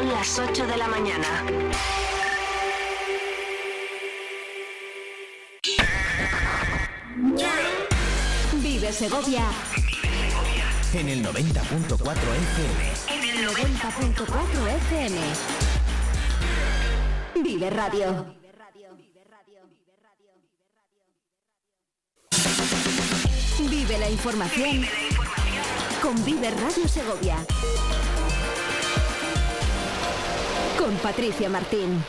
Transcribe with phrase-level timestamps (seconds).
[0.00, 1.44] Son las 8 de la mañana.
[8.62, 9.42] Vive Segovia.
[10.94, 12.92] En el 90.4 FM.
[13.08, 15.20] En el 90.4 FM.
[17.44, 18.34] Vive Radio.
[23.68, 24.86] Vive la información
[26.00, 27.36] con Vive Radio Segovia.
[30.80, 32.02] Con Patricia Martín.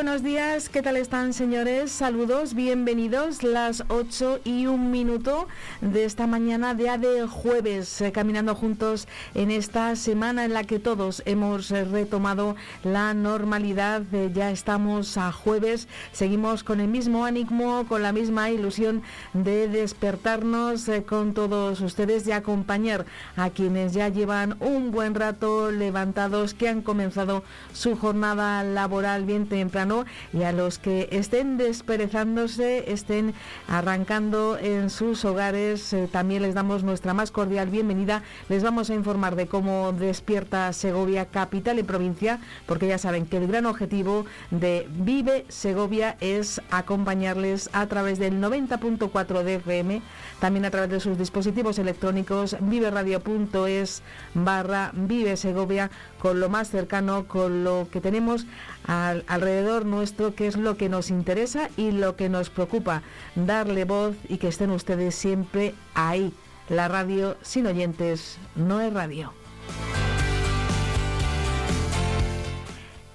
[0.00, 1.92] Buenos días, ¿qué tal están señores?
[1.92, 5.46] Saludos, bienvenidos, las 8 y un minuto
[5.82, 10.78] de esta mañana, día de jueves, eh, caminando juntos en esta semana en la que
[10.78, 17.26] todos hemos eh, retomado la normalidad, eh, ya estamos a jueves, seguimos con el mismo
[17.26, 19.02] ánimo, con la misma ilusión
[19.34, 23.04] de despertarnos con todos ustedes y acompañar
[23.36, 27.42] a quienes ya llevan un buen rato levantados, que han comenzado
[27.74, 29.89] su jornada laboral bien temprano
[30.32, 33.34] y a los que estén desperezándose, estén
[33.68, 38.22] arrancando en sus hogares, eh, también les damos nuestra más cordial bienvenida.
[38.48, 43.38] Les vamos a informar de cómo despierta Segovia, capital y provincia, porque ya saben que
[43.38, 50.02] el gran objetivo de Vive Segovia es acompañarles a través del 90.4 de FM,
[50.40, 54.02] también a través de sus dispositivos electrónicos, viveradio.es
[54.34, 58.46] barra Vive Segovia, con lo más cercano, con lo que tenemos
[58.90, 63.02] alrededor nuestro, que es lo que nos interesa y lo que nos preocupa,
[63.36, 66.32] darle voz y que estén ustedes siempre ahí.
[66.68, 69.32] La radio sin oyentes no es radio.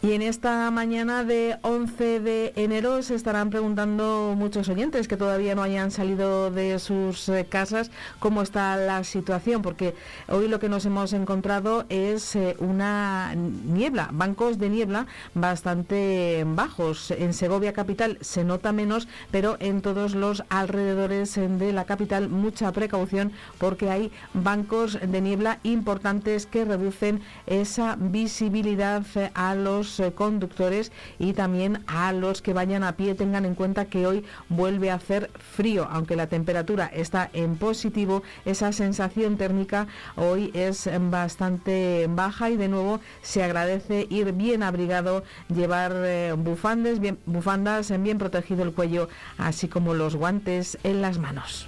[0.05, 5.55] Y en esta mañana de 11 de enero se estarán preguntando muchos oyentes que todavía
[5.55, 7.89] no hayan salido de sus eh, casas
[8.19, 9.95] cómo está la situación, porque
[10.27, 17.09] hoy lo que nos hemos encontrado es eh, una niebla, bancos de niebla bastante bajos.
[17.09, 22.71] En Segovia capital se nota menos, pero en todos los alrededores de la capital mucha
[22.73, 30.13] precaución porque hay bancos de niebla importantes que reducen esa visibilidad eh, a los eh,
[30.13, 34.91] conductores y también a los que vayan a pie tengan en cuenta que hoy vuelve
[34.91, 42.07] a hacer frío, aunque la temperatura está en positivo, esa sensación térmica hoy es bastante
[42.09, 45.23] baja y de nuevo se agradece ir bien abrigado,
[45.53, 51.17] llevar eh, bufandes, bien, bufandas, bien protegido el cuello, así como los guantes en las
[51.17, 51.67] manos.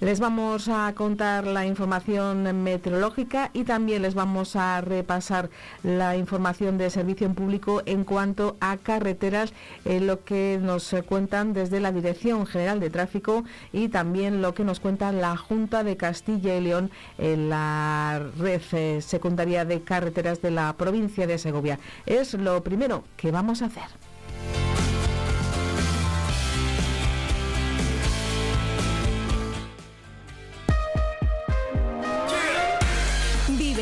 [0.00, 5.50] Les vamos a contar la información meteorológica y también les vamos a repasar
[5.82, 9.52] la información de servicio en público en cuanto a carreteras,
[9.84, 13.44] en lo que nos cuentan desde la Dirección General de Tráfico
[13.74, 18.62] y también lo que nos cuenta la Junta de Castilla y León en la red
[18.72, 21.78] eh, secundaria de carreteras de la provincia de Segovia.
[22.06, 24.09] Es lo primero que vamos a hacer.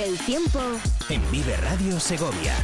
[0.09, 0.59] El tiempo
[1.11, 2.55] en Vive Radio Segovia.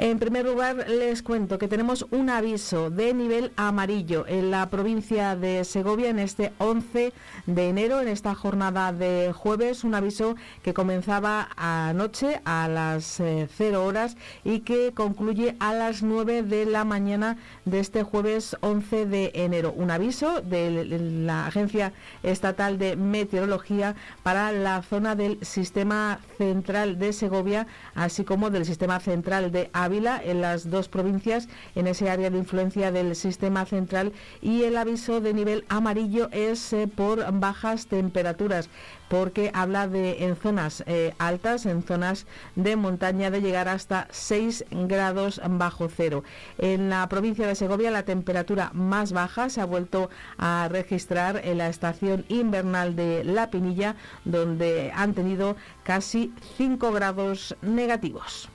[0.00, 5.34] En primer lugar, les cuento que tenemos un aviso de nivel amarillo en la provincia
[5.34, 7.12] de Segovia en este 11
[7.46, 13.48] de enero, en esta jornada de jueves, un aviso que comenzaba anoche a las 0
[13.58, 19.04] eh, horas y que concluye a las 9 de la mañana de este jueves 11
[19.04, 19.72] de enero.
[19.76, 20.84] Un aviso de
[21.26, 28.50] la Agencia Estatal de Meteorología para la zona del sistema central de Segovia, así como
[28.50, 33.64] del sistema central de En las dos provincias, en ese área de influencia del sistema
[33.64, 34.12] central,
[34.42, 38.68] y el aviso de nivel amarillo es eh, por bajas temperaturas
[39.08, 44.66] porque habla de en zonas eh, altas, en zonas de montaña, de llegar hasta 6
[44.70, 46.22] grados bajo cero.
[46.58, 51.58] En la provincia de Segovia la temperatura más baja se ha vuelto a registrar en
[51.58, 58.50] la estación invernal de La Pinilla, donde han tenido casi 5 grados negativos.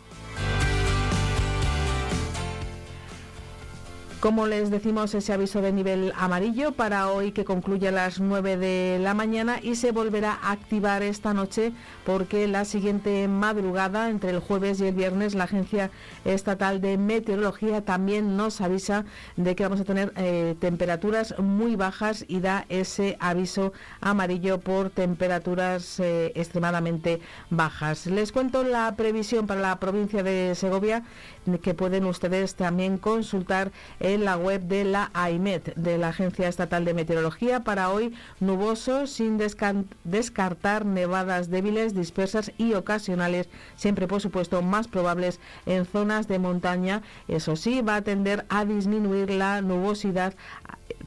[4.24, 8.56] Como les decimos, ese aviso de nivel amarillo para hoy que concluye a las 9
[8.56, 11.74] de la mañana y se volverá a activar esta noche
[12.06, 15.92] porque la siguiente madrugada, entre el jueves y el viernes, la Agencia
[16.24, 19.04] Estatal de Meteorología también nos avisa
[19.36, 24.90] de que vamos a tener eh, temperaturas muy bajas y da ese aviso amarillo por
[24.90, 27.20] temperaturas eh, extremadamente
[27.50, 28.06] bajas.
[28.06, 31.04] Les cuento la previsión para la provincia de Segovia
[31.62, 36.86] que pueden ustedes también consultar en la web de la AIMET, de la Agencia Estatal
[36.86, 37.64] de Meteorología.
[37.64, 45.40] Para hoy, nuboso, sin descartar nevadas débiles, dispersas y ocasionales, siempre por supuesto más probables
[45.66, 47.02] en zonas de montaña.
[47.28, 50.34] Eso sí, va a tender a disminuir la nubosidad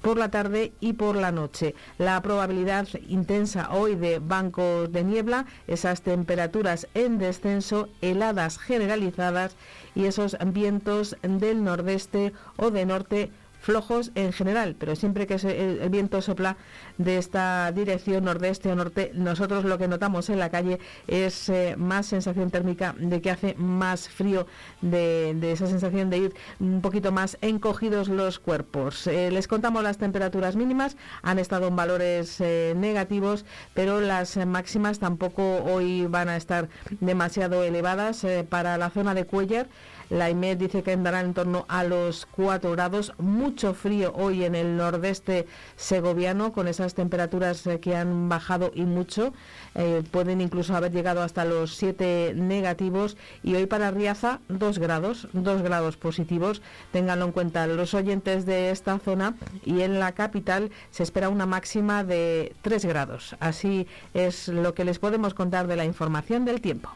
[0.03, 1.75] por la tarde y por la noche.
[1.99, 9.57] La probabilidad intensa hoy de bancos de niebla, esas temperaturas en descenso, heladas generalizadas
[9.95, 13.31] y esos vientos del nordeste o de norte
[13.61, 16.57] flojos en general, pero siempre que el, viento sopla
[16.99, 21.75] de esta dirección nordeste o norte, nosotros lo que notamos en la calle es eh,
[21.77, 24.47] más sensación térmica de que hace más frío,
[24.83, 29.07] de, esa sensación de ir un poquito más encogidos los cuerpos.
[29.07, 33.45] Eh, les contamos las temperaturas mínimas, han estado en valores eh, negativos,
[33.75, 36.69] pero las máximas tampoco hoy van a estar
[37.01, 39.69] demasiado elevadas para la zona de Cuellar.
[40.09, 43.13] La IMED dice que andará en torno a los 4 grados.
[43.19, 48.83] Mucho frío hoy en el nordeste segoviano, con esas temperaturas eh, que han bajado y
[48.83, 49.33] mucho.
[49.75, 53.17] Eh, pueden incluso haber llegado hasta los 7 negativos.
[53.43, 56.63] Y hoy para Riaza, 2 grados, 2 grados positivos.
[56.93, 59.35] Ténganlo en cuenta los oyentes de esta zona.
[59.65, 63.35] Y en la capital se espera una máxima de 3 grados.
[63.41, 66.91] Así es lo que les podemos contar de la información del tiempo.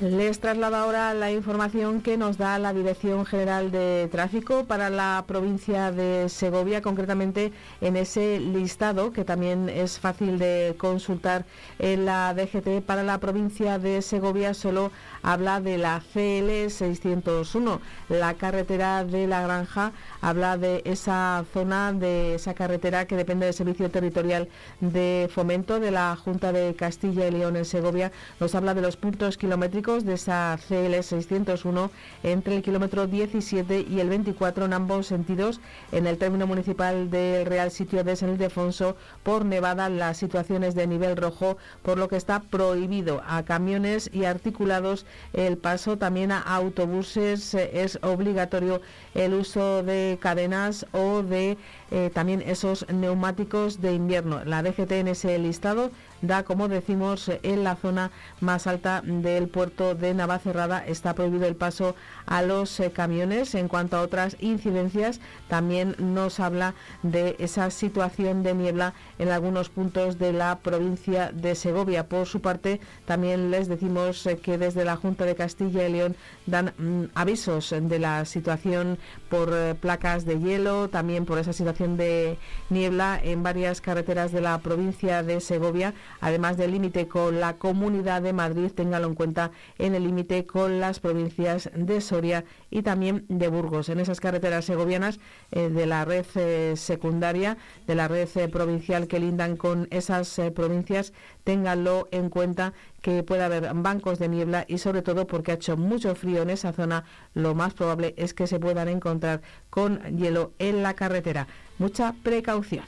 [0.00, 5.22] Les traslado ahora la información que nos da la Dirección General de Tráfico para la
[5.28, 7.52] provincia de Segovia, concretamente
[7.82, 11.44] en ese listado que también es fácil de consultar
[11.78, 12.82] en la DGT.
[12.82, 14.90] Para la provincia de Segovia solo
[15.22, 19.92] habla de la CL 601, la carretera de la Granja,
[20.22, 24.48] habla de esa zona, de esa carretera que depende del Servicio Territorial
[24.80, 28.12] de Fomento de la Junta de Castilla y León en Segovia.
[28.40, 31.90] Nos habla de los puntos kilométricos de esa CL 601
[32.22, 35.60] entre el kilómetro 17 y el 24 en ambos sentidos
[35.90, 40.86] en el término municipal del Real Sitio de San Ildefonso por Nevada las situaciones de
[40.86, 45.98] nivel rojo por lo que está prohibido a camiones y articulados el paso.
[45.98, 48.80] También a autobuses es obligatorio
[49.14, 51.58] el uso de cadenas o de
[51.90, 54.44] eh, también esos neumáticos de invierno.
[54.44, 55.90] La DGT en ese listado
[56.22, 58.10] da, como decimos, en la zona
[58.40, 60.86] más alta del puerto de Navacerrada.
[60.86, 61.96] Está prohibido el paso
[62.26, 63.54] a los eh, camiones.
[63.54, 69.68] En cuanto a otras incidencias, también nos habla de esa situación de niebla en algunos
[69.68, 72.06] puntos de la provincia de Segovia.
[72.06, 76.16] Por su parte, también les decimos eh, que desde la Junta de Castilla y León
[76.46, 78.98] dan mm, avisos de la situación
[79.28, 82.38] por placas de hielo, también por esa situación de
[82.68, 88.22] niebla en varias carreteras de la provincia de Segovia, además del límite con la Comunidad
[88.22, 93.24] de Madrid, téngalo en cuenta en el límite con las provincias de Soria y también
[93.28, 93.88] de Burgos.
[93.88, 95.18] En esas carreteras segovianas
[95.52, 97.56] eh, de la red eh, secundaria,
[97.86, 101.12] de la red eh, provincial que lindan con esas provincias,
[101.44, 105.76] ténganlo en cuenta que puede haber bancos de niebla y sobre todo porque ha hecho
[105.76, 107.04] mucho frío en esa zona,
[107.34, 111.46] lo más probable es que se puedan encontrar con hielo en la carretera.
[111.78, 112.84] Mucha precaución.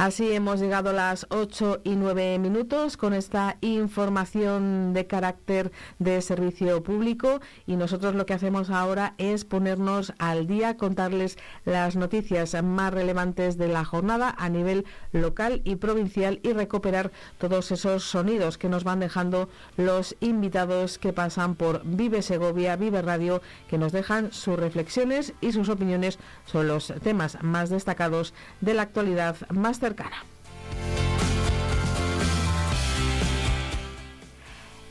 [0.00, 6.22] Así hemos llegado a las 8 y 9 minutos con esta información de carácter de
[6.22, 12.56] servicio público y nosotros lo que hacemos ahora es ponernos al día, contarles las noticias
[12.62, 18.56] más relevantes de la jornada a nivel local y provincial y recuperar todos esos sonidos
[18.56, 23.92] que nos van dejando los invitados que pasan por Vive Segovia, Vive Radio, que nos
[23.92, 29.78] dejan sus reflexiones y sus opiniones sobre los temas más destacados de la actualidad más
[29.90, 31.09] cercana.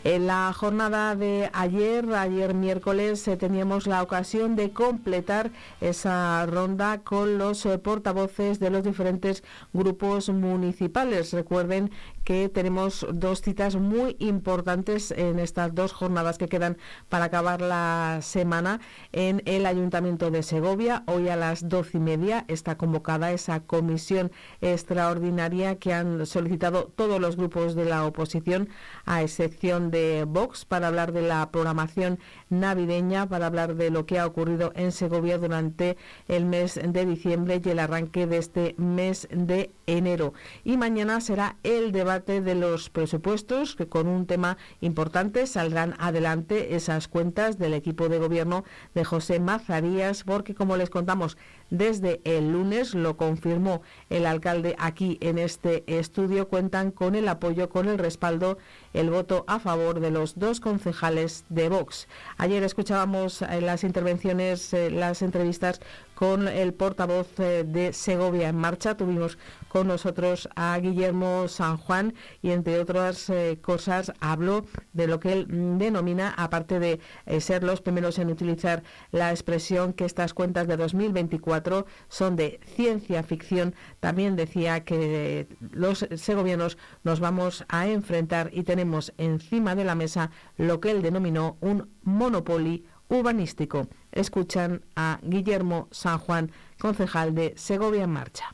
[0.06, 5.52] En la jornada de ayer, ayer miércoles, eh, teníamos la ocasión de completar
[5.82, 11.34] esa ronda con los eh, portavoces de los diferentes grupos municipales.
[11.34, 11.92] Recuerden
[12.24, 16.78] que tenemos dos citas muy importantes en estas dos jornadas que quedan
[17.10, 18.80] para acabar la semana
[19.12, 21.04] en el Ayuntamiento de Segovia.
[21.08, 27.20] Hoy a las doce y media está convocada esa comisión extraordinaria que han solicitado todos
[27.20, 28.70] los grupos de la oposición,
[29.06, 32.20] a excepción de Vox para hablar de la programación
[32.50, 37.62] navideña, para hablar de lo que ha ocurrido en Segovia durante el mes de diciembre
[37.64, 40.34] y el arranque de este mes de enero.
[40.64, 46.76] Y mañana será el debate de los presupuestos, que con un tema importante saldrán adelante
[46.76, 51.38] esas cuentas del equipo de gobierno de José Mazarías, porque como les contamos,
[51.70, 57.70] desde el lunes, lo confirmó el alcalde aquí en este estudio, cuentan con el apoyo,
[57.70, 58.58] con el respaldo,
[58.94, 62.08] el voto a favor de los dos concejales de Vox.
[62.38, 65.82] Ayer escuchábamos en las intervenciones, eh, las entrevistas
[66.20, 68.98] con el portavoz eh, de Segovia en Marcha.
[68.98, 69.38] Tuvimos
[69.70, 75.32] con nosotros a Guillermo San Juan y entre otras eh, cosas habló de lo que
[75.32, 75.48] él
[75.78, 78.84] denomina, aparte de eh, ser los primeros en utilizar
[79.14, 86.06] la expresión que estas cuentas de 2024 son de ciencia ficción, también decía que los
[86.18, 91.56] segovianos nos vamos a enfrentar y tenemos encima de la mesa lo que él denominó
[91.62, 93.88] un monopolio urbanístico.
[94.12, 98.54] Escuchan a Guillermo San Juan, concejal de Segovia en Marcha.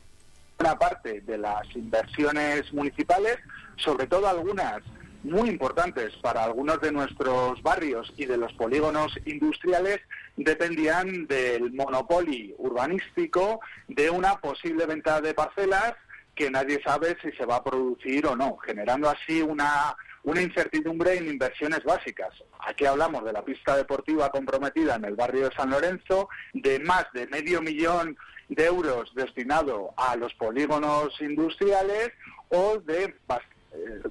[0.58, 3.38] Una parte de las inversiones municipales,
[3.76, 4.82] sobre todo algunas
[5.22, 10.00] muy importantes para algunos de nuestros barrios y de los polígonos industriales,
[10.36, 15.94] dependían del monopolio urbanístico de una posible venta de parcelas
[16.34, 19.96] que nadie sabe si se va a producir o no, generando así una
[20.26, 22.34] una incertidumbre en inversiones básicas.
[22.58, 27.06] Aquí hablamos de la pista deportiva comprometida en el barrio de San Lorenzo, de más
[27.14, 28.18] de medio millón
[28.48, 32.10] de euros destinado a los polígonos industriales
[32.48, 33.14] o de eh,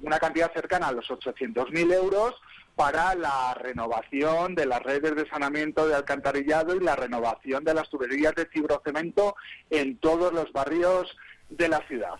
[0.00, 2.34] una cantidad cercana a los 800.000 euros
[2.74, 7.90] para la renovación de las redes de saneamiento de alcantarillado y la renovación de las
[7.90, 9.36] tuberías de fibrocemento
[9.68, 11.14] en todos los barrios
[11.50, 12.18] de la ciudad.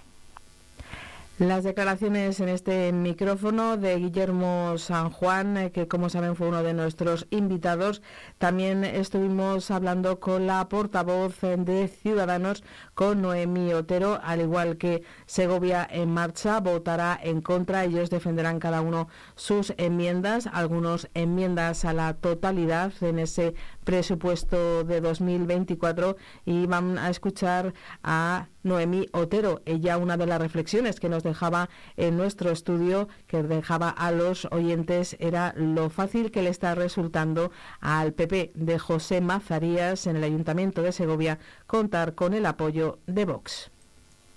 [1.39, 6.63] Las declaraciones en este micrófono de Guillermo San Juan, eh, que como saben fue uno
[6.63, 8.01] de nuestros invitados.
[8.39, 12.65] También estuvimos hablando con la portavoz de Ciudadanos,
[12.95, 17.85] con Noemí Otero, al igual que Segovia en marcha, votará en contra.
[17.85, 23.55] Ellos defenderán cada uno sus enmiendas, algunos enmiendas a la totalidad en ese
[23.87, 29.63] presupuesto de 2024 y van a escuchar a Noemí Otero.
[29.65, 34.49] Ella una de las reflexiones que nos dejaba en nuestro estudio, que dejaba a los
[34.51, 40.25] oyentes, era lo fácil que le está resultando al PP de José Mazarías en el
[40.25, 41.39] Ayuntamiento de Segovia
[41.69, 43.71] contar con el apoyo de Vox.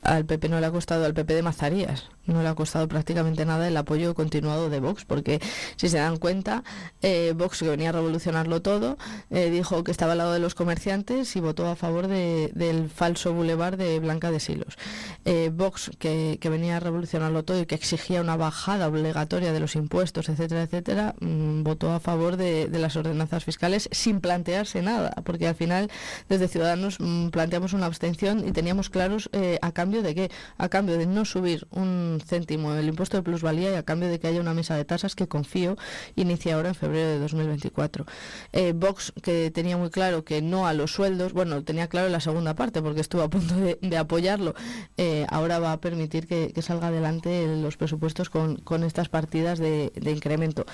[0.03, 3.45] Al PP no le ha costado, al PP de Mazarías, no le ha costado prácticamente
[3.45, 5.39] nada el apoyo continuado de Vox, porque
[5.75, 6.63] si se dan cuenta,
[7.01, 8.98] eh, Vox, que venía a revolucionarlo todo,
[9.29, 13.33] eh, dijo que estaba al lado de los comerciantes y votó a favor del falso
[13.33, 14.77] bulevar de Blanca de Silos.
[15.25, 19.75] Eh, Vox, que, venía a revolucionarlo todo y que exigía una bajada obligatoria de los
[19.75, 25.48] impuestos, etcétera, etcétera, mm, votó a favor de, las ordenanzas fiscales sin plantearse nada, porque
[25.48, 25.91] al final
[26.29, 29.29] desde Ciudadanos mm, planteamos una abstención y teníamos claros
[29.62, 33.72] a cambio de qué, a cambio de no subir un céntimo el impuesto de plusvalía
[33.72, 35.78] y a cambio de que haya una mesa de tasas que confío
[36.16, 38.06] inicia ahora en febrero de 2024.
[38.54, 42.20] Eh, Vox, que tenía muy claro que no a los sueldos, bueno, tenía claro la
[42.20, 44.56] segunda parte porque estuvo a punto de, apoyarlo,
[44.98, 50.66] eh, ahora va a permitir que, salga adelante los presupuestos con, estas partidas de incremento.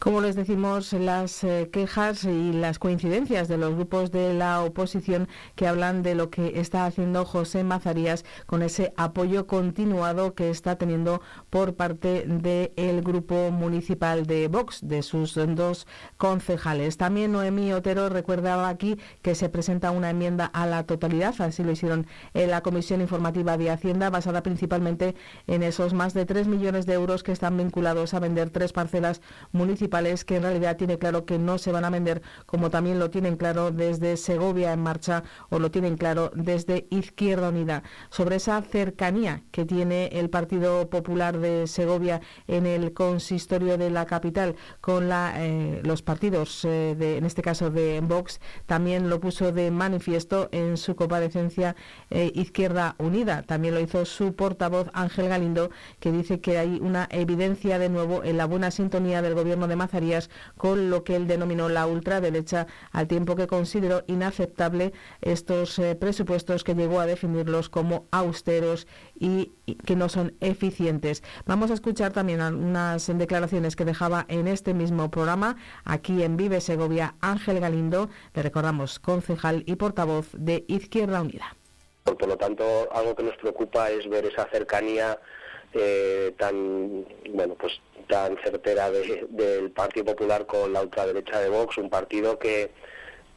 [0.00, 5.28] Como les decimos, las eh, quejas y las coincidencias de los grupos de la oposición
[5.56, 10.76] que hablan de lo que está haciendo José Mazarías con ese apoyo continuado que está
[10.76, 16.96] teniendo por parte del grupo municipal de Vox, de sus dos concejales.
[16.96, 21.72] También Noemí Otero recordaba aquí que se presenta una enmienda a la totalidad, así lo
[21.72, 25.14] hicieron en la Comisión Informativa de Hacienda, basada principalmente
[25.46, 29.20] en esos más de 3 millones de euros que están vinculados a vender tres parcelas
[29.52, 32.98] municipales municipales que en realidad tiene claro que no se van a vender, como también
[32.98, 37.82] lo tienen claro desde Segovia en marcha o lo tienen claro desde Izquierda Unida.
[38.10, 44.06] Sobre esa cercanía que tiene el Partido Popular de Segovia en el consistorio de la
[44.06, 49.50] capital con eh, los partidos, eh, de, en este caso de Vox, también lo puso
[49.52, 51.74] de manifiesto en su comparecencia
[52.10, 53.42] eh, Izquierda Unida.
[53.42, 58.22] También lo hizo su portavoz Ángel Galindo, que dice que hay una evidencia de nuevo
[58.22, 62.66] en la buena sintonía del gobierno de Mazarías con lo que él denominó la ultraderecha,
[62.92, 68.86] al tiempo que consideró inaceptable estos presupuestos que llegó a definirlos como austeros
[69.18, 69.52] y,
[69.86, 71.22] que no son eficientes.
[71.46, 76.60] Vamos a escuchar también unas declaraciones que dejaba en este mismo programa, aquí en Vive
[76.60, 81.56] Segovia, Ángel Galindo, le recordamos, concejal y portavoz de Izquierda Unida.
[82.04, 85.18] Por lo tanto, algo que nos preocupa es ver esa cercanía
[85.72, 91.88] eh, tan bueno pues tan certera del Partido Popular con la ultraderecha de Vox, un
[91.88, 92.70] partido que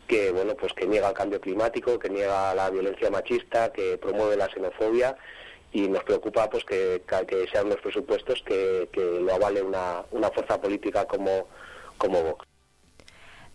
[0.07, 4.35] que bueno pues que niega el cambio climático, que niega la violencia machista, que promueve
[4.35, 5.15] la xenofobia
[5.71, 10.29] y nos preocupa pues que, que sean los presupuestos que, que lo avale una, una
[10.29, 11.47] fuerza política como,
[11.97, 12.52] como Vox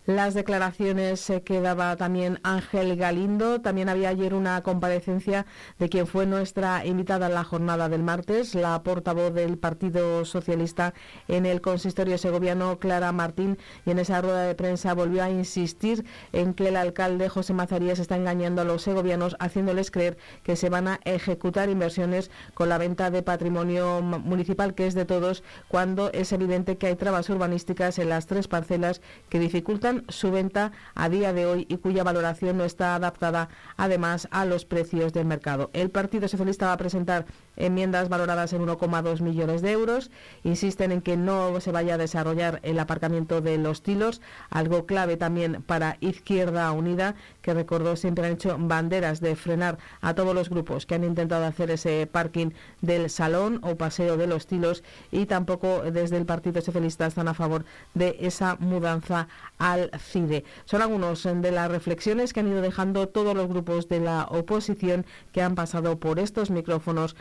[0.09, 3.61] las declaraciones que daba también Ángel Galindo.
[3.61, 5.45] También había ayer una comparecencia
[5.79, 10.95] de quien fue nuestra invitada en la jornada del martes, la portavoz del Partido Socialista
[11.29, 16.07] en el consistorio segoviano, Clara Martín, y en esa rueda de prensa volvió a insistir
[16.33, 20.71] en que el alcalde José Mazarías está engañando a los segovianos, haciéndoles creer que se
[20.71, 26.11] van a ejecutar inversiones con la venta de patrimonio municipal, que es de todos, cuando
[26.13, 31.09] es evidente que hay trabas urbanísticas en las tres parcelas que dificultan su venta a
[31.09, 35.71] día de hoy y cuya valoración no está adaptada además a los precios del mercado.
[35.73, 37.27] El Partido Socialista va a presentar
[37.59, 40.11] enmiendas valoradas en 1,2 millones de euros.
[40.45, 45.17] Insisten en que no se vaya a desarrollar el aparcamiento de los tilos, algo clave
[45.17, 50.49] también para Izquierda Unida, que recordó siempre han hecho banderas de frenar a todos los
[50.49, 52.51] grupos que han intentado hacer ese parking
[52.81, 57.35] del salón o paseo de los tilos y tampoco desde el Partido Socialista están a
[57.35, 60.45] favor de esa mudanza al CIDE.
[60.65, 65.05] Son algunos de las reflexiones que han ido dejando todos los grupos de la oposición
[65.33, 67.17] que han pasado por estos micrófonos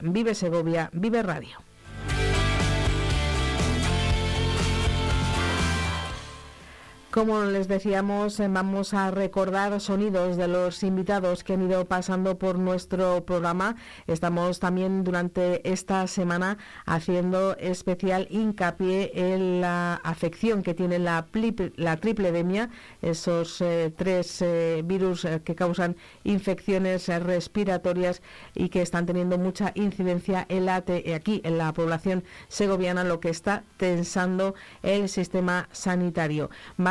[0.00, 2.29] Vive Segovia, Vive Radio.
[7.10, 12.38] Como les decíamos, eh, vamos a recordar sonidos de los invitados que han ido pasando
[12.38, 13.74] por nuestro programa.
[14.06, 21.26] Estamos también durante esta semana haciendo especial hincapié en la afección que tiene la,
[21.74, 22.70] la tripledemia,
[23.02, 28.22] esos eh, tres eh, virus que causan infecciones respiratorias
[28.54, 33.30] y que están teniendo mucha incidencia en la, aquí en la población segoviana, lo que
[33.30, 36.50] está tensando el sistema sanitario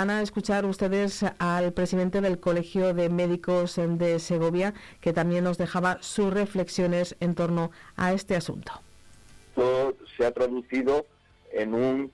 [0.09, 5.99] a escuchar ustedes al presidente del Colegio de Médicos de Segovia, que también nos dejaba
[6.01, 8.71] sus reflexiones en torno a este asunto.
[9.53, 11.05] Todo se ha traducido
[11.51, 12.11] en un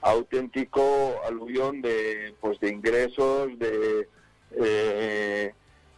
[0.00, 4.08] auténtico aluvión de, pues, de ingresos de,
[4.52, 5.54] eh,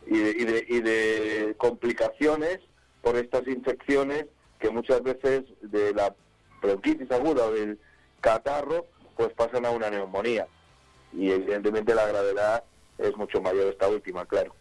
[0.06, 2.60] y, de, y de complicaciones
[3.02, 4.26] por estas infecciones
[4.60, 6.14] que muchas veces de la
[6.60, 7.78] bronquitis aguda o del
[8.20, 10.46] catarro pues pasan a una neumonía
[11.12, 12.64] y evidentemente la gravedad
[12.98, 14.52] es mucho mayor esta última, claro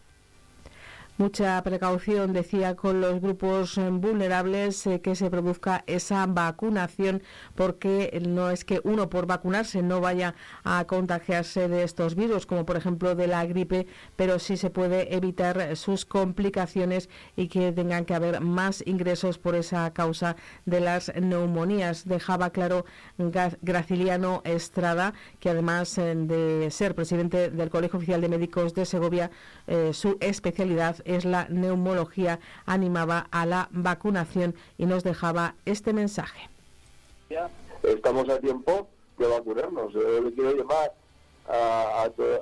[1.18, 7.22] mucha precaución, decía, con los grupos eh, vulnerables eh, que se produzca esa vacunación,
[7.56, 12.64] porque no es que uno por vacunarse no vaya a contagiarse de estos virus, como
[12.64, 18.04] por ejemplo de la gripe, pero sí se puede evitar sus complicaciones y que tengan
[18.04, 22.06] que haber más ingresos por esa causa de las neumonías.
[22.06, 22.84] Dejaba claro
[23.60, 29.30] Graciliano Estrada, que además eh, de ser presidente del Colegio Oficial de Médicos de Segovia,
[29.92, 36.48] su especialidad es la neumología, animaba a la vacunación y nos dejaba este mensaje.
[37.82, 39.92] Estamos a tiempo de vacunarnos.
[39.92, 40.92] Yo le quiero llamar
[41.48, 42.40] a, eh,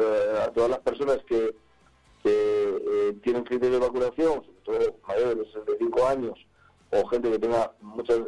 [0.00, 1.54] eh, todas las personas que,
[2.24, 6.46] eh, tienen criterio de vacunación, sobre todo mayores de 65 años,
[6.90, 8.18] o gente que tenga muchas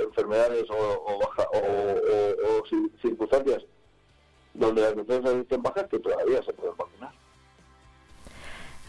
[0.00, 2.64] enfermedades o, o,
[3.00, 3.62] circunstancias
[4.54, 7.12] donde las defensas estén bajas, que todavía se pueden vacunar.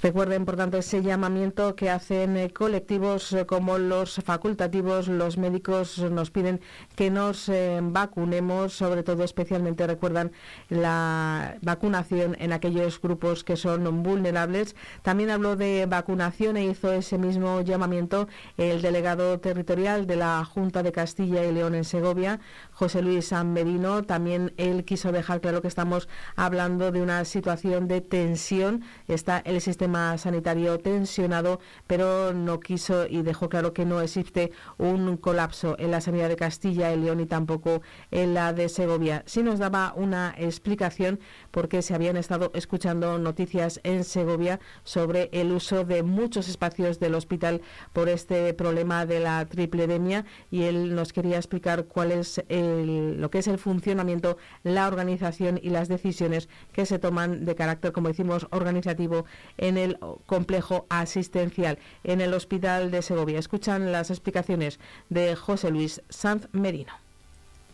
[0.01, 5.97] Recuerden, por tanto, ese llamamiento que hacen eh, colectivos eh, como los facultativos, los médicos
[5.99, 6.61] nos piden
[6.95, 10.31] que nos eh, vacunemos, sobre todo especialmente recuerdan
[10.69, 14.73] la vacunación en aquellos grupos que son vulnerables.
[15.01, 20.81] También habló de vacunación e hizo ese mismo llamamiento el delegado territorial de la Junta
[20.81, 22.39] de Castilla y León en Segovia,
[22.71, 24.03] José Luis San Merino.
[24.03, 26.07] También él quiso dejar claro que estamos
[26.37, 28.83] hablando de una situación de tensión.
[29.09, 35.17] Está el sistema sanitario tensionado, pero no quiso y dejó claro que no existe un
[35.17, 39.23] colapso en la sanidad de Castilla y León y tampoco en la de Segovia.
[39.25, 41.19] Sí nos daba una explicación
[41.51, 47.15] porque se habían estado escuchando noticias en Segovia sobre el uso de muchos espacios del
[47.15, 47.61] hospital
[47.93, 53.29] por este problema de la tripledemia y él nos quería explicar cuál es el lo
[53.29, 58.07] que es el funcionamiento, la organización y las decisiones que se toman de carácter, como
[58.07, 59.25] decimos, organizativo
[59.57, 63.39] en el complejo asistencial en el Hospital de Segovia.
[63.39, 66.93] Escuchan las explicaciones de José Luis Sanz Merino.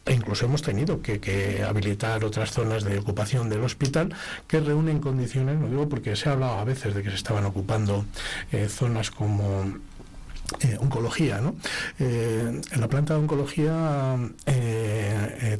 [0.06, 4.14] E incluso hemos tenido que, habilitar otras zonas de ocupación del hospital
[4.48, 7.44] que reúnen condiciones, no digo porque se ha hablado a veces de que se estaban
[7.44, 8.06] ocupando
[8.52, 9.66] eh, zonas como
[10.60, 11.42] eh, oncología.
[11.42, 11.56] ¿no?
[11.98, 14.16] Eh, en la planta de oncología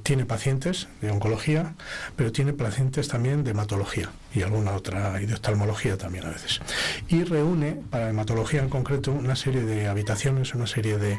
[0.04, 1.74] tiene pacientes de oncología,
[2.16, 6.62] pero tiene pacientes también de hematología y alguna otra, y de oftalmología también a veces.
[7.08, 11.18] Y reúne, para hematología en concreto, una serie de habitaciones, una serie de,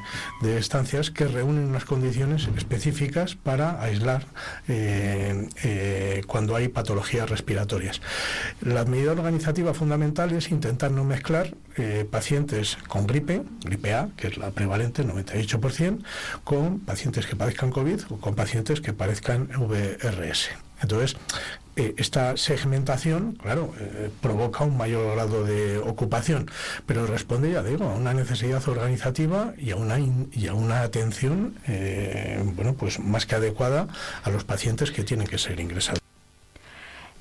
[0.57, 4.27] estancias que reúnen unas condiciones específicas para aislar
[6.27, 8.01] cuando hay patologías respiratorias.
[8.61, 11.55] La medida organizativa fundamental es intentar no mezclar
[12.11, 16.03] pacientes con gripe, gripe A, que es la prevalente, 98%,
[16.45, 20.51] con pacientes que padezcan COVID o con pacientes que padezcan VRS.
[20.81, 21.17] Entonces,
[21.77, 26.51] eh, esta segmentación, claro, eh, provoca un mayor grado de ocupación,
[26.87, 31.59] pero responde, ya digo, a una necesidad organizativa y a una, y a una atención,
[31.67, 33.89] eh, bueno, pues más que adecuada
[34.23, 36.06] a los pacientes que tienen que ser ingresados.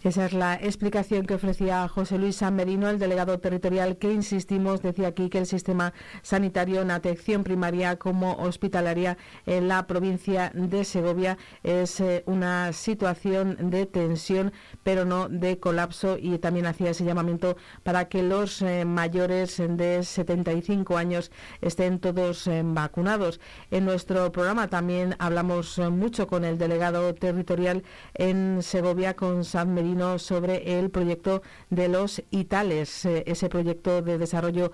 [0.05, 4.83] Esa es la explicación que ofrecía José Luis San Merino, el delegado territorial, que insistimos,
[4.83, 10.85] decía aquí que el sistema sanitario en atención primaria como hospitalaria en la provincia de
[10.85, 17.03] Segovia es eh, una situación de tensión, pero no de colapso, y también hacía ese
[17.03, 23.39] llamamiento para que los eh, mayores de 75 años estén todos eh, vacunados.
[23.71, 29.94] En nuestro programa también hablamos mucho con el delegado territorial en Segovia, con San Merino
[30.17, 34.73] sobre el proyecto de los Itales, eh, ese proyecto de desarrollo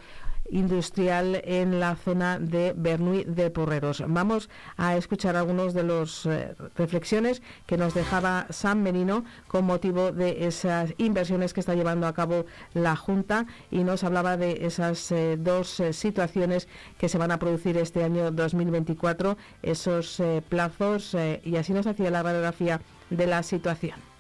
[0.50, 4.04] industrial en la zona de Bernuy de Porreros.
[4.08, 10.12] Vamos a escuchar algunos de las eh, reflexiones que nos dejaba San Merino con motivo
[10.12, 15.12] de esas inversiones que está llevando a cabo la Junta y nos hablaba de esas
[15.12, 21.74] eh, dos situaciones que se van a producir este año 2024, esos plazos y así
[21.74, 22.82] nos hacía la radiografía
[23.12, 24.11] de la situación.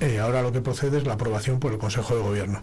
[0.00, 2.62] Eh, ahora lo que procede es la aprobación por el Consejo de Gobierno.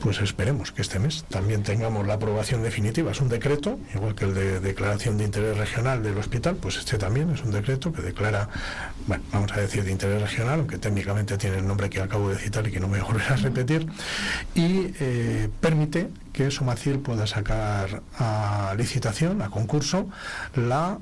[0.00, 3.12] Pues esperemos que este mes también tengamos la aprobación definitiva.
[3.12, 6.98] Es un decreto, igual que el de declaración de interés regional del hospital, pues este
[6.98, 8.48] también es un decreto que declara,
[9.06, 12.36] bueno, vamos a decir de interés regional, aunque técnicamente tiene el nombre que acabo de
[12.36, 13.86] citar y que no voy a volver a repetir,
[14.54, 20.08] y eh, permite que Somacil pueda sacar a licitación, a concurso,
[20.54, 20.98] la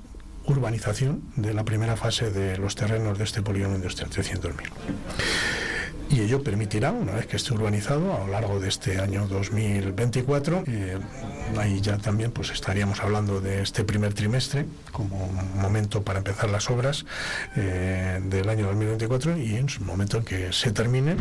[0.49, 4.53] urbanización de la primera fase de los terrenos de este polígono industrial 300.000.
[6.11, 10.65] Y ello permitirá, una vez que esté urbanizado, a lo largo de este año 2024,
[10.67, 10.99] eh,
[11.59, 16.71] ahí ya también pues estaríamos hablando de este primer trimestre como momento para empezar las
[16.71, 17.05] obras
[17.57, 21.17] eh, del año 2024 y en su momento en que se termine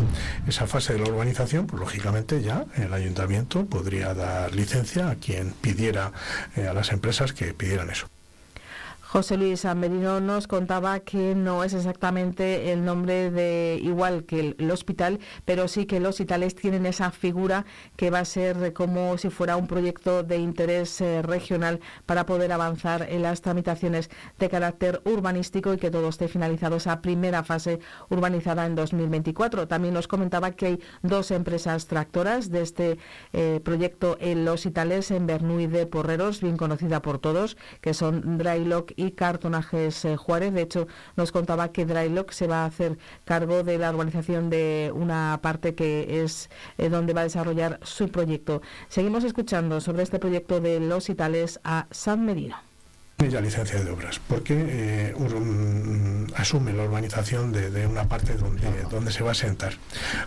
[0.47, 5.51] esa fase de la urbanización, pues lógicamente ya el ayuntamiento podría dar licencia a quien
[5.51, 6.13] pidiera,
[6.55, 8.07] eh, a las empresas que pidieran eso.
[9.09, 14.69] José Luis Amerino nos contaba que no es exactamente el nombre de igual que el,
[14.69, 17.65] hospital, pero sí que los hospitales tienen esa figura
[17.95, 22.51] que va a ser como si fuera un proyecto de interés eh, regional para poder
[22.51, 27.79] avanzar en las tramitaciones de carácter urbanístico y que todo esté finalizado esa primera fase
[28.09, 29.69] urbanizada en 2024.
[29.69, 32.97] También nos comentaba que hay dos empresas tractoras de este
[33.31, 38.37] eh, proyecto en los hospitales en Bernuy de Porreros, bien conocida por todos, que son
[38.37, 40.53] Drylock y Cartonajes eh, Juárez.
[40.53, 44.91] De hecho, nos contaba que Drylock se va a hacer cargo de la urbanización de
[44.93, 48.61] una parte que es eh, donde va a desarrollar su proyecto.
[48.89, 52.61] Seguimos escuchando sobre este proyecto de los Itales a San Medina.
[53.25, 55.15] Ya licencia de obras, porque eh,
[56.35, 59.73] asume la urbanización de, una parte donde, donde se va a sentar.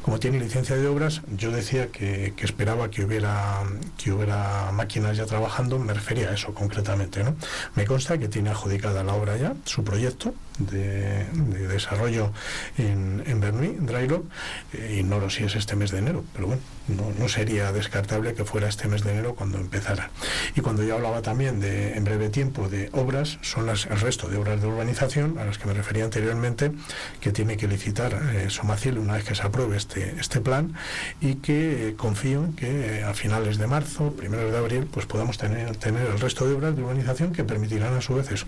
[0.02, 3.62] Como tiene licencia de obras, yo decía que, esperaba que hubiera,
[3.96, 7.22] que hubiera máquinas ya trabajando, me refería a eso concretamente.
[7.22, 7.36] ¿no?
[7.76, 11.26] Me consta que tiene adjudicada la obra ya, su proyecto de,
[11.68, 12.32] desarrollo
[12.76, 14.24] en, en Bernuy, Drylock,
[14.72, 18.44] eh, ignoro si es este mes de enero, pero bueno, no, no sería descartable que
[18.44, 20.10] fuera este mes de enero cuando empezara.
[20.56, 24.28] Y cuando yo hablaba también de en breve tiempo de obras son las, el resto
[24.28, 26.72] de obras de urbanización a las que me refería anteriormente,
[27.20, 30.74] que tiene que licitar eh, Somacil una vez que se apruebe este, este plan
[31.20, 35.06] y que eh, confío en que eh, a finales de marzo, primeros de abril, pues
[35.06, 38.46] podamos tener, tener el resto de obras de urbanización que permitirán a su vez eso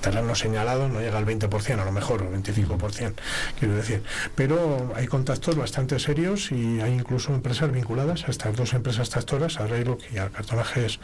[0.00, 3.12] terreno señalado no llega al 20%, a lo mejor, al 25%,
[3.58, 4.02] quiero decir.
[4.34, 9.60] Pero hay contactos bastante serios y hay incluso empresas vinculadas a estas dos empresas tractoras,
[9.60, 11.00] a y a Cartonajes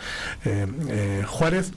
[1.27, 1.73] Juárez,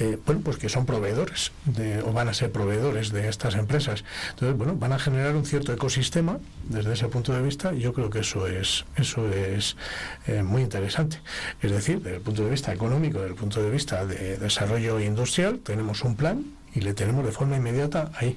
[0.00, 4.04] eh, bueno, pues que son proveedores de, o van a ser proveedores de estas empresas.
[4.30, 8.10] Entonces, bueno, van a generar un cierto ecosistema desde ese punto de vista yo creo
[8.10, 9.76] que eso es, eso es
[10.26, 11.18] eh, muy interesante.
[11.60, 15.00] Es decir, desde el punto de vista económico, desde el punto de vista de desarrollo
[15.00, 18.36] industrial, tenemos un plan y le tenemos de forma inmediata ahí.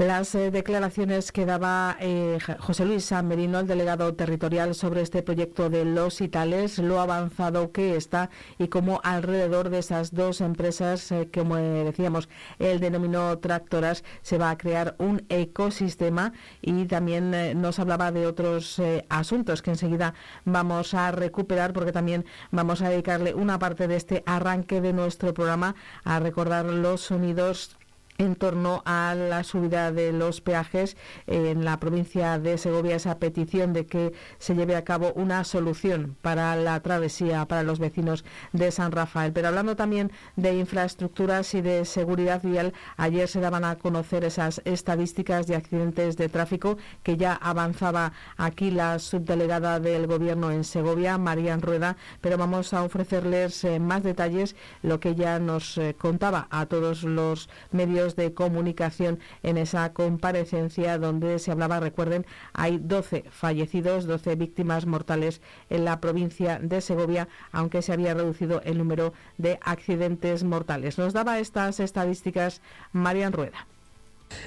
[0.00, 5.22] Las eh, declaraciones que daba eh, José Luis San Merino, el delegado territorial, sobre este
[5.22, 11.12] proyecto de los Itales, lo avanzado que está y cómo alrededor de esas dos empresas,
[11.12, 16.32] eh, como decíamos, él denominó tractoras, se va a crear un ecosistema.
[16.62, 20.14] Y también nos hablaba de otros asuntos que enseguida
[20.46, 25.34] vamos a recuperar porque también vamos a dedicarle una parte de este arranque de nuestro
[25.34, 27.76] programa a recordar los sonidos
[28.20, 33.72] en torno a la subida de los peajes en la provincia de Segovia, esa petición
[33.72, 38.70] de que se lleve a cabo una solución para la travesía para los vecinos de
[38.72, 39.32] San Rafael.
[39.32, 44.60] Pero hablando también de infraestructuras y de seguridad vial, ayer se daban a conocer esas
[44.66, 51.16] estadísticas de accidentes de tráfico que ya avanzaba aquí la subdelegada del Gobierno en Segovia,
[51.16, 56.48] María Rueda, pero vamos a ofrecerles eh, más detalles, lo que ella nos eh, contaba
[56.50, 63.24] a todos los medios de comunicación en esa comparecencia donde se hablaba, recuerden, hay 12
[63.30, 69.12] fallecidos, 12 víctimas mortales en la provincia de Segovia, aunque se había reducido el número
[69.38, 70.98] de accidentes mortales.
[70.98, 72.60] Nos daba estas estadísticas
[72.92, 73.66] Marian Rueda.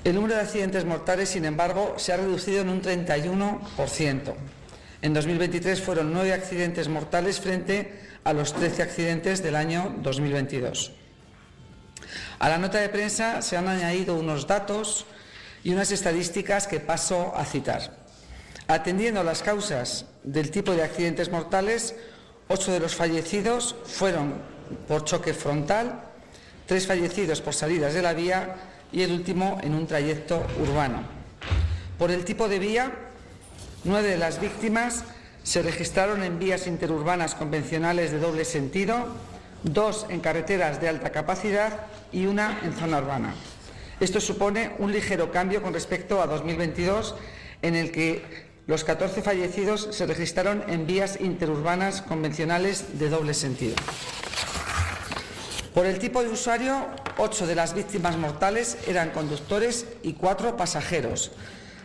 [0.04, 4.34] El número de accidentes mortales, sin embargo, se ha reducido en un 31%.
[5.02, 10.94] En 2023 fueron 9 accidentes mortales frente a los 13 accidentes del año 2022.
[12.40, 15.06] A la nota de prensa se han añadido unos datos
[15.64, 18.04] y unas estadísticas que paso a citar.
[18.68, 21.96] Atendiendo a las causas del tipo de accidentes mortales,
[22.48, 24.34] ocho de los fallecidos fueron
[24.88, 26.02] por choque frontal,
[26.66, 28.56] tres fallecidos por salidas de la vía
[28.92, 31.04] y el último en un trayecto urbano.
[31.98, 32.92] Por el tipo de vía,
[33.84, 35.04] nueve de las víctimas
[35.44, 39.08] se registraron en vías interurbanas convencionales de doble sentido,
[39.64, 43.34] dos en carreteras de alta capacidad y una en zona urbana.
[44.00, 47.16] Esto supone un ligero cambio con respecto a 2022,
[47.62, 53.76] en el que los 14 fallecidos se registraron en vías interurbanas convencionales de doble sentido.
[55.74, 61.32] Por el tipo de usuario, ocho de las víctimas mortales eran conductores y cuatro pasajeros,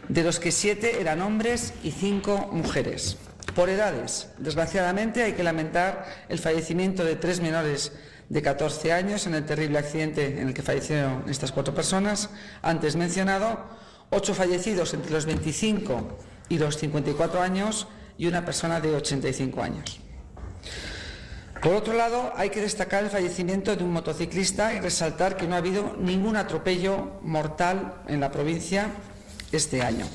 [0.08, 3.16] de los que siete eran hombres y cinco mujeres.
[3.58, 7.90] Por edades, desgraciadamente hay que lamentar el fallecimiento de tres menores
[8.28, 12.30] de 14 años en el terrible accidente en el que fallecieron estas cuatro personas,
[12.62, 13.58] antes mencionado,
[14.10, 16.18] ocho fallecidos entre los 25
[16.48, 19.98] y los 54 años y una persona de 85 años.
[21.60, 25.56] Por otro lado, hay que destacar el fallecimiento de un motociclista y resaltar que no
[25.56, 28.92] ha habido ningún atropello mortal en la provincia
[29.50, 30.06] este año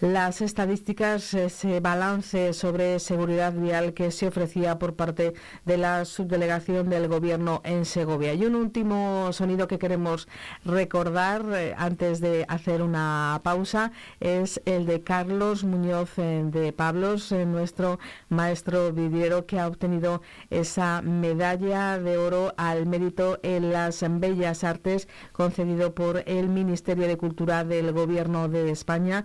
[0.00, 5.32] las estadísticas, ese balance sobre seguridad vial que se ofrecía por parte
[5.64, 8.34] de la subdelegación del Gobierno en Segovia.
[8.34, 10.28] Y un último sonido que queremos
[10.66, 17.32] recordar eh, antes de hacer una pausa es el de Carlos Muñoz eh, de Pablos,
[17.32, 24.04] eh, nuestro maestro viviero que ha obtenido esa medalla de oro al mérito en las
[24.20, 29.24] bellas artes concedido por el Ministerio de Cultura del Gobierno de España.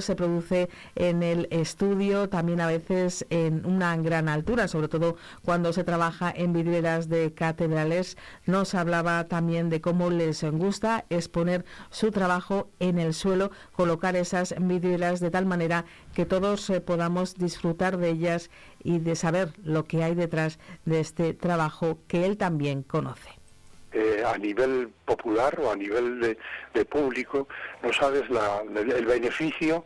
[0.00, 5.72] Se produce en el estudio, también a veces en una gran altura, sobre todo cuando
[5.72, 8.16] se trabaja en vidrieras de catedrales.
[8.46, 14.54] Nos hablaba también de cómo les gusta exponer su trabajo en el suelo, colocar esas
[14.58, 18.50] vidrieras de tal manera que todos eh, podamos disfrutar de ellas
[18.82, 23.43] y de saber lo que hay detrás de este trabajo que él también conoce.
[23.96, 27.46] Eh, a nivel popular o a nivel de, público,
[27.80, 29.84] no sabes el beneficio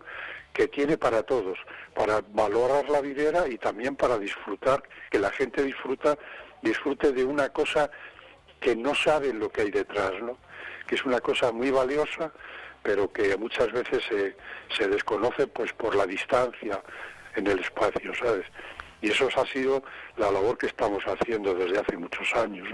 [0.54, 1.58] que tiene para todos,
[1.94, 6.16] para valorar la videra y también para disfrutar, que la gente disfruta,
[6.62, 7.90] disfrute de una cosa
[8.60, 10.38] que no sabe lo que hay detrás, ¿no?
[10.86, 12.32] que es una cosa muy valiosa,
[12.82, 14.34] pero que muchas veces se,
[14.74, 16.82] se desconoce pues por la distancia
[17.36, 18.46] en el espacio, ¿sabes?
[19.02, 19.82] Y eso ha sido
[20.16, 22.68] la labor que estamos haciendo desde hace muchos años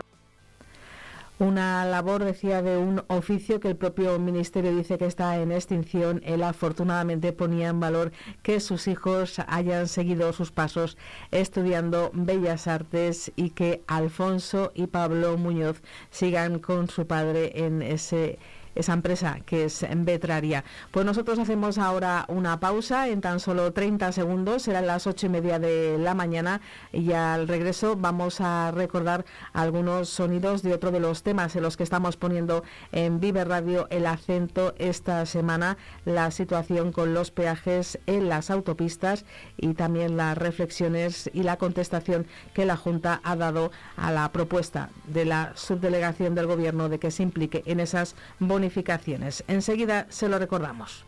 [1.38, 6.22] una labor, decía, de un oficio que el propio Ministerio dice que está en extinción.
[6.24, 10.96] Él afortunadamente ponía en valor que sus hijos hayan seguido sus pasos
[11.30, 18.38] estudiando Bellas Artes y que Alfonso y Pablo Muñoz sigan con su padre en ese
[18.74, 20.64] esa empresa que es Betraria.
[20.90, 25.28] Pues nosotros hacemos ahora una pausa en tan solo 30 segundos, serán las ocho y
[25.28, 26.60] media de la mañana
[26.92, 31.76] y al regreso vamos a recordar algunos sonidos de otro de los temas en los
[31.76, 37.98] que estamos poniendo en Vive Radio el acento esta semana, la situación con los peajes
[38.06, 39.24] en las autopistas
[39.56, 44.90] y también las reflexiones y la contestación que la Junta ha dado a la propuesta
[45.06, 48.14] de la subdelegación del Gobierno de que se implique en esas
[48.64, 51.04] bonificaciones Enseguida se lo recordamos.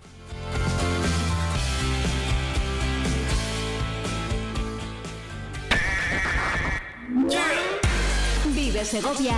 [8.54, 9.36] Vive Segovia.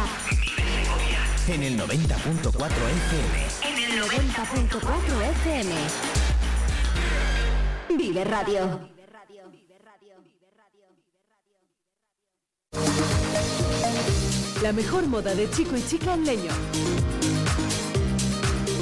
[1.49, 3.47] En el 90.4 FM.
[3.63, 5.75] En el 90.4 FM.
[7.97, 8.89] Vive Radio.
[14.63, 16.51] La mejor moda de chico y chica en leño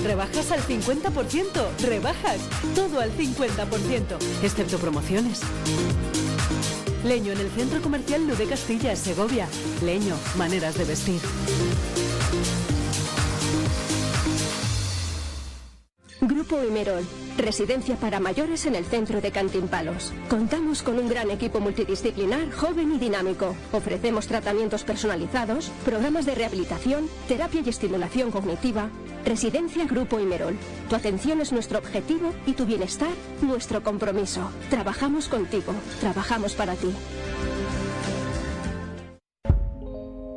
[0.07, 1.67] Rebajas al 50%.
[1.83, 2.39] Rebajas.
[2.77, 4.17] Todo al 50%.
[4.45, 5.41] Excepto promociones.
[7.05, 9.49] Leño en el Centro Comercial Lude Castilla, Segovia.
[9.85, 11.21] Leño, maneras de vestir.
[16.21, 17.05] Grupo Imerol,
[17.37, 20.13] residencia para mayores en el centro de Cantimpalos.
[20.31, 23.57] Contamos con un gran equipo multidisciplinar, joven y dinámico.
[23.73, 28.89] Ofrecemos tratamientos personalizados, programas de rehabilitación, terapia y estimulación cognitiva,
[29.27, 30.57] Residencia Grupo Imerol.
[30.89, 33.11] Tu atención es nuestro objetivo y tu bienestar
[33.43, 34.49] nuestro compromiso.
[34.71, 36.95] Trabajamos contigo, trabajamos para ti.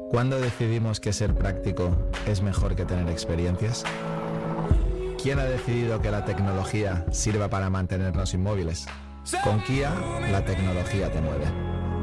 [0.09, 3.83] ¿Cuándo decidimos que ser práctico es mejor que tener experiencias?
[5.21, 8.87] ¿Quién ha decidido que la tecnología sirva para mantenernos inmóviles?
[9.43, 9.93] Con Kia,
[10.31, 11.45] la tecnología te mueve.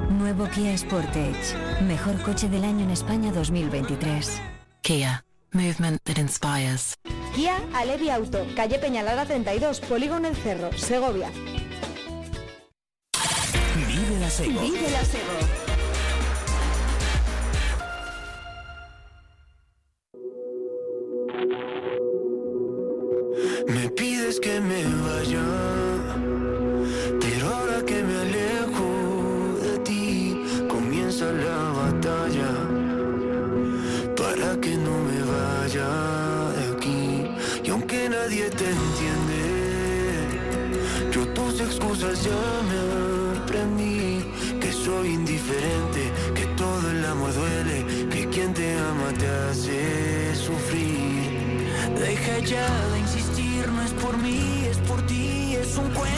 [0.08, 1.82] Nuevo Kia Sportage.
[1.82, 4.40] Mejor coche del año en España 2023.
[4.82, 5.25] Kia.
[5.52, 6.94] Movement that inspires.
[7.34, 11.30] Kia Alevi Auto, calle Peñalara 32, Polígono El Cerro, Segovia.
[13.86, 14.60] Vive la Sego.
[14.60, 15.65] Vive la Sego.
[42.14, 44.24] Ya me aprendí
[44.60, 51.66] que soy indiferente, que todo el amor duele, que quien te ama te hace sufrir.
[51.98, 56.15] Deja ya de insistir, no es por mí, es por ti, es un cuento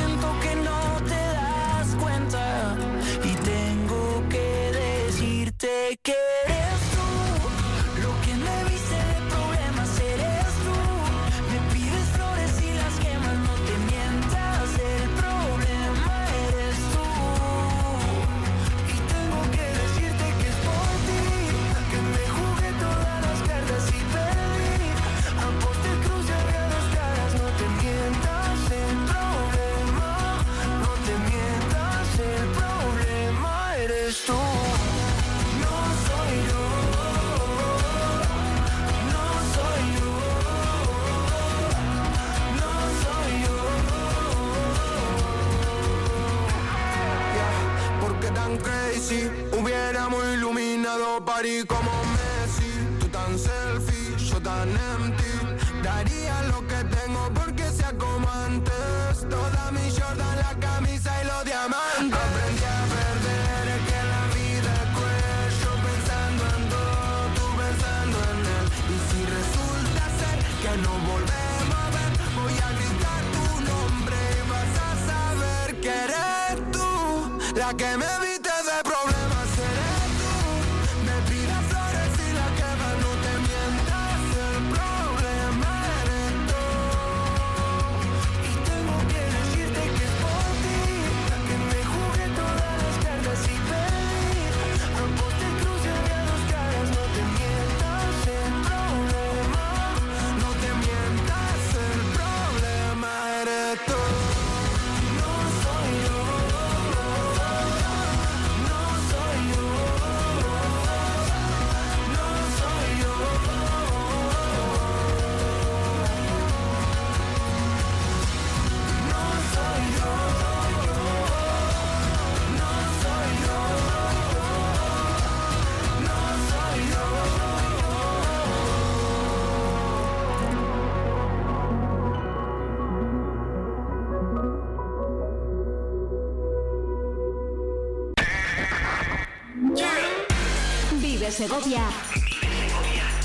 [141.38, 141.88] Segovia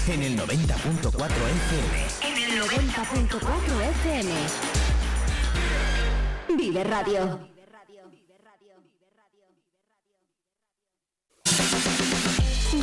[0.08, 2.06] En el 90.4 FM.
[2.22, 4.32] en el 90.4 FM.
[6.56, 7.40] Vive Radio.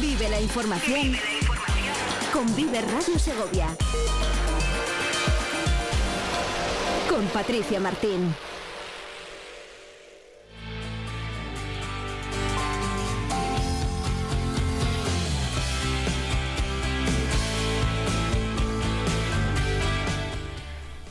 [0.01, 1.16] Vive la información
[2.33, 3.68] con Vive Radio Segovia.
[7.09, 8.35] Con Patricia Martín.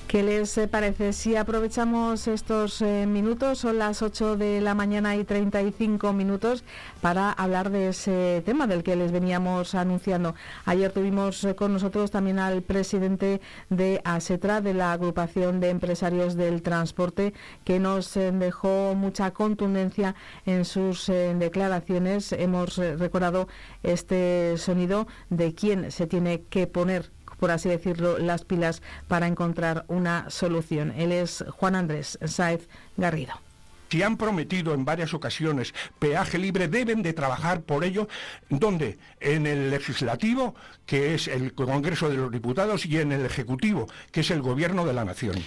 [0.09, 3.59] ¿Qué les eh, parece si aprovechamos estos eh, minutos?
[3.59, 6.63] Son las 8 de la mañana y 35 minutos
[6.99, 10.33] para hablar de ese tema del que les veníamos anunciando.
[10.65, 13.39] Ayer tuvimos eh, con nosotros también al presidente
[13.69, 20.15] de ASETRA, de la Agrupación de Empresarios del Transporte, que nos dejó mucha contundencia
[20.47, 22.31] en sus declaraciones.
[22.31, 23.47] Hemos recordado
[23.83, 29.85] este sonido de quién se tiene que poner por así decirlo, las pilas para encontrar
[29.87, 30.93] una solución.
[30.95, 32.67] Él es Juan Andrés Sáez
[32.97, 33.33] Garrido.
[33.89, 38.07] Si han prometido en varias ocasiones peaje libre, deben de trabajar por ello.
[38.47, 38.99] ¿Dónde?
[39.19, 40.53] En el legislativo,
[40.85, 44.85] que es el Congreso de los Diputados, y en el Ejecutivo, que es el Gobierno
[44.85, 45.43] de la Nación.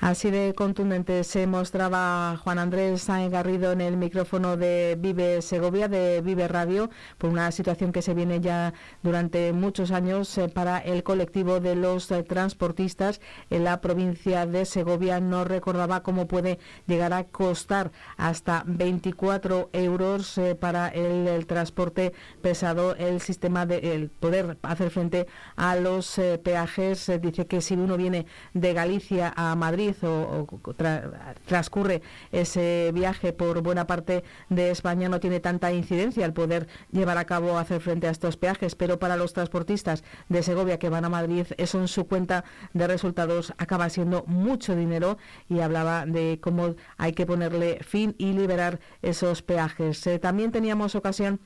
[0.00, 5.88] Así de contundente se mostraba Juan Andrés Sáenz Garrido en el micrófono de Vive Segovia,
[5.88, 10.78] de Vive Radio, por una situación que se viene ya durante muchos años eh, para
[10.78, 13.20] el colectivo de los eh, transportistas
[13.50, 15.20] en la provincia de Segovia.
[15.20, 22.12] No recordaba cómo puede llegar a costar hasta 24 euros eh, para el, el transporte
[22.42, 25.26] pesado, el sistema de el poder hacer frente
[25.56, 27.10] a los peajes.
[27.22, 33.32] Dice que si uno viene de Galicia a Madrid o, o tra- transcurre ese viaje
[33.32, 37.80] por buena parte de España no tiene tanta incidencia el poder llevar a cabo hacer
[37.80, 41.80] frente a estos peajes, pero para los transportistas de Segovia que van a Madrid, eso
[41.80, 45.18] en su cuenta de resultados acaba siendo mucho dinero
[45.48, 50.06] y hablaba de cómo hay que ponerle fin y liberar esos peajes.
[50.06, 51.40] Eh, también teníamos ocasión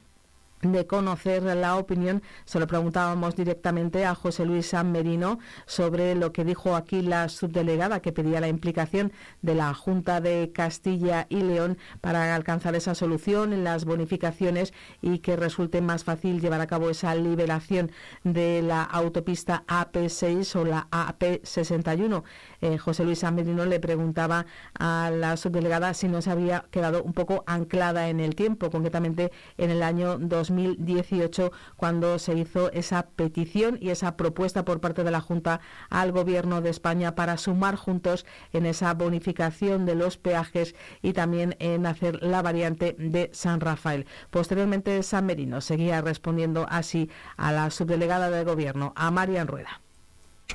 [0.62, 6.32] de conocer la opinión, se lo preguntábamos directamente a José Luis San Merino sobre lo
[6.32, 11.42] que dijo aquí la subdelegada que pedía la implicación de la Junta de Castilla y
[11.42, 16.66] León para alcanzar esa solución en las bonificaciones y que resulte más fácil llevar a
[16.66, 17.90] cabo esa liberación
[18.24, 22.22] de la autopista AP6 o la AP61.
[22.60, 24.46] Eh, José Luis San Merino le preguntaba
[24.78, 29.32] a la subdelegada si no se había quedado un poco anclada en el tiempo, concretamente
[29.56, 30.18] en el año
[30.48, 36.12] 2018, cuando se hizo esa petición y esa propuesta por parte de la Junta al
[36.12, 41.86] Gobierno de España para sumar juntos en esa bonificación de los peajes y también en
[41.86, 44.06] hacer la variante de San Rafael.
[44.30, 49.80] Posteriormente, San Merino seguía respondiendo así a la subdelegada del Gobierno, a Marian Rueda.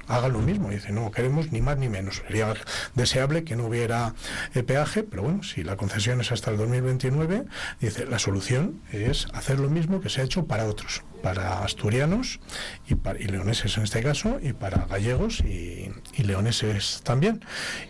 [0.07, 0.69] Haga lo mismo.
[0.69, 2.21] Dice, no queremos ni más ni menos.
[2.27, 2.53] Sería
[2.95, 4.13] deseable que no hubiera
[4.53, 7.45] eh, peaje, pero bueno, si la concesión es hasta el 2029,
[7.79, 12.39] dice, la solución es hacer lo mismo que se ha hecho para otros, para asturianos
[12.87, 15.91] y, para, y leoneses en este caso, y para gallegos y,
[16.23, 17.43] leoneses también.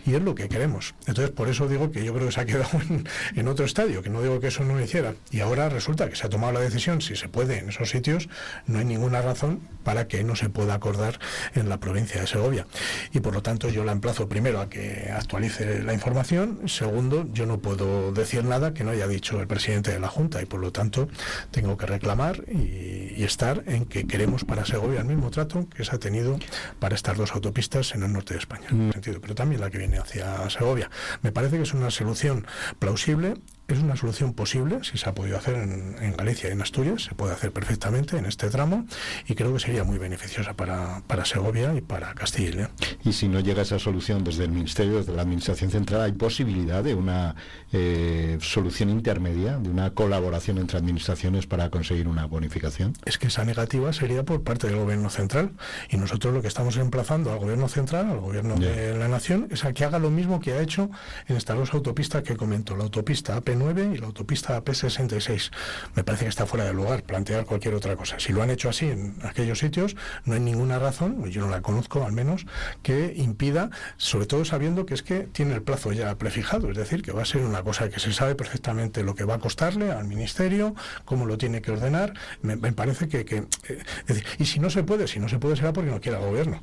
[0.06, 0.94] Y es lo que queremos.
[1.06, 4.02] Entonces, por eso digo que yo creo que se ha quedado en, en otro estadio,
[4.02, 5.14] que no digo que eso no lo hiciera.
[5.30, 8.28] Y ahora resulta que se ha tomado la decisión, si se puede en esos sitios,
[8.66, 11.18] no hay ninguna razón para que no se pueda acordar
[11.54, 12.66] en la provincia provincia de Segovia.
[13.12, 16.68] Y por lo tanto yo la emplazo primero a que actualice la información.
[16.68, 20.42] Segundo, yo no puedo decir nada que no haya dicho el presidente de la Junta
[20.42, 21.08] y por lo tanto
[21.52, 25.84] tengo que reclamar y, y estar en que queremos para Segovia el mismo trato que
[25.84, 26.38] se ha tenido
[26.78, 28.66] para estas dos autopistas en el norte de España.
[28.70, 30.90] En sentido, pero también la que viene hacia Segovia.
[31.22, 32.46] Me parece que es una solución
[32.78, 33.34] plausible
[33.68, 37.14] es una solución posible, si se ha podido hacer en, Galicia y en Asturias, se
[37.14, 38.86] puede hacer perfectamente en este tramo
[39.26, 42.70] y creo que sería muy beneficiosa para, para Segovia y para Castilla y León.
[43.04, 46.84] Y si no llega esa solución desde el Ministerio, desde la Administración Central, ¿hay posibilidad
[46.84, 47.36] de una
[47.72, 52.92] eh, solución intermedia, de una colaboración entre administraciones para conseguir una bonificación?
[53.04, 55.52] Es que esa negativa sería por parte del Gobierno Central
[55.90, 59.64] y nosotros lo que estamos emplazando al Gobierno Central, al Gobierno de la Nación, es
[59.64, 60.90] a que haga lo mismo que ha hecho
[61.26, 65.50] en estas dos autopistas que comentó, la autopista AP 9 y la autopista AP66.
[65.94, 68.18] Me parece que está fuera de lugar plantear cualquier otra cosa.
[68.18, 71.62] Si lo han hecho así en aquellos sitios, no hay ninguna razón, yo no la
[71.62, 72.46] conozco al menos,
[72.82, 77.02] que impida, sobre todo sabiendo que es que tiene el plazo ya prefijado, es decir,
[77.02, 79.92] que va a ser una cosa que se sabe perfectamente lo que va a costarle
[79.92, 80.74] al Ministerio,
[81.04, 82.14] cómo lo tiene que ordenar.
[82.42, 83.20] Me, parece que...
[83.20, 86.24] Eh, y si no se puede, si no se puede será porque no quiera el
[86.24, 86.60] gobierno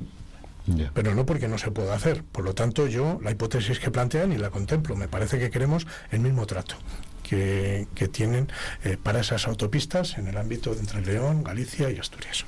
[0.94, 2.24] pero no porque no se pueda hacer.
[2.24, 4.96] Por lo tanto, yo la hipótesis que plantean y la contemplo.
[4.96, 6.76] Me parece que queremos el mismo trato
[7.22, 8.48] que, tienen
[8.84, 12.44] eh, para esas autopistas en el ámbito de Entre León, Galicia y Asturias.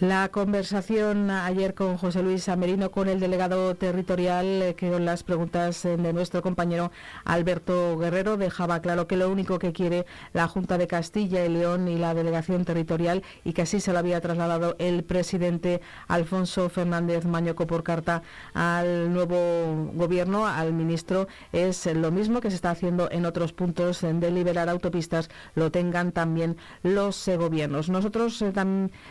[0.00, 5.24] La conversación ayer con José Luis Amerino, con el delegado territorial, eh, que con las
[5.24, 6.92] preguntas eh, de nuestro compañero
[7.24, 11.88] Alberto Guerrero dejaba claro que lo único que quiere la Junta de Castilla y León
[11.88, 17.24] y la delegación territorial, y que así se lo había trasladado el presidente Alfonso Fernández
[17.24, 18.22] Mañoco por carta
[18.54, 24.02] al nuevo gobierno, al ministro, es lo mismo que se está haciendo en otros puntos
[24.02, 27.88] de liberar autopistas, lo tengan también los gobiernos.
[27.88, 28.52] Nosotros eh,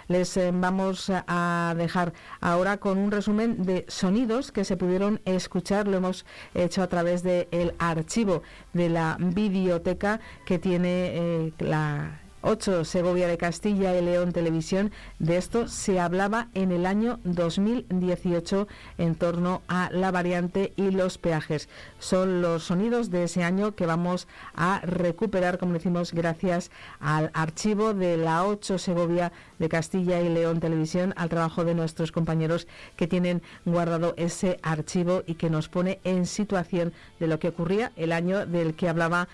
[0.07, 0.76] les vamos
[1.09, 5.88] a dejar ahora con un resumen de sonidos que se pudieron escuchar.
[5.88, 12.85] Lo hemos hecho a través del archivo de la biblioteca que tiene eh, la 8
[12.85, 14.93] Segovia de Castilla y León Televisión.
[15.19, 21.17] De esto se hablaba en el año 2018 en torno a la variante y los
[21.17, 21.67] peajes.
[21.99, 26.71] Son los sonidos de ese año que vamos a recuperar, como decimos, gracias
[27.01, 32.13] al archivo de la 8 Segovia de Castilla y León Televisión, al trabajo de nuestros
[32.13, 37.49] compañeros que tienen guardado ese archivo y que nos pone en situación de lo que
[37.49, 39.27] ocurría el año del que hablaba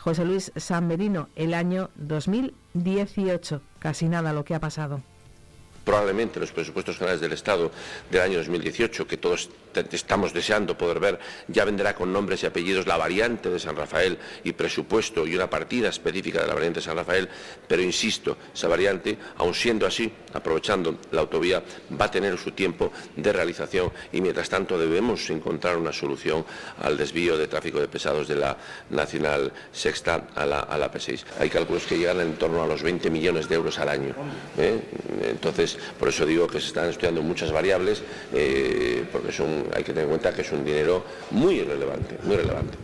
[0.00, 1.90] José Luis San Merino, el año
[2.74, 3.60] 2018.
[3.78, 5.00] Casi nada lo que ha pasado
[5.84, 7.70] probablemente los presupuestos generales del Estado
[8.10, 9.48] del año 2018, que todos
[9.92, 11.18] estamos deseando poder ver,
[11.48, 15.48] ya vendrá con nombres y apellidos la variante de San Rafael y presupuesto y una
[15.48, 17.28] partida específica de la variante de San Rafael,
[17.66, 21.62] pero insisto, esa variante, aun siendo así, aprovechando la autovía,
[22.00, 26.44] va a tener su tiempo de realización y mientras tanto debemos encontrar una solución
[26.82, 28.56] al desvío de tráfico de pesados de la
[28.90, 31.24] Nacional Sexta a la, a la P6.
[31.38, 34.14] Hay cálculos que llegan en torno a los 20 millones de euros al año.
[34.58, 34.80] ¿eh?
[35.22, 38.02] Entonces, por eso digo que se están estudiando muchas variables,
[38.32, 39.32] eh, porque
[39.74, 42.78] hay que tener en cuenta que es un dinero muy relevante, muy relevante.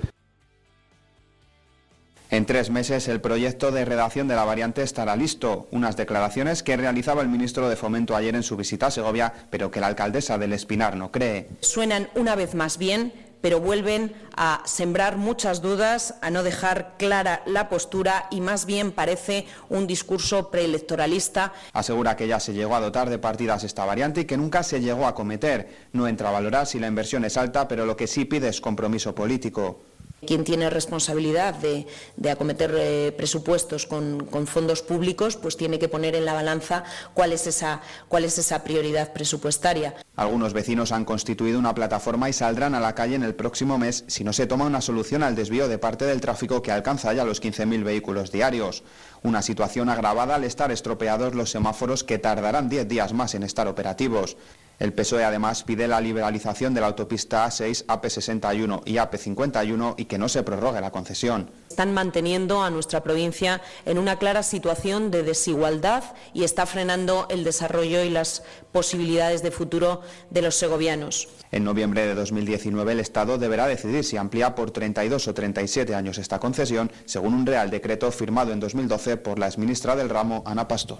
[2.28, 6.76] En tres meses el proyecto de redacción de la variante estará listo, unas declaraciones que
[6.76, 10.36] realizaba el ministro de Fomento ayer en su visita a Segovia, pero que la alcaldesa
[10.36, 11.48] del Espinar no cree.
[11.60, 17.42] Suenan una vez más bien pero vuelven a sembrar muchas dudas, a no dejar clara
[17.46, 21.52] la postura y más bien parece un discurso preelectoralista.
[21.72, 24.80] Asegura que ya se llegó a dotar de partidas esta variante y que nunca se
[24.80, 25.86] llegó a cometer.
[25.92, 28.60] No entra a valorar si la inversión es alta, pero lo que sí pide es
[28.60, 29.80] compromiso político
[30.24, 31.86] quien tiene responsabilidad de,
[32.30, 37.46] acometer eh, presupuestos con, fondos públicos, pues tiene que poner en la balanza cuál es,
[37.46, 39.94] esa, cuál es esa prioridad presupuestaria.
[40.16, 44.04] Algunos vecinos han constituido una plataforma y saldrán a la calle en el próximo mes
[44.06, 47.24] si no se toma una solución al desvío de parte del tráfico que alcanza ya
[47.24, 48.82] los 15.000 vehículos diarios.
[49.22, 53.68] Una situación agravada al estar estropeados los semáforos que tardarán 10 días más en estar
[53.68, 54.36] operativos.
[54.78, 60.18] El PSOE además pide la liberalización de la autopista A6, AP61 y AP51 y que
[60.18, 61.50] no se prorrogue la concesión.
[61.70, 66.04] Están manteniendo a nuestra provincia en una clara situación de desigualdad
[66.34, 71.28] y está frenando el desarrollo y las posibilidades de futuro de los segovianos.
[71.52, 76.18] En noviembre de 2019 el Estado deberá decidir si amplía por 32 o 37 años
[76.18, 80.68] esta concesión, según un Real Decreto firmado en 2012 por la exministra del ramo, Ana
[80.68, 80.98] Pastor.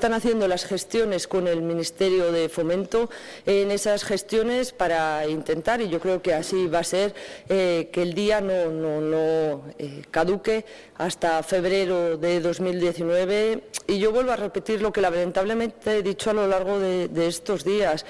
[0.00, 3.10] Están haciendo las gestiones con el Ministerio de Fomento
[3.44, 7.14] en esas gestiones para intentar, y yo creo que así va a ser,
[7.50, 10.64] eh, que el día no, no, eh, caduque
[10.96, 13.62] hasta febrero de 2019.
[13.88, 17.26] Y yo vuelvo a repetir lo que lamentablemente he dicho a lo largo de, de
[17.26, 18.06] estos días.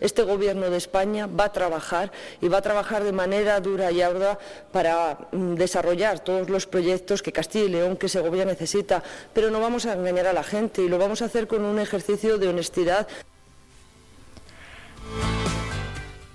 [0.00, 2.12] Este Gobierno de España va a trabajar
[2.42, 4.38] y va a trabajar de manera dura y ardua
[4.72, 9.60] para mm, desarrollar todos los proyectos que Castilla y León, que Segovia necesita, pero no
[9.60, 12.48] vamos a engañar a la gente y lo vamos a hacer con un ejercicio de
[12.48, 13.06] honestidad.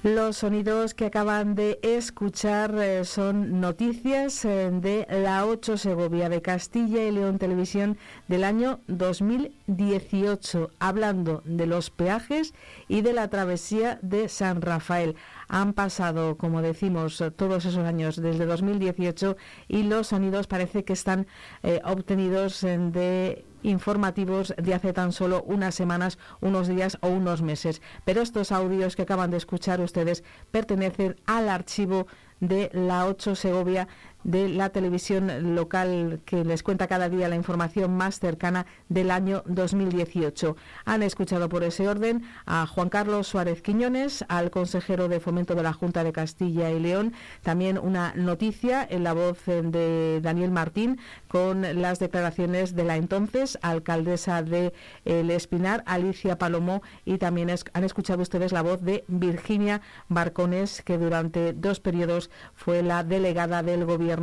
[0.03, 6.41] Los sonidos que acaban de escuchar eh, son noticias eh, de la 8 Segovia de
[6.41, 7.97] Castilla y León Televisión
[8.29, 12.53] del año 2018, hablando de los peajes
[12.87, 15.15] y de la travesía de San Rafael.
[15.49, 19.35] Han pasado, como decimos, todos esos años desde 2018
[19.67, 21.27] y los sonidos parece que están
[21.63, 27.82] eh, obtenidos de informativos de hace tan solo unas semanas, unos días o unos meses.
[28.05, 32.07] Pero estos audios que acaban de escuchar ustedes pertenecen al archivo
[32.39, 33.88] de la 8 Segovia
[34.26, 39.43] de la televisión local que les cuenta cada día la información más cercana del año
[39.45, 40.57] 2018.
[40.84, 45.61] Han escuchado por ese orden a Juan Carlos Suárez Quiñones, al consejero de fomento de
[45.61, 47.13] la Junta de Castilla y León,
[47.43, 53.59] también una noticia en la voz de Daniel Martín con las declaraciones de la entonces
[53.61, 54.73] alcaldesa de
[55.05, 60.97] El Espinar, Alicia Palomó, y también han escuchado ustedes la voz de Virginia Barcones, que
[60.97, 64.14] durante dos periodos fue la delegada del gobierno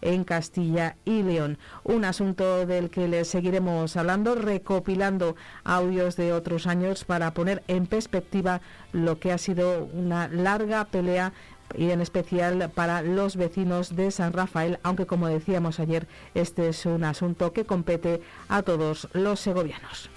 [0.00, 1.58] en Castilla y León.
[1.82, 7.86] Un asunto del que les seguiremos hablando, recopilando audios de otros años para poner en
[7.86, 8.60] perspectiva
[8.92, 11.32] lo que ha sido una larga pelea
[11.76, 16.86] y en especial para los vecinos de San Rafael, aunque como decíamos ayer, este es
[16.86, 20.10] un asunto que compete a todos los segovianos.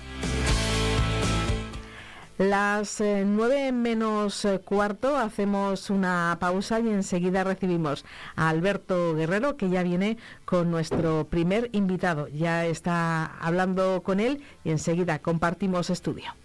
[2.38, 9.58] Las eh, nueve menos eh, cuarto hacemos una pausa y enseguida recibimos a Alberto Guerrero
[9.58, 12.28] que ya viene con nuestro primer invitado.
[12.28, 16.36] Ya está hablando con él y enseguida compartimos estudio.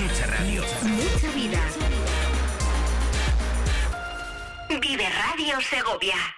[0.00, 0.62] Mucha radio.
[0.82, 1.60] Mucha vida.
[4.80, 6.37] Vive Radio Segovia.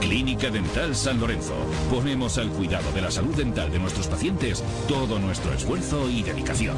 [0.00, 1.54] Clínica Dental San Lorenzo.
[1.90, 6.76] Ponemos al cuidado de la salud dental de nuestros pacientes todo nuestro esfuerzo y dedicación.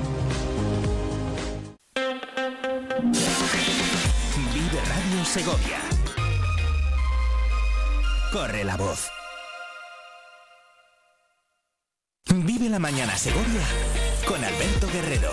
[4.52, 5.78] Vive Radio Segovia.
[8.32, 9.08] Corre la voz.
[12.32, 13.62] Vive la mañana Segovia
[14.26, 15.32] con Alberto Guerrero.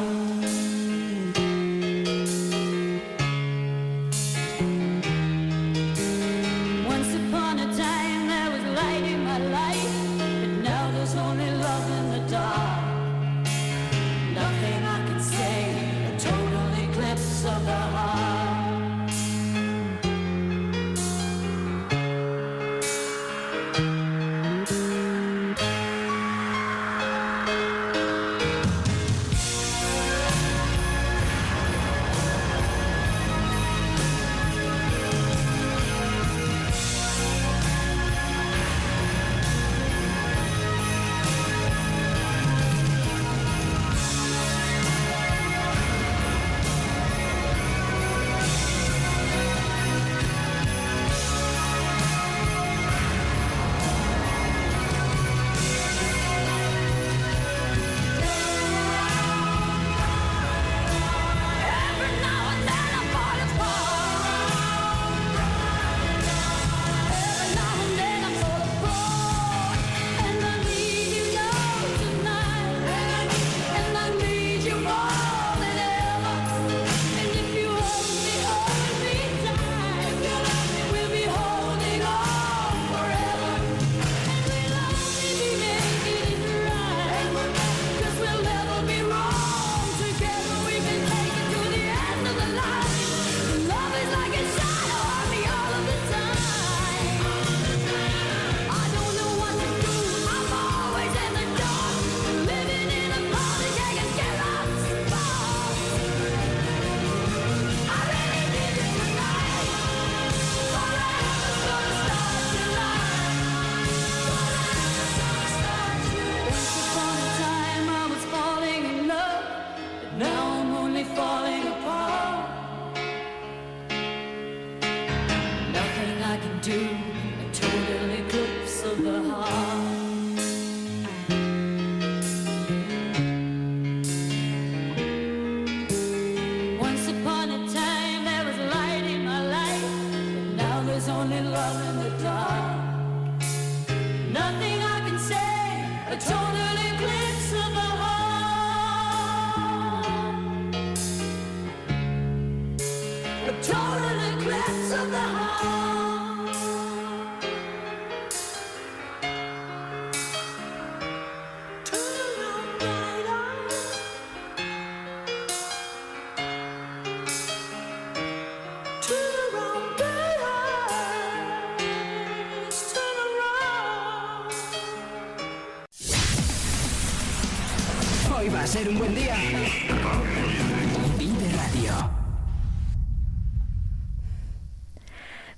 [178.71, 179.35] Ser un buen día.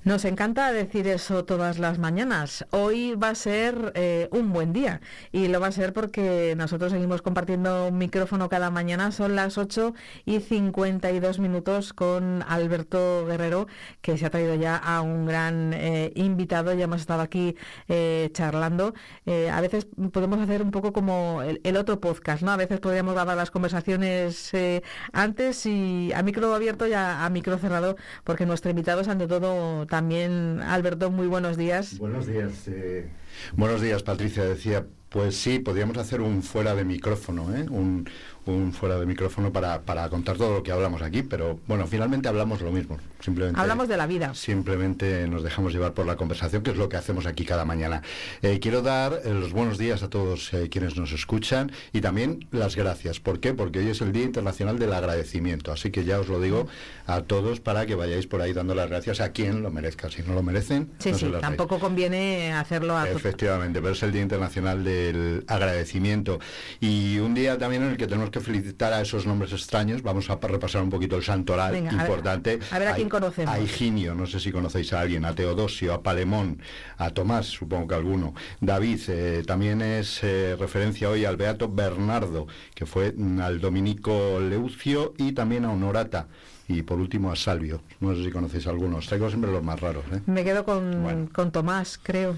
[0.06, 2.66] Nos encanta decir eso todas las mañanas.
[2.72, 5.00] Hoy va a ser eh, un buen día
[5.32, 9.14] y lo va a ser porque nosotros seguimos compartiendo un micrófono cada mañana.
[9.14, 9.94] Son las 8
[10.26, 13.68] y 52 minutos con Alberto Guerrero,
[14.02, 16.74] que se ha traído ya a un gran eh, invitado.
[16.74, 17.56] Ya hemos estado aquí
[17.88, 18.94] eh, charlando.
[19.26, 22.52] Eh, a veces podemos hacer un poco como el, el otro podcast, ¿no?
[22.52, 24.84] A veces podríamos grabar las conversaciones eh,
[25.14, 27.96] antes y a micro abierto y a, a micro cerrado,
[28.26, 32.00] porque nuestro invitado es ante todo también Alberto, muy buenos días.
[32.00, 32.68] Buenos días.
[32.68, 33.12] eh,
[33.56, 34.44] buenos días, Patricia.
[34.44, 37.68] Decía, pues sí, podríamos hacer un fuera de micrófono, ¿eh?
[37.70, 38.10] un,
[38.46, 42.28] un fuera de micrófono para, para contar todo lo que hablamos aquí, pero bueno, finalmente
[42.28, 42.98] hablamos lo mismo.
[43.20, 44.34] Simplemente, Hablamos de la vida.
[44.34, 48.02] Simplemente nos dejamos llevar por la conversación, que es lo que hacemos aquí cada mañana.
[48.42, 52.48] Eh, quiero dar eh, los buenos días a todos eh, quienes nos escuchan y también
[52.52, 53.22] las gracias.
[53.22, 53.54] ¿Por qué?
[53.54, 55.72] Porque hoy es el Día Internacional del Agradecimiento.
[55.72, 56.68] Así que ya os lo digo
[57.08, 60.10] a todos para que vayáis por ahí dando las gracias a quien lo merezca.
[60.10, 61.44] Si no lo merecen, Sí, no se sí, las dais.
[61.44, 66.40] tampoco conviene hacerlo a Efectivamente, pero es el Día Internacional del Agradecimiento.
[66.82, 70.02] Y un día también en el que tenemos que felicitar a esos nombres extraños.
[70.02, 72.60] Vamos a repasar un poquito el santoral Venga, a ver- importante.
[72.72, 73.54] a ver a quién conocemos.
[73.54, 76.60] A Higinio, no sé si conocéis a alguien, a Teodosio, a Palemón,
[76.98, 78.34] a Tomás, supongo que alguno.
[78.60, 85.14] David, eh, también es eh, referencia hoy al Beato Bernardo, que fue al Dominico Leucio
[85.18, 86.28] y también a Honorata.
[86.68, 87.82] Y por último a Salvio.
[88.00, 89.08] No sé si conocéis algunos.
[89.08, 90.06] Traigo siempre los más raros.
[90.14, 90.22] ¿eh?
[90.26, 92.36] Me quedo con, con Tomás, creo.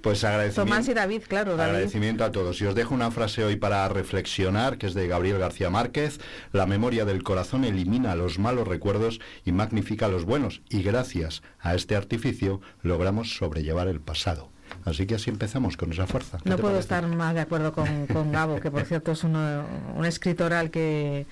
[0.00, 0.70] Pues agradecimiento.
[0.70, 1.70] Tomás y David, claro, David.
[1.70, 2.60] Agradecimiento a todos.
[2.60, 6.20] Y os dejo una frase hoy para reflexionar, que es de Gabriel García Márquez.
[6.52, 10.62] La memoria del corazón elimina los malos recuerdos y magnifica los buenos.
[10.68, 14.50] Y gracias a este artificio logramos sobrellevar el pasado.
[14.84, 16.38] Así que así empezamos con esa fuerza.
[16.44, 19.64] No puedo estar más de acuerdo con, con Gabo, que por cierto es uno,
[19.96, 21.26] un escritor al que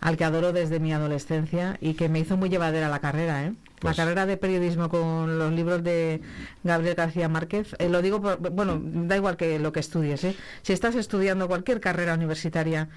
[0.00, 3.52] al que adoro desde mi adolescencia y que me hizo muy llevadera la carrera, ¿eh?
[3.76, 6.20] La Pues carrera de periodismo con los libros de
[6.64, 7.74] Gabriel García Márquez.
[7.78, 10.24] Eh, lo digo, por, bueno, da igual que lo que estudies.
[10.24, 10.34] ¿eh?
[10.62, 12.88] Si estás estudiando cualquier carrera universitaria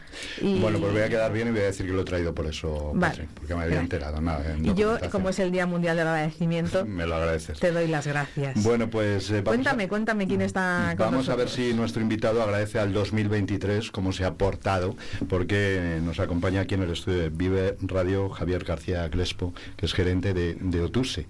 [0.41, 2.33] y, Bueno, pues voy a quedar bien y voy a decir que lo he traído
[2.33, 3.27] por eso, Vale.
[3.35, 4.21] Porque me había enterado.
[4.21, 7.59] Nada, en y yo, como es el Día Mundial del Agradecimiento, Me lo agradeces.
[7.59, 8.63] te doy las gracias.
[8.63, 12.41] Bueno, pues eh, cuéntame, cuéntame quién está a, con vamos a ver si nuestro invitado
[12.41, 14.95] agradece al 2023 cómo se ha portado,
[15.27, 19.93] porque nos acompaña aquí en el estudio de Vive Radio Javier García Crespo, que es
[19.93, 21.25] gerente de, de Otuse.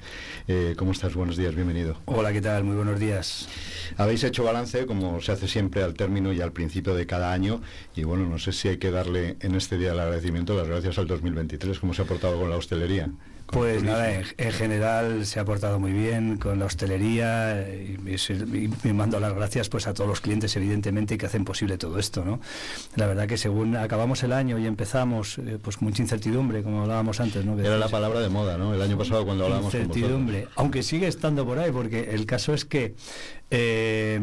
[0.48, 1.14] Eh, ¿Cómo estás?
[1.14, 1.98] Buenos días, bienvenido.
[2.06, 2.64] Hola, ¿qué tal?
[2.64, 3.48] Muy buenos días.
[3.98, 7.62] Habéis hecho balance, como se hace siempre al término y al principio de cada año,
[7.96, 10.98] y bueno, no sé si hay que darle en este día el agradecimiento las gracias
[10.98, 13.10] al 2023, cómo se ha portado con la hostelería.
[13.52, 18.70] Pues nada, en, en general se ha portado muy bien con la hostelería y, y-
[18.88, 22.24] y mando las gracias pues a todos los clientes evidentemente que hacen posible todo esto,
[22.24, 22.40] ¿no?
[22.96, 27.20] La verdad que según acabamos el año y empezamos eh, pues mucha incertidumbre como hablábamos
[27.20, 27.60] antes, ¿no?
[27.60, 28.74] Era la palabra de moda, ¿no?
[28.74, 32.54] El año pasado cuando hablábamos con incertidumbre, aunque sigue estando por ahí, porque el caso
[32.54, 32.94] es que
[33.50, 34.20] eh,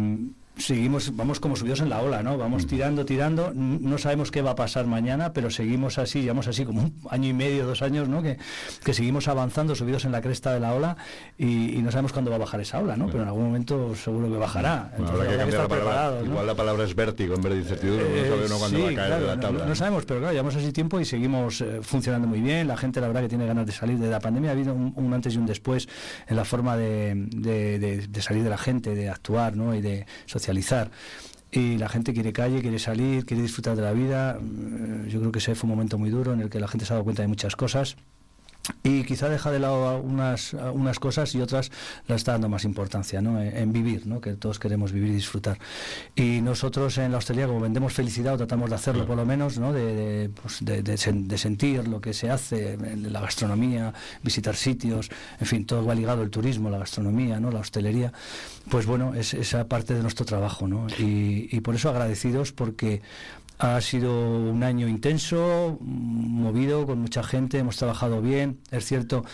[0.57, 2.39] seguimos, vamos como subidos en la ola, ¿no?
[2.39, 2.69] Vamos Mm.
[2.69, 6.81] tirando, tirando, no sabemos qué va a pasar mañana, pero seguimos así, llevamos así como
[6.83, 8.23] un año y medio, dos años, ¿no?
[8.23, 8.39] Que,
[8.85, 10.97] que seguimos avanzando, subidos en la cresta de la ola
[11.37, 13.07] y, y no sabemos cuándo va a bajar esa ola, ¿no?
[13.07, 14.91] Pero en algún momento seguro que bajará.
[14.97, 15.93] Bueno, Entonces, habrá que habrá que cambiar la estar palabra.
[15.93, 16.31] preparados, ¿no?
[16.33, 18.07] Igual la palabra es vértigo en vez de incertidumbre.
[18.07, 19.67] Eh, no sabe uno cuándo sí, va a caer claro, de la tabla.
[19.67, 22.67] No, sabemos, pero claro, llevamos así tiempo y seguimos eh, funcionando muy bien.
[22.69, 24.51] La gente, la verdad, que tiene ganas de salir de la pandemia.
[24.51, 25.87] Ha habido un, un antes y un después
[26.27, 29.75] en la forma de, de- de- de salir de la gente, de actuar ¿no?
[29.75, 30.07] y de
[30.47, 30.91] socializar.
[31.51, 34.39] Y la gente quiere calle, quiere salir, quiere disfrutar de la vida.
[34.41, 36.85] Mm, Yo creo que ese fue un momento muy duro en el que la gente
[36.85, 37.97] se ha dado cuenta de muchas cosas.
[38.83, 41.71] Y quizá deja de lado unas, unas cosas y otras
[42.09, 43.41] las está dando más importancia, ¿no?
[43.41, 44.21] En, en vivir, ¿no?
[44.21, 45.59] Que todos queremos vivir y disfrutar.
[46.14, 49.59] Y nosotros en la hostelería, como vendemos felicidad, o tratamos de hacerlo por lo menos,
[49.59, 49.73] ¿no?
[49.73, 53.93] De, de, pues, de- de sen- de sentir lo que se hace, la gastronomía,
[54.23, 55.11] visitar sitios,
[55.41, 57.51] en fin, todo va ligado, el turismo, la gastronomía, ¿no?
[57.51, 58.12] La hostelería.
[58.71, 60.87] Pues bueno, es esa parte de nuestro trabajo, ¿no?
[60.99, 63.01] Y, y por eso agradecidos porque
[63.59, 64.13] ha sido
[64.51, 68.59] un año intenso, movido, con mucha gente, hemos trabajado bien.
[68.71, 69.25] Es cierto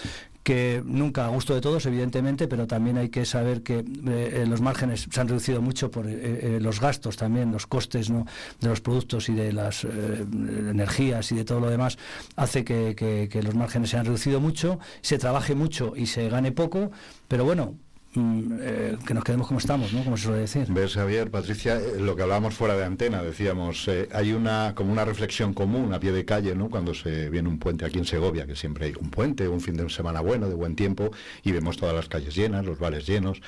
[0.43, 4.45] que nunca a gusto de todos, evidentemente, pero también hay que saber que eh, eh,
[4.49, 6.17] los márgenes se han reducido mucho por eh,
[6.57, 8.27] eh, los gastos también, los costes ¿no?
[8.61, 11.97] de los productos y de las energías y de todo lo demás,
[12.37, 16.29] hace que, que- que los márgenes se han reducido mucho, se trabaje mucho y se
[16.29, 16.91] gane poco,
[17.29, 17.75] pero bueno,
[18.15, 20.05] mm, eh, que nos quedemos como estamos, ¿no?
[20.05, 20.67] como se suele decir.
[20.69, 24.93] Ves, Javier, Patricia, eh, lo que hablábamos fuera de antena, decíamos, eh, hay una como
[24.93, 26.71] una reflexión común a pie de calle, ¿no?
[26.71, 29.77] Cuando se viene un puente aquí en Segovia, que siempre hay un puente, un fin
[29.77, 31.11] de semana bueno, de buen tiempo,
[31.43, 33.41] y vemos todas las calles llenas, los bares llenos,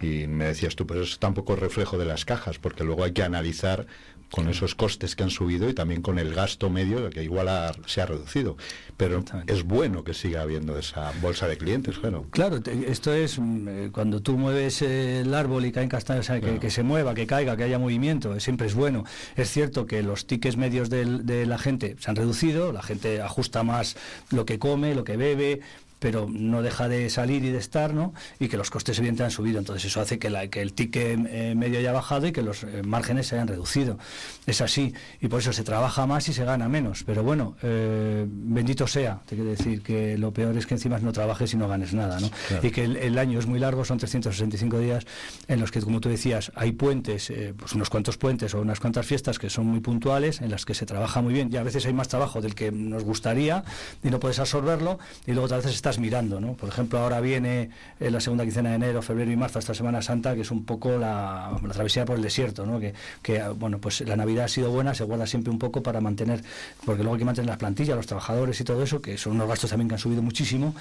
[0.00, 3.12] y me decías tú, pero eso es tampoco reflejo de las cajas, porque luego hay
[3.12, 3.86] que analizar
[4.32, 7.72] con esos costes que han subido y también con el gasto medio que igual ha-
[7.86, 8.56] se ha reducido.
[8.96, 12.26] Pero es bueno que siga habiendo esa bolsa de clientes, claro.
[12.30, 16.32] Claro, te- esto es mm, eh, cuando tú mueves el árbol y caen castaños, o
[16.32, 19.04] sea, que, que se mueva, que caiga, que haya movimiento, eh, siempre es bueno.
[19.36, 23.62] Es cierto que los tickets medios de la gente se han reducido, la gente ajusta
[23.62, 23.96] más
[24.30, 25.60] lo que come, lo que bebe
[26.02, 28.12] pero no deja de salir y de estar, ¿no?
[28.40, 31.20] Y que los costes evidentemente han subido, entonces eso hace que, la- que el ticket
[31.30, 33.98] eh, medio haya bajado y que los eh, márgenes se hayan reducido.
[34.46, 37.04] Es así, y por eso se trabaja más y se gana menos.
[37.04, 41.12] Pero bueno, eh, bendito sea, te quiero decir que lo peor es que encima no
[41.12, 42.28] trabajes y no ganes nada, ¿no?
[42.48, 42.66] Claro.
[42.66, 45.06] Y que el, el año es muy largo, son 365 días
[45.46, 48.80] en los que, como tú decías, hay puentes, eh, pues unos cuantos puentes o unas
[48.80, 51.62] cuantas fiestas que son muy puntuales, en las que se trabaja muy bien, y a
[51.62, 53.62] veces hay más trabajo del que nos gustaría
[54.02, 56.54] y no puedes absorberlo, y luego otras veces estás mirando, ¿no?
[56.54, 57.70] Por ejemplo, ahora viene
[58.00, 60.64] eh, la segunda quincena de enero, febrero y marzo, esta Semana Santa, que es un
[60.64, 62.80] poco la, travesía por el desierto, ¿no?
[62.80, 66.00] Que, ah, bueno, pues la Navidad ha sido buena, se guarda siempre un poco para
[66.00, 66.42] mantener,
[66.84, 69.48] porque luego hay que mantener las plantillas, los trabajadores y todo eso, que son unos
[69.48, 70.74] gastos también que han subido muchísimo,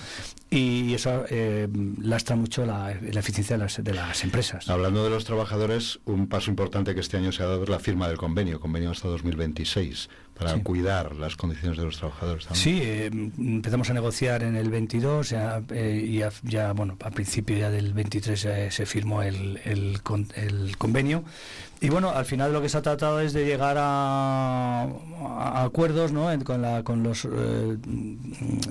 [0.49, 1.67] y eso eh,
[2.01, 4.69] lastra mucho la, la eficiencia de las, de las empresas.
[4.69, 7.79] Hablando de los trabajadores, un paso importante que este año se ha dado es la
[7.79, 10.61] firma del convenio, convenio hasta 2026, para Sí.
[10.61, 12.63] cuidar las condiciones de los trabajadores también.
[12.63, 13.05] Sí, eh,
[13.37, 17.69] empezamos a negociar en el 22 ya, eh, y ya, ya, bueno, a principio ya
[17.69, 21.23] del 23 ya se firmó el, el con- el convenio.
[21.79, 26.11] Y bueno, al final lo que se ha tratado es de llegar a, a acuerdos
[26.11, 26.31] ¿no?
[26.31, 27.77] En- con, la, con, los, eh,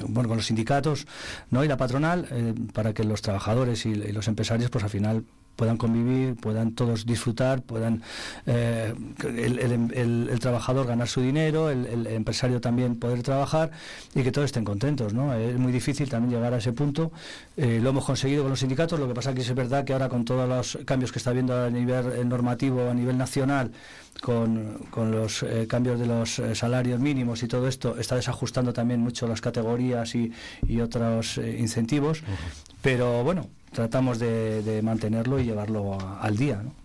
[0.08, 1.06] bueno, con los sindicatos
[1.50, 1.64] ¿no?
[1.64, 5.24] y la patronal eh, para que los trabajadores y, y los empresarios pues al final
[5.60, 8.02] puedan convivir, puedan todos disfrutar, puedan
[8.46, 8.94] eh,
[9.26, 13.70] el, trabajador ganar su dinero, el, empresario también poder trabajar
[14.14, 15.12] y que todos estén contentos.
[15.12, 15.34] ¿no?
[15.34, 17.12] Es muy difícil también llegar a ese punto.
[17.58, 20.08] Eh, lo hemos conseguido con los sindicatos, lo que pasa que es verdad que ahora
[20.08, 23.70] con todos los cambios que está habiendo a nivel normativo, a nivel nacional,
[24.22, 28.72] con, con los eh, cambios de los eh, salarios mínimos y todo esto, está desajustando
[28.72, 30.32] también mucho las categorías y,
[30.66, 32.22] y otros eh, incentivos,
[32.82, 36.62] pero bueno, tratamos de, de mantenerlo y llevarlo al día.
[36.62, 36.79] ¿no?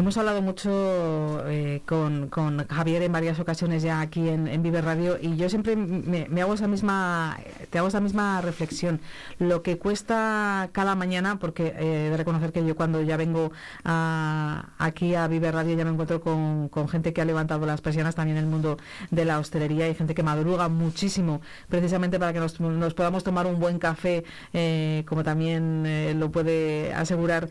[0.00, 2.30] Hemos hablado mucho eh, con,
[2.70, 6.66] Javier en varias ocasiones ya aquí en, Vive Radio y yo siempre me, hago esa
[6.68, 7.38] misma,
[7.68, 9.02] te hago esa misma reflexión.
[9.38, 13.52] Lo que cuesta cada mañana, porque eh, de reconocer que yo cuando ya vengo
[13.84, 18.38] aquí a Vive Radio ya me encuentro con, gente que ha levantado las persianas también
[18.38, 18.78] en el mundo
[19.10, 22.54] de la hostelería y gente que madruga muchísimo precisamente para que nos,
[22.94, 24.24] podamos tomar un buen café,
[24.54, 27.50] eh, como también lo puede asegurar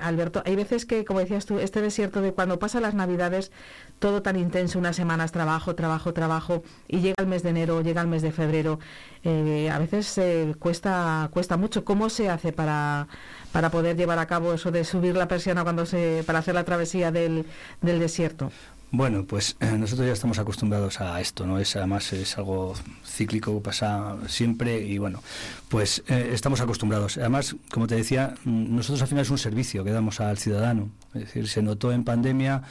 [0.00, 0.42] Alberto.
[0.44, 3.52] Hay veces que, como decías tú, este desierto de cuando pasa las navidades,
[3.98, 8.00] todo tan intenso, unas semanas trabajo, trabajo, trabajo, y llega el mes de enero, llega
[8.00, 8.80] el mes de febrero,
[9.22, 11.84] eh, a veces eh, cuesta, cuesta mucho.
[11.84, 13.06] ¿Cómo se hace para,
[13.52, 16.64] para poder llevar a cabo eso de subir la persiana cuando se, para hacer la
[16.64, 17.46] travesía del,
[17.80, 18.50] del desierto?
[18.96, 21.58] Bueno, pues eh, nosotros ya estamos acostumbrados a esto, ¿no?
[21.58, 22.74] Es además es algo
[23.04, 25.20] cíclico, pasa siempre y bueno,
[25.68, 27.18] pues eh, estamos acostumbrados.
[27.18, 30.90] Además, como te decía, mm, nosotros al final es un servicio que damos al ciudadano.
[31.12, 32.62] Es decir, se notó en pandemia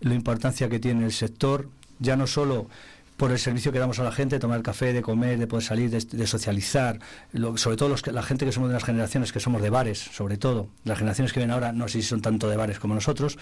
[0.00, 1.68] la importancia que tiene el sector,
[2.00, 2.66] ya no solo
[3.16, 5.90] por el servicio que damos a la gente, tomar café, de comer, de poder salir,
[5.90, 7.00] de, socializar,
[7.56, 9.98] sobre todo los que, la gente que somos de las generaciones que somos de bares,
[9.98, 12.94] sobre todo, las generaciones que ven ahora, no sé si son tanto de bares como
[12.94, 13.36] nosotros,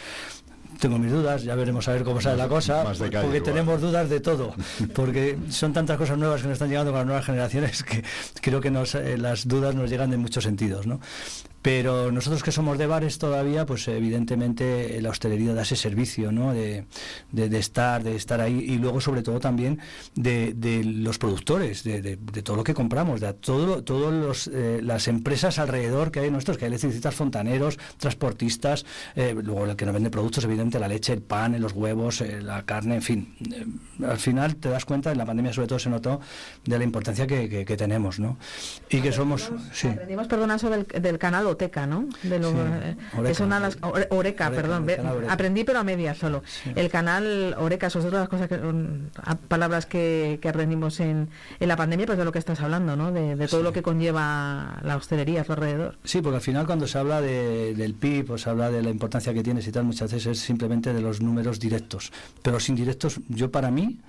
[0.78, 2.84] tengo mis dudas, ya veremos a ver cómo sale la cosa,
[3.22, 4.54] porque tenemos dudas de todo,
[4.94, 8.04] porque son tantas cosas nuevas que nos están llegando con las nuevas generaciones que
[8.40, 11.00] creo que nos, eh, las dudas nos llegan de muchos sentidos, ¿no?
[11.66, 16.54] Pero nosotros que somos de bares todavía, pues evidentemente la hostelería da ese servicio, ¿no?
[16.54, 16.86] De,
[17.58, 19.80] estar, de estar ahí y luego sobre todo también
[20.14, 20.54] de,
[20.84, 26.20] los productores, de, todo lo que compramos, de todo, todas eh, las empresas alrededor que
[26.20, 28.86] hay nuestros, que hay electricistas, fontaneros, transportistas,
[29.16, 32.42] eh, luego el que nos vende productos, evidentemente la leche, el pan, los huevos, eh,
[32.42, 33.34] la carne, en fin.
[34.08, 36.20] al final te das cuenta, en la pandemia sobre todo se notó
[36.64, 38.38] de la importancia que, tenemos, ¿no?
[38.88, 39.50] Y que somos...
[39.72, 39.88] Sí.
[39.88, 42.06] Aprendimos, perdona, sobre el del canal Oreca, ¿no?
[42.22, 42.96] De lo, eh,
[43.48, 43.78] las,
[44.10, 44.86] Oreca, perdón.
[45.28, 46.42] Aprendí pero a medias solo.
[46.74, 48.58] El canal Oreca, eso es otra de las cosas que,
[49.48, 51.28] palabras que, que aprendimos en,
[51.58, 53.12] en, la pandemia, pues de lo que estás hablando, ¿no?
[53.12, 55.98] De, todo lo que conlleva la hostelería a su alrededor.
[56.04, 58.90] Sí, porque al final cuando se habla de, del PIB o se habla de la
[58.90, 62.12] importancia que tienes y tal, muchas veces es simplemente de los números directos.
[62.42, 64.00] Pero los indirectos, yo para mí,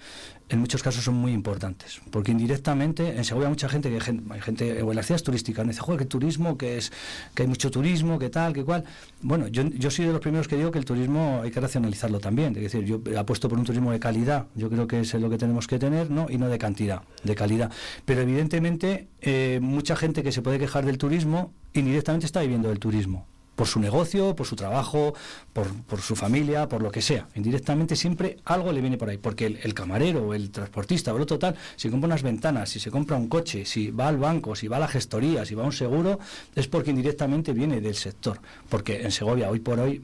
[0.50, 4.82] en muchos casos son muy importantes, porque indirectamente en Segovia mucha gente que hay gente
[4.82, 6.92] o en las ciudades turísticas me dice, joder, que turismo, que es
[7.36, 8.84] que hay mucho turismo, que tal, que cual.
[9.22, 12.20] Bueno, yo, yo soy de los primeros que digo que el turismo hay que racionalizarlo
[12.20, 15.30] también, es decir, yo apuesto por un turismo de calidad, yo creo que es lo
[15.30, 16.28] que tenemos que tener, ¿no?
[16.30, 17.72] Y no de cantidad, de calidad.
[18.06, 22.80] Pero evidentemente eh, mucha gente que se puede quejar del turismo indirectamente está viviendo del
[22.80, 23.26] turismo
[23.58, 25.16] por su negocio, por su trabajo,
[25.52, 27.28] por, su familia, por lo que sea.
[27.34, 31.40] Indirectamente siempre algo le viene por ahí, porque el, camarero, el transportista o el otro
[31.40, 34.68] tal, si compra unas ventanas, si se compra un coche, si va al banco, si
[34.68, 36.20] va a la gestoría, si va a un seguro,
[36.56, 38.40] es porque indirectamente viene del sector.
[38.70, 40.04] Porque en Segovia, hoy por hoy,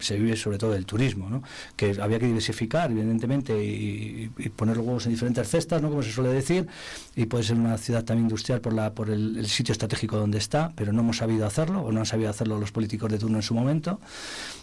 [0.00, 1.42] se vive sobre todo del turismo, ¿no?
[1.76, 5.88] que había que diversificar, evidentemente, y, poner los huevos en diferentes cestas, ¿no?
[5.88, 6.66] como se suele decir,
[7.14, 10.36] y puede ser una ciudad también industrial por, la, por el, el sitio estratégico donde
[10.36, 13.38] está, pero no hemos sabido hacerlo, o no han sabido hacerlo los políticos de turno
[13.38, 14.00] en su momento,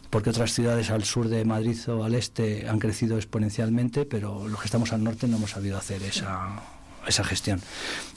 [0.10, 4.60] porque otras ciudades al sur de Madrid o al este han crecido exponencialmente, pero los
[4.60, 6.62] que estamos al norte no hemos sabido hacer esa,
[7.08, 7.62] esa gestión.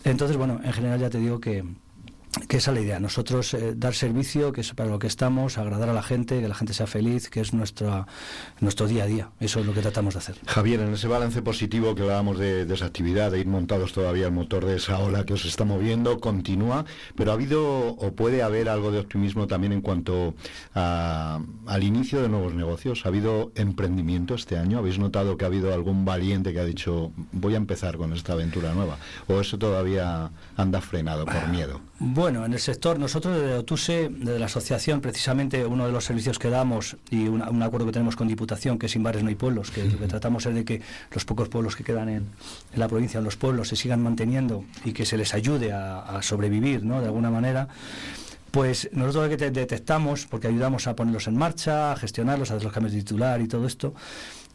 [0.05, 1.65] Entonces, bueno, en general ya te digo que
[2.49, 5.59] que esa es la idea, nosotros eh, dar servicio, que es para lo que estamos,
[5.59, 8.07] agradar a la gente, que la gente sea feliz, que es nuestra,
[8.61, 10.37] nuestro día a día, eso es lo que tratamos de hacer.
[10.47, 14.27] Javier, en ese balance positivo que hablábamos de, de esa actividad, de ir montados todavía
[14.27, 16.85] el motor de esa ola que os está moviendo, continúa,
[17.15, 20.35] pero ha habido o puede haber algo de optimismo también en cuanto
[20.75, 24.79] al inicio de nuevos negocios, ¿ha habido emprendimiento este año?
[24.79, 28.33] ¿Habéis notado que ha habido algún valiente que ha dicho voy a empezar con esta
[28.33, 28.99] aventura nueva?
[29.27, 31.81] ¿O eso todavía anda frenado por miedo?
[31.99, 36.39] Bueno, en el sector, nosotros desde OTUSE, desde la asociación, precisamente uno de los servicios
[36.39, 39.71] que damos y un acuerdo que tenemos con Diputación, que sin bares no hay pueblos,
[39.71, 40.83] que lo que tratamos es de que
[41.13, 42.27] los pocos pueblos que quedan en,
[42.75, 46.85] la provincia, en los pueblos, se sigan manteniendo y que se les ayude a, sobrevivir,
[46.85, 47.01] ¿no?
[47.01, 47.69] De alguna manera
[48.51, 52.65] pues nosotros lo que detectamos, porque ayudamos a ponerlos en marcha, a gestionarlos, a hacer
[52.65, 53.95] los cambios de titular y todo esto,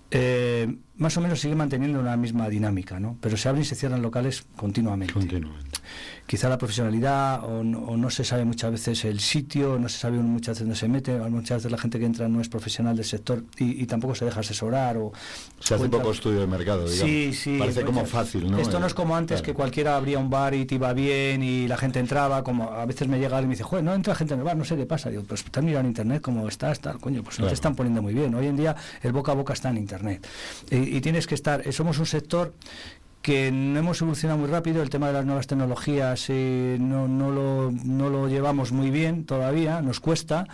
[0.09, 3.17] eh, más o menos sigue manteniendo una misma dinámica, ¿no?
[3.21, 5.13] Pero se abren y se cierran locales continuamente.
[5.13, 5.79] Continuamente.
[6.31, 9.97] Quizá la profesionalidad o no, o no se sabe muchas veces el sitio, no se
[9.99, 12.95] sabe muchas veces dónde se mete, muchas veces la gente que entra no es profesional
[12.95, 15.11] del sector y, y tampoco se deja asesorar o
[15.59, 16.99] Se hace cuenta- poco estudio de mercado, digamos.
[17.11, 17.57] Sí, sí.
[17.59, 18.59] Parece como muchas- fácil, ¿no?
[18.59, 19.45] Esto no es como antes claro.
[19.45, 22.85] que cualquiera abría un bar y te iba bien y la gente entraba, como a
[22.85, 24.63] veces me llega alguien y me dice, joder, no entra gente en el bar, no
[24.63, 25.09] sé qué pasa.
[25.09, 28.01] Digo, pues están mirando en internet cómo estás, tal, coño, pues no te están poniendo
[28.01, 28.33] muy bien.
[28.35, 28.73] Hoy en día
[29.03, 30.25] el boca a boca está en internet.
[30.69, 32.53] Y, y tienes que estar, eh, somos un sector
[33.21, 37.31] que no hemos evolucionado muy rápido, el tema de las nuevas tecnologías eh, no, no,
[37.31, 40.47] lo, no lo llevamos muy bien todavía, nos cuesta.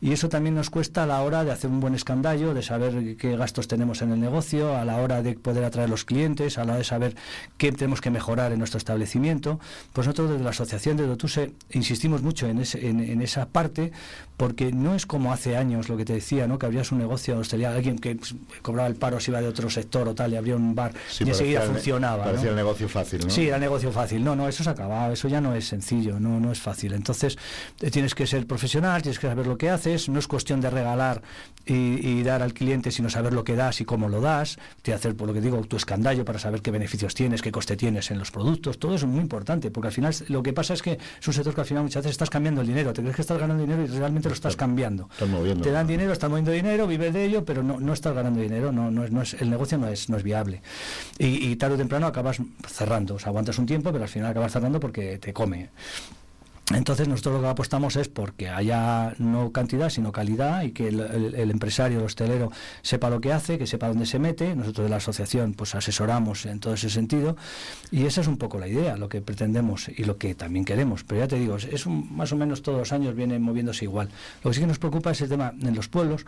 [0.00, 3.16] Y eso también nos cuesta a la hora de hacer un buen escandallo, de saber
[3.16, 6.60] qué gastos tenemos en el negocio, a la hora de poder atraer los clientes, a
[6.60, 7.16] la hora de saber
[7.56, 9.58] qué tenemos que mejorar en nuestro establecimiento.
[9.92, 13.90] Pues nosotros desde la Asociación de Dotuse insistimos mucho en, ese- en, en esa parte,
[14.36, 16.60] porque no es como hace años lo que te decía, ¿no?
[16.60, 18.16] que abrías un negocio de hostelería, alguien que
[18.62, 21.24] cobraba el paro se iba de otro sector o tal, y abría un bar Sí,
[21.24, 22.18] y enseguida parecía funcionaba.
[22.18, 22.24] ¿no?
[22.30, 23.30] Parecía el negocio fácil, ¿no?
[23.30, 24.22] Sí, era negocio fácil.
[24.22, 26.92] No, no, eso se ha acabado, eso ya no es sencillo, no, no es fácil.
[26.92, 27.38] Entonces,
[27.80, 30.70] eh, tienes que ser profesional, tienes que saber lo que haces, no es cuestión de
[30.70, 31.22] regalar
[31.66, 31.74] y,
[32.06, 35.14] y dar al cliente, sino saber lo que das y cómo lo das, de hacer,
[35.16, 38.18] por lo que digo, tu escandallo para saber qué beneficios tienes, qué coste tienes en
[38.18, 40.98] los productos, todo eso es muy importante, porque al final lo que pasa es que
[41.20, 43.22] es un sector que al final muchas veces estás cambiando el dinero, te crees que
[43.22, 45.08] estás ganando dinero y realmente lo estás cambiando.
[45.12, 45.62] Estás moviendo.
[45.62, 48.72] Te dan dinero, estás moviendo dinero, vives de ello, pero no, no estás ganando dinero,
[48.72, 50.62] no, no es, no es- el negocio no es, no es viable.
[51.18, 54.30] Y, y tarde o temprano acabas cerrando, o sea, aguantas un tiempo, pero al final
[54.30, 55.68] acabas cerrando porque te come.
[56.74, 61.00] Entonces nosotros lo que apostamos es porque haya no cantidad sino calidad y que el,
[61.00, 62.52] el- el empresario, el hostelero
[62.82, 64.54] sepa lo que hace, que sepa dónde se mete.
[64.54, 67.36] Nosotros de la asociación pues asesoramos en todo ese sentido
[67.90, 71.04] y esa es un poco la idea, lo que pretendemos y lo que también queremos.
[71.04, 74.10] Pero ya te digo, es, un- más o menos todos los años viene moviéndose igual.
[74.44, 76.26] Lo que sí que nos preocupa es el tema en los pueblos,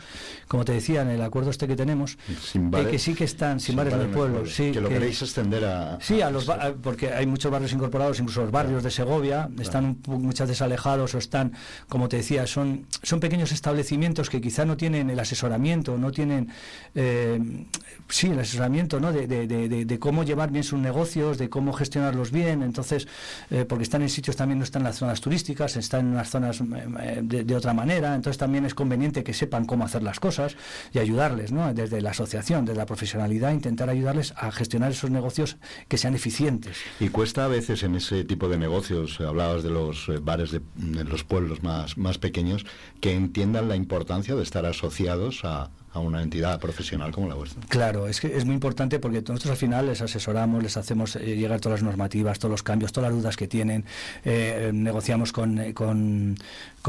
[0.49, 3.24] como te decía en el acuerdo este que tenemos, Sin eh, bares- que sí que
[3.24, 4.55] están sin, bares en el los pueblo, pueblos.
[4.55, 5.99] sí, que lo queréis extender a...
[6.01, 6.51] Sí, a los
[6.82, 11.14] porque hay muchos barrios incorporados, incluso los barrios de Segovia, están un muchas veces alejados
[11.16, 11.53] o están,
[11.89, 16.51] como te decía, son, son pequeños establecimientos que quizá no tienen el asesoramiento, no tienen,
[16.95, 17.66] eh,
[18.09, 19.12] sí, el asesoramiento ¿no?
[19.12, 23.09] de, cómo llevar bien sus negocios, de cómo gestionarlos bien, entonces,
[23.51, 26.31] eh, porque están en sitios también, no están en las zonas turísticas, están en unas
[26.31, 30.20] zonas eh, de, de otra manera, entonces también es conveniente que sepan cómo hacer las
[30.20, 30.57] cosas
[30.93, 31.74] y ayudarles, ¿no?
[31.74, 35.57] desde la asociación, desde la profesionalidad, intentar ayudarles a gestionar esos negocios
[35.89, 36.78] que sean eficientes.
[37.01, 40.50] Y cuesta a veces en ese tipo de negocios, eh, hablabas de los eh, bares
[40.50, 40.60] de,
[41.04, 42.66] los pueblos más, más pequeños,
[43.00, 47.60] que entiendan la importancia de estar asociados a, a una entidad profesional como la vuestra.
[47.68, 51.36] Claro, es que es muy importante porque nosotros al final les asesoramos, les hacemos eh,
[51.36, 53.84] llegar todas las normativas, todos los cambios, todas las dudas que tienen,
[54.24, 56.36] eh, negociamos con, eh, con,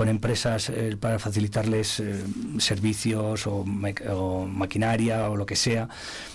[0.07, 2.23] empresas eh, para facilitarles eh,
[2.57, 5.89] servicios o maquinaria o lo que sea.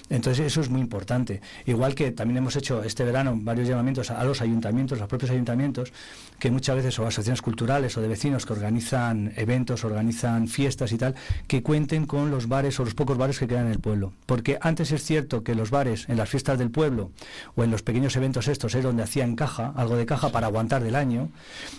[0.09, 1.41] Entonces eso es muy importante.
[1.67, 5.31] Igual que también hemos hecho este verano varios llamamientos a los ayuntamientos, a los propios
[5.33, 5.93] ayuntamientos,
[6.39, 10.99] que muchas veces o asociaciones culturales o de vecinos que organizan eventos, organizan fiestas y
[10.99, 11.15] tal,
[11.47, 14.13] que cuenten con los bares o los pocos bares que quedan en el pueblo.
[14.27, 17.11] Porque antes es cierto que los bares en las fiestas del pueblo
[17.55, 20.83] o en los pequeños eventos estos es donde hacían caja, algo de caja para aguantar
[20.83, 21.29] del año,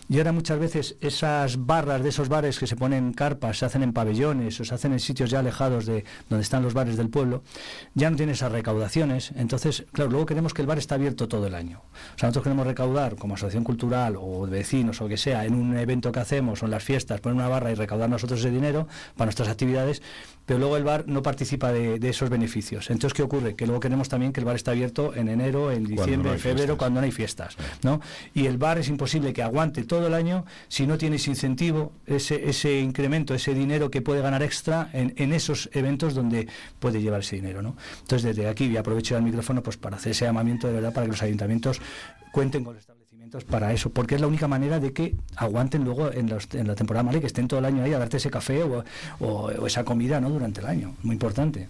[0.10, 3.84] y ahora muchas veces esas barras de esos bares que se ponen carpas, se hacen
[3.84, 7.10] en pabellones o se hacen en sitios ya alejados de donde están los bares del
[7.10, 7.43] pueblo,
[7.93, 9.32] ya no tiene esas recaudaciones.
[9.36, 11.82] Entonces, claro, luego queremos que el bar esté abierto todo el año.
[12.16, 15.45] O sea, nosotros queremos recaudar como asociación cultural o de vecinos o lo que sea
[15.45, 18.39] en un evento que hacemos o en las fiestas, poner una barra y recaudar nosotros
[18.39, 20.02] ese dinero para nuestras actividades,
[20.45, 22.89] pero luego el bar no participa de, de esos beneficios.
[22.89, 23.56] Entonces, ¿qué ocurre?
[23.56, 26.58] Que luego queremos también que el bar esté abierto en enero, en diciembre, en febrero,
[26.58, 26.78] fiestas.
[26.78, 27.58] cuando no hay fiestas.
[27.84, 28.00] ¿no?
[28.34, 32.50] Y el bar es imposible que aguante todo el año si no tienes incentivo, ese,
[32.50, 36.48] ese incremento, ese dinero que puede ganar extra en, en esos eventos donde
[36.80, 37.62] puede llevar ese dinero.
[37.62, 37.76] ¿no?
[38.02, 41.06] Entonces, desde aquí, y aprovecho el micrófono pues para hacer ese llamamiento de verdad para
[41.06, 41.82] que los ayuntamientos
[42.32, 43.07] cuenten con los establecimientos
[43.50, 47.18] para eso, porque es la única manera de que aguanten luego en, la temporada mala
[47.18, 48.84] y que estén todo el año ahí a darte ese café o-
[49.20, 50.30] o esa comida ¿no?
[50.30, 50.96] durante el año.
[51.04, 51.68] Muy importante.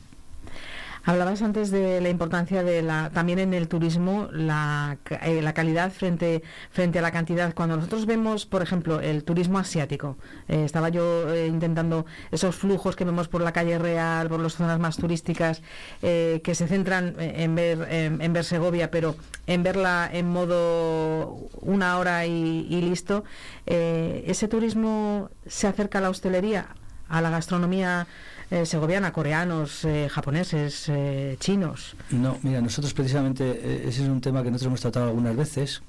[1.07, 5.89] Hablabas antes de la importancia de la también en el turismo la, eh, la calidad
[5.89, 7.53] frente frente a la cantidad.
[7.53, 10.17] Cuando nosotros vemos, por ejemplo, el turismo asiático,
[10.49, 14.55] eh, estaba yo eh, intentando esos flujos que vemos por la calle Real, por las
[14.55, 15.61] zonas más turísticas,
[16.01, 21.99] eh, que se centran en ver en, ver Segovia, pero en verla en modo una
[21.99, 23.23] hora y, y listo.
[23.65, 26.75] Ese turismo se acerca a la hostelería,
[27.07, 28.07] a la gastronomía
[28.49, 31.95] eh, segoviana, coreanos, eh, japoneses, eh, chinos.
[32.11, 35.81] No, mira, nosotros precisamente eh, ese es un tema que nosotros hemos tratado algunas veces,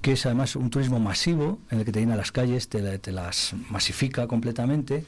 [0.00, 3.12] que es además un turismo masivo, en el que te llena las calles, te, te
[3.12, 5.04] las masifica completamente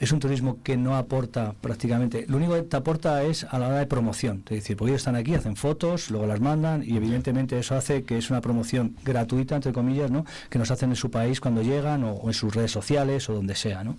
[0.00, 3.68] es un turismo que no aporta prácticamente, lo único que te aporta es a la
[3.68, 6.96] hora de promoción, es decir, porque ellos están aquí, hacen fotos, luego las mandan y
[6.96, 10.24] evidentemente eso hace que es una promoción gratuita, entre comillas, ¿no?
[10.50, 13.34] que nos hacen en su país cuando llegan o, o en sus redes sociales o
[13.34, 13.84] donde sea.
[13.84, 13.96] ¿no?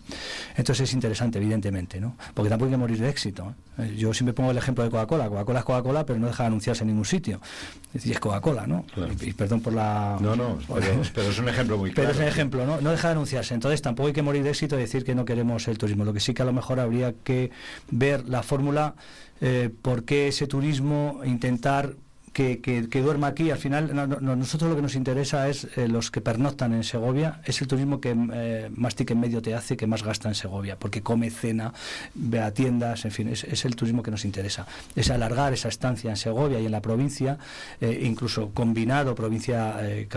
[0.58, 2.16] Entonces es interesante, evidentemente, ¿no?
[2.34, 3.56] porque tampoco hay que morir de éxito.
[3.78, 3.96] ¿eh?
[3.98, 6.84] Yo siempre pongo el ejemplo de Coca-Cola, Coca-Cola es Coca-Cola, pero no deja de anunciarse
[6.84, 7.40] en ningún sitio.
[7.88, 8.86] Es decir, es Coca-Cola, ¿no?
[9.22, 10.18] Y, y perdón por la...
[10.20, 11.96] No, no, pero, pero es un ejemplo muy claro.
[12.06, 12.82] Pero es un ejemplo, ¿no?
[12.82, 13.54] No deja de anunciarse.
[13.54, 15.95] Entonces tampoco hay que morir de éxito y decir que no queremos el turismo.
[16.04, 17.52] Lo que sí que a lo mejor habría que
[17.90, 18.96] ver la fórmula,
[19.40, 21.96] eh, por qué ese turismo, intentar
[22.36, 23.50] que, que, que duerma aquí.
[23.50, 26.84] Al final, no, no, nosotros lo que nos interesa es eh, los que pernoctan en
[26.84, 27.40] Segovia.
[27.46, 30.76] Es el turismo que eh, más ticket medio te hace, que más gasta en Segovia,
[30.78, 31.74] porque come, cena,
[32.14, 34.68] ve a tiendas, en fin, es, el turismo que nos interesa.
[34.98, 37.38] Es alargar esa estancia en Segovia y en la provincia,
[37.80, 40.10] eh, incluso combinado provincia eh,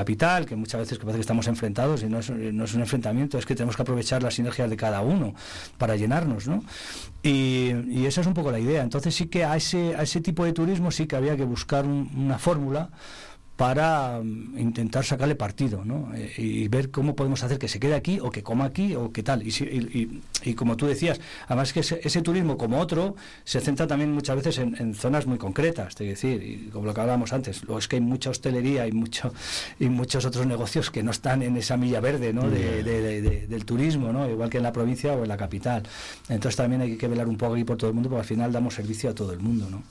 [0.45, 3.39] que muchas veces que parece que estamos enfrentados y no es, no es un enfrentamiento,
[3.39, 5.35] es que tenemos que aprovechar las sinergias de cada uno
[5.79, 6.65] para llenarnos, ¿no?
[7.23, 8.83] Y, y esa es un poco la idea.
[8.83, 11.85] Entonces sí que a ese, a ese tipo de turismo sí que había que buscar
[11.85, 12.91] un, una fórmula
[13.59, 16.15] para um, intentar sacarle partido ¿no?
[16.15, 19.11] Eh, y ver cómo podemos hacer que se quede aquí o que coma aquí o
[19.11, 19.45] qué tal.
[19.45, 19.99] Y, si- y-
[20.45, 24.13] y- y como tú decías, además que ese, ese turismo como otro se centra también
[24.13, 27.65] muchas veces en, en zonas muy concretas, es decir, y como lo que hablábamos antes,
[27.65, 29.35] luego es que hay mucha hostelería y, mucho,
[29.81, 32.49] y muchos otros negocios que no están en esa milla verde ¿no?
[32.49, 34.31] de- de- de- de- del turismo, ¿no?
[34.31, 35.83] igual que en la provincia o en la capital.
[36.29, 38.53] Entonces también hay que velar un poco aquí por todo el mundo porque al final
[38.53, 39.67] damos servicio a todo el mundo.
[39.69, 39.83] ¿no?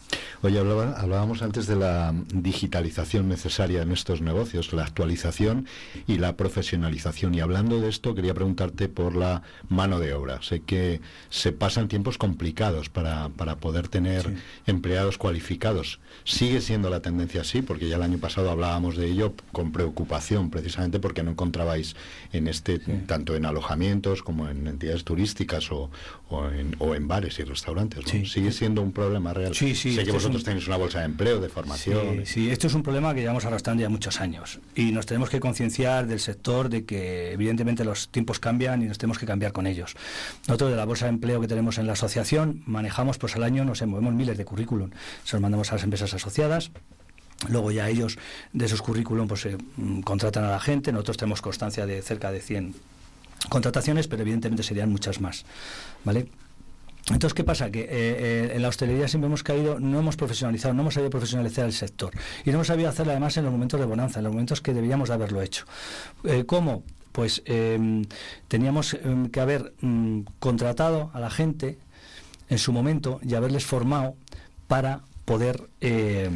[0.42, 5.66] Oye, hablábamos antes de la digitalización necesaria en estos negocios, la actualización
[6.06, 7.34] y la profesionalización.
[7.34, 10.42] Y hablando de esto, quería preguntarte por la mano de obra.
[10.44, 14.36] Sé que se pasan tiempos complicados para, para poder tener
[14.68, 16.00] empleados cualificados.
[16.24, 17.62] ¿Sigue siendo la tendencia así?
[17.64, 21.96] Porque ya el año pasado hablábamos de ello con preocupación, precisamente porque no encontrabais
[22.34, 22.78] en este,
[23.08, 25.90] tanto en alojamientos como en entidades turísticas o,
[26.30, 28.06] o en, o en bares y restaurantes.
[28.06, 28.26] ¿no?
[28.26, 29.56] ¿Sigue siendo un problema real?
[29.56, 32.18] Sí, sí, Sé que es vosotros un- tenéis una bolsa de empleo, de formación.
[32.26, 35.30] Sí, sí, esto es un problema que llevamos arrastrando ya muchos años y nos tenemos
[35.30, 39.52] que concienciar del sector de que evidentemente los tiempos cambian y nos tenemos que cambiar
[39.52, 39.96] con ellos.
[40.48, 43.66] Nosotros de la bolsa de empleo que tenemos en la asociación manejamos pues al año,
[43.66, 44.92] no sé, movemos miles de currículum,
[45.24, 46.72] se los mandamos a las empresas asociadas.
[47.50, 48.18] Luego ya ellos
[48.52, 49.48] de esos currículum pues
[49.78, 52.74] mm, contratan a la gente, nosotros tenemos constancia de cerca de 100
[53.50, 55.46] contrataciones, pero evidentemente serían muchas más,
[56.04, 56.28] ¿vale?
[57.10, 57.72] Entonces, ¿qué pasa?
[57.72, 61.10] Que eh, eh, en la hostelería siempre hemos caído, no hemos profesionalizado, no hemos sabido
[61.10, 62.12] profesionalizar el sector.
[62.44, 64.74] Y no hemos sabido hacerlo además en los momentos de bonanza, en los momentos que
[64.74, 65.66] deberíamos de haberlo hecho.
[66.26, 66.84] Eh, ¿Cómo?
[67.14, 68.06] Pues eh,
[68.48, 69.00] teníamos eh,
[69.32, 71.80] que haber mm, contratado a la gente
[72.50, 74.16] en su momento y haberles formado
[74.68, 76.30] para poder eh,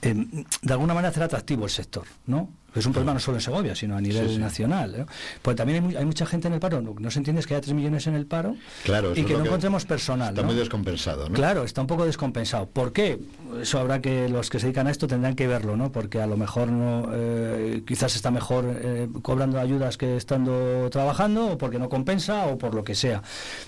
[0.00, 2.48] de alguna manera hacer atractivo el sector, ¿no?
[2.74, 4.40] Es un problema no solo en Segovia, sino a nivel Sí, sí.
[4.40, 4.94] nacional.
[4.98, 5.06] ¿no?
[5.42, 6.82] Pues también hay, mu- hay mucha gente en el paro.
[6.82, 9.32] No, no se entiende es que haya 3 millones en el paro Claro, y que
[9.34, 10.30] no que encontremos personal.
[10.30, 10.48] Está ¿no?
[10.48, 11.34] muy descompensado, ¿no?
[11.34, 12.66] Claro, está un poco descompensado.
[12.66, 13.18] ¿Por qué?
[13.60, 15.92] Eso habrá que los que se dedican a esto tendrán que verlo, ¿no?
[15.92, 21.52] Porque a lo mejor no, eh, quizás está mejor eh, cobrando ayudas que estando trabajando,
[21.52, 23.22] o porque no compensa, o por lo que sea.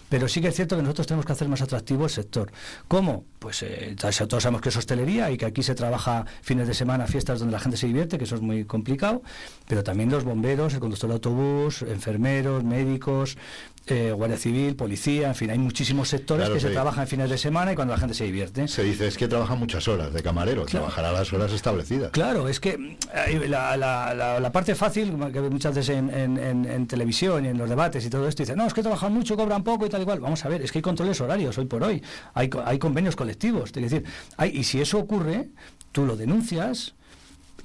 [0.09, 2.51] Pero sí que es cierto que nosotros tenemos que hacer más atractivo el sector.
[2.89, 3.25] ¿Cómo?
[3.39, 7.07] Pues eh, todos sabemos que es hostelería y que aquí se trabaja fines de semana,
[7.07, 8.96] fiestas donde la gente se divierte, que eso es muy complicado,
[9.69, 13.37] pero también los bomberos, el conductor de autobús, enfermeros, médicos,
[13.89, 17.31] eh, guardia civil, policía, en fin, hay muchísimos sectores Claro, que se trabajan en fines
[17.31, 18.67] de semana y cuando la gente se divierte.
[18.67, 22.11] Se dice, es que trabaja muchas horas de camarero, trabajará las horas establecidas.
[22.11, 26.37] Claro, es que eh, la, la- la- la parte fácil, que muchas veces en, en-
[26.37, 29.13] en- en televisión y en los debates y todo esto, dicen, no, es que trabajan
[29.13, 30.19] mucho, cobran poco y tal y cual.
[30.19, 32.03] Vamos a ver, es que hay controles horarios hoy por hoy,
[32.35, 33.71] hay, hay convenios colectivos.
[33.73, 34.05] Es decir,
[34.37, 35.49] hay, y si eso ocurre,
[35.93, 36.95] tú lo denuncias.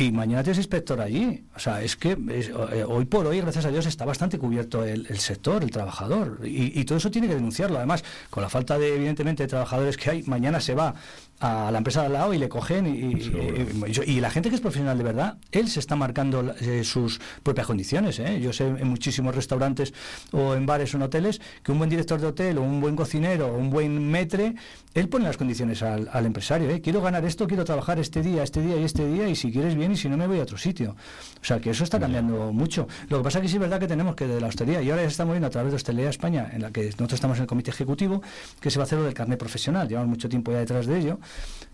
[0.02, 1.46] Y mañana tienes inspector allí.
[1.56, 5.06] O sea, es que eh, hoy por hoy, gracias a Dios, está bastante cubierto el,
[5.08, 6.40] el sector, el trabajador.
[6.44, 7.78] Y, y todo eso tiene que denunciarlo.
[7.78, 10.96] Además, con la falta de, evidentemente, de trabajadores que hay, mañana se va
[11.42, 12.86] a la empresa de al lado y le cogen.
[12.88, 16.84] Y, y- y- la gente que es profesional de verdad, él se está marcando eh,
[16.84, 18.20] sus propias condiciones.
[18.20, 18.40] ¿eh?
[18.40, 19.94] Yo sé en muchísimos restaurantes
[20.32, 22.96] o en bares o en hoteles que un buen director de hotel o un buen
[22.96, 24.56] cocinero o un buen metre,
[24.94, 26.70] él pone las condiciones al, al empresario.
[26.70, 26.82] ¿eh?
[26.82, 29.76] Quiero ganar esto, quiero trabajar este día, este día y este día, y si quieres
[29.76, 30.96] bien y si no me voy a otro sitio.
[31.42, 32.88] O sea que eso está cambiando mucho.
[33.10, 34.90] Lo que pasa es que sí es verdad que tenemos que de la hostelería, y
[34.92, 37.38] ahora ya se está moviendo a través de Hostelería España, en la que nosotros estamos
[37.38, 38.22] en el comité ejecutivo,
[38.60, 39.88] que se va a hacer lo del carnet profesional.
[39.88, 41.20] Llevamos mucho tiempo ya detrás de ello,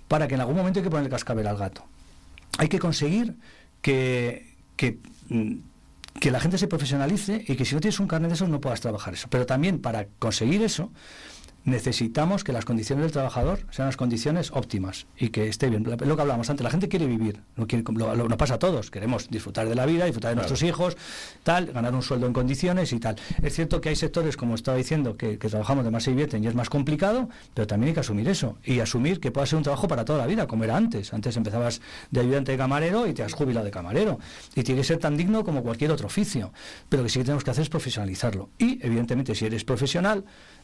[0.07, 1.85] para que en algún momento hay que poner el cascabel al gato.
[2.57, 3.35] Hay que conseguir
[3.81, 5.55] que, que, mm,
[6.19, 8.61] que la gente se profesionalice y que si no tienes un carnet de esos no
[8.61, 9.27] puedas trabajar eso.
[9.29, 10.91] Pero también para conseguir eso
[11.67, 15.83] necesitamos que las condiciones del trabajador sean las condiciones óptimas y que esté bien.
[15.83, 18.59] Lo que hablábamos antes, la gente quiere vivir, no quiere, lo, lo- nos pasa a
[18.59, 20.49] todos, queremos disfrutar de la vida, disfrutar de Claro.
[20.49, 20.95] nuestros hijos,
[21.43, 23.17] tal, ganar un sueldo en condiciones y tal.
[23.43, 26.41] Es cierto que hay sectores, como estaba diciendo, que, que trabajamos de más y vierten
[26.41, 29.57] y es más complicado, pero también hay que asumir eso y asumir que pueda ser
[29.57, 31.13] un trabajo para toda la vida, como era antes.
[31.13, 31.81] Antes empezabas
[32.11, 34.19] de ayudante de camarero y te has jubilado de camarero.
[34.55, 36.53] Y tiene que ser tan digno como cualquier otro oficio.
[36.87, 38.49] Pero que sí que tenemos que hacer es profesionalizarlo.
[38.57, 40.23] Y, evidentemente, si eres profesional,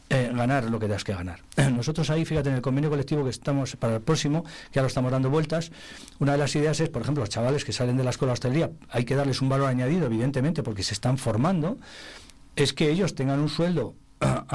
[0.10, 1.40] eh, ganar lo que tengas que ganar.
[1.72, 5.12] Nosotros ahí, fíjate, en el convenio colectivo que estamos para el próximo, que ahora estamos
[5.12, 5.72] dando vueltas,
[6.20, 8.34] una de las ideas es, por ejemplo, los chavales que salen de la escuela de
[8.34, 11.78] hostelería, hay que darles un valor añadido, evidentemente, porque se están formando,
[12.56, 13.96] es que ellos tengan un sueldo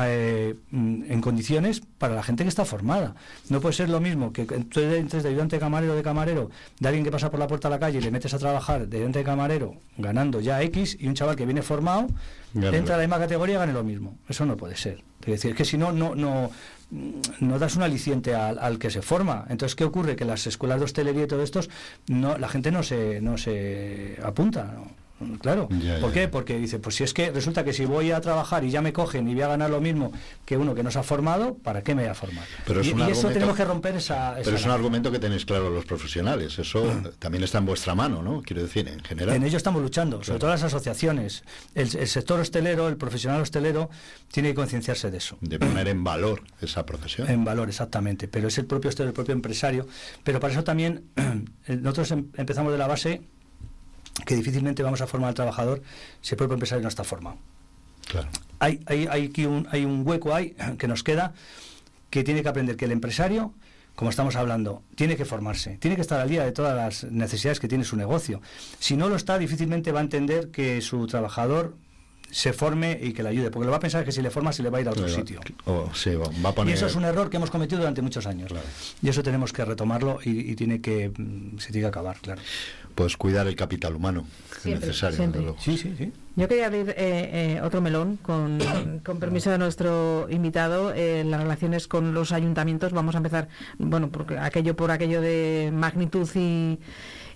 [0.05, 3.15] eh, mm, en condiciones para la gente que está formada.
[3.49, 6.89] No puede ser lo mismo que tú entres de ayudante de camarero de camarero, de
[6.89, 8.97] alguien que pasa por la puerta de la calle y le metes a trabajar de
[8.99, 12.09] ayudante de camarero ganando ya X y un chaval que viene formado
[12.55, 14.19] entra a la misma categoría y gane lo mismo.
[14.29, 15.03] Eso no puede ser.
[15.21, 16.51] Es decir, que si no, no, no,
[16.91, 19.45] mm, no das un aliciente al, al que se forma.
[19.49, 20.17] Entonces, ¿qué ocurre?
[20.17, 21.69] Que las escuelas de hostelería y todo estos,
[22.07, 24.65] no, la gente no se, no se apunta.
[24.65, 25.08] ¿no?
[25.41, 25.69] Claro.
[25.71, 26.15] Ya, ¿Por ya.
[26.15, 26.29] qué?
[26.29, 28.93] Porque dice, pues si es que resulta que si voy a trabajar y ya me
[28.93, 30.13] cogen y voy a ganar lo mismo
[30.45, 32.45] que uno que no se ha formado, ¿para qué me voy a formar?
[32.67, 34.35] Pero es y un y eso tenemos que romper esa...
[34.35, 36.59] esa Pero es un argumento que tenéis claro los profesionales.
[36.59, 36.85] Eso
[37.19, 38.43] también está en vuestra mano, ¿no?
[38.43, 39.35] Quiero decir, en general.
[39.35, 41.43] En ello estamos luchando, sobre todo las asociaciones.
[41.75, 43.91] El, el sector hostelero, el profesional hostelero,
[44.31, 45.37] tiene que concienciarse de eso.
[45.41, 47.29] De poner en valor esa profesión.
[47.29, 48.29] En valor, exactamente.
[48.29, 49.87] Pero es el propio hostelero, el propio empresario.
[50.23, 51.05] Pero para eso también
[51.69, 53.23] nosotros em- empezamos de la base
[54.27, 55.83] que difícilmente vamos a formar al trabajador
[56.23, 57.37] si el propio empresario no está formado.
[58.07, 58.29] Claro.
[58.59, 61.33] Hay, hay, hay, aquí un, hay un hueco ahí que nos queda
[62.11, 63.53] que tiene que aprender que el empresario,
[63.95, 67.61] como estamos hablando, tiene que formarse, tiene que estar al día de todas las necesidades
[67.61, 68.41] que tiene su negocio.
[68.79, 71.77] Si no lo está, difícilmente va a entender que su trabajador
[72.31, 74.53] se forme y que le ayude, porque lo va a pensar que si le forma
[74.53, 75.41] se le va a ir a otro sitio.
[75.65, 76.73] o- sí, va va a poner...
[76.75, 78.53] Y eso es un error que hemos cometido durante muchos años.
[79.03, 82.43] Y eso tenemos que retomarlo y, y tiene que mm, se tiene que acabar, claro.
[82.99, 84.27] Pues cuidar el capital humano,
[84.57, 85.17] es necesario.
[85.17, 85.41] siempre.
[85.41, 85.57] desde luego.
[85.61, 86.13] Sí, sí, sí.
[86.35, 88.59] Yo quería abrir eh, eh, otro melón con,
[89.05, 92.91] con permiso de nuestro invitado, eh, las relaciones con los ayuntamientos.
[92.93, 93.47] Vamos a empezar,
[93.79, 96.81] bueno, porque aquello por aquello de magnitud y,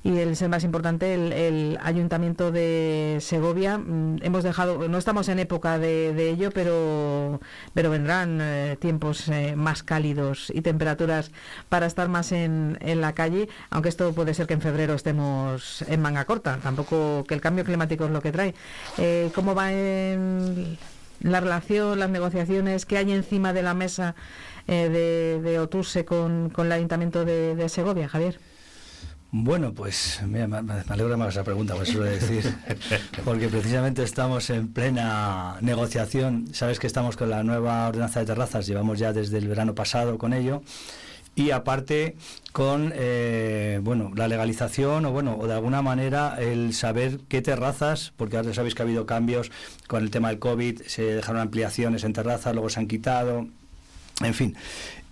[0.04, 3.78] y el ser más importante, el, el ayuntamiento de Segovia.
[3.78, 7.40] Mm, hemos dejado, no estamos en época de, de ello, pero,
[7.72, 11.30] pero vendrán eh, tiempos eh, más cálidos y temperaturas
[11.68, 15.82] para estar más en, en la calle, aunque esto puede ser que en febrero estemos
[15.82, 18.54] en manga corta, tampoco que el cambio climático es lo que trae.
[18.98, 20.78] Eh, ¿Cómo va en
[21.20, 24.16] la relación, las negociaciones que hay encima de la mesa
[24.66, 28.40] eh, de, de con, el Ayuntamiento de Segovia, Javier?
[29.34, 32.54] Bueno, pues mira, me, me alegra más esa pregunta, pues suelo decir,
[33.24, 36.48] porque precisamente estamos en plena negociación.
[36.52, 40.18] Sabes que estamos con la nueva ordenanza de terrazas, llevamos ya desde el verano pasado
[40.18, 40.62] con ello.
[41.34, 42.14] Y aparte
[42.52, 48.12] con eh, bueno la legalización o bueno o de alguna manera el saber qué terrazas
[48.18, 49.50] porque ahora sabéis que ha habido cambios
[49.86, 53.46] con el tema del covid se dejaron ampliaciones en terrazas luego se han quitado
[54.20, 54.54] en fin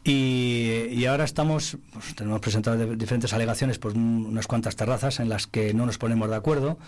[0.02, 5.28] y, y ahora estamos, pues, tenemos presentado diferentes alegaciones por un- unas cuantas terrazas en
[5.28, 6.78] las que no nos ponemos de acuerdo,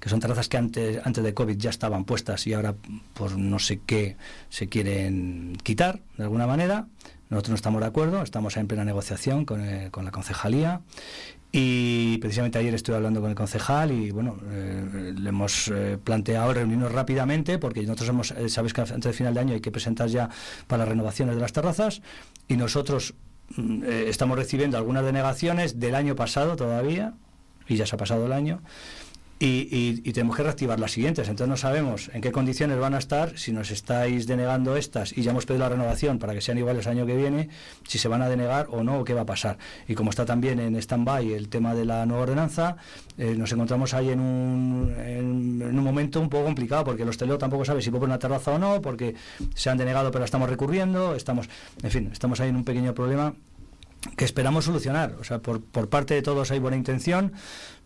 [0.00, 2.74] que son terrazas que antes, antes de COVID ya estaban puestas y ahora
[3.14, 4.16] por no sé qué
[4.48, 6.86] se quieren quitar de alguna manera.
[7.28, 10.80] Nosotros no estamos de acuerdo, estamos en plena negociación con, eh, con la concejalía
[11.52, 16.54] y precisamente ayer estuve hablando con el concejal y bueno, eh, le hemos eh, planteado
[16.54, 19.72] reunirnos rápidamente porque nosotros hemos, eh, sabéis que antes del final de año hay que
[19.72, 20.30] presentar ya
[20.68, 22.02] para las renovaciones de las terrazas
[22.46, 23.14] y nosotros
[23.56, 27.14] mm, estamos recibiendo algunas denegaciones del año pasado todavía
[27.66, 28.62] y ya se ha pasado el año
[29.42, 31.26] y, y- y tenemos que reactivar las siguientes.
[31.28, 35.22] Entonces no sabemos en qué condiciones van a estar, si nos estáis denegando estas y
[35.22, 37.48] ya hemos pedido la renovación para que sean iguales el año que viene,
[37.88, 39.56] si se van a denegar o no, o qué va a pasar.
[39.88, 42.76] Y como está también en stand-by el tema de la nueva ordenanza,
[43.16, 47.38] eh, nos encontramos ahí en un, en, un momento un poco complicado, porque el hostelero
[47.38, 49.14] tampoco sabe si puede poner una terraza o no, porque
[49.54, 51.48] se han denegado pero estamos recurriendo, estamos,
[51.82, 53.32] en fin, estamos ahí en un pequeño problema
[54.16, 55.16] que esperamos solucionar.
[55.20, 57.32] O sea, por, por parte de todos hay buena intención,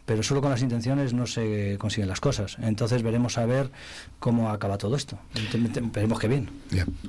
[0.06, 2.56] pero solo con las intenciones no se consiguen las cosas.
[2.60, 3.70] Entonces veremos a ver
[4.18, 5.18] cómo acaba todo esto.
[5.34, 6.50] Esperemos que bien.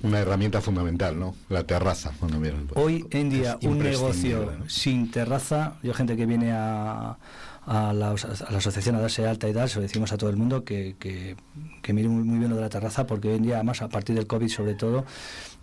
[0.03, 1.35] Una herramienta fundamental, ¿no?
[1.49, 2.11] La terraza.
[2.21, 4.69] Bueno, mira, Hoy en día un negocio ¿no?
[4.69, 7.17] sin terraza, yo gente que viene a,
[7.65, 10.29] a, la, a la asociación a darse alta y tal, se lo decimos a todo
[10.29, 11.35] el mundo que, que,
[11.81, 13.89] que mire muy, muy bien lo de la terraza, porque hoy en día, además, a
[13.89, 15.05] partir del COVID sobre todo,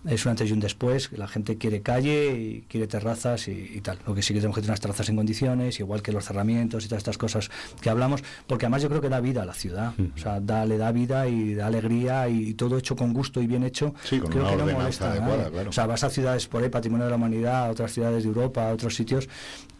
[0.06, 1.10] es un antes y un después.
[1.12, 3.98] La gente quiere calle y quiere terrazas y, tal.
[4.06, 6.84] Lo que sí que tenemos que tener unas terrazas en condiciones, igual que los cerramientos
[6.84, 7.50] y todas estas cosas
[7.80, 9.92] que hablamos, porque además yo creo que da vida a la ciudad.
[10.14, 13.46] O sea, da, le da vida y da alegría y, todo hecho con gusto y
[13.46, 13.94] bien hecho.
[14.04, 15.50] Sí, con creo una que no molesta adecuada, nadie.
[15.52, 15.70] claro.
[15.70, 18.28] O sea, vas a ciudades por ahí, patrimonio de la humanidad, a otras ciudades de
[18.28, 19.28] Europa, a otros sitios,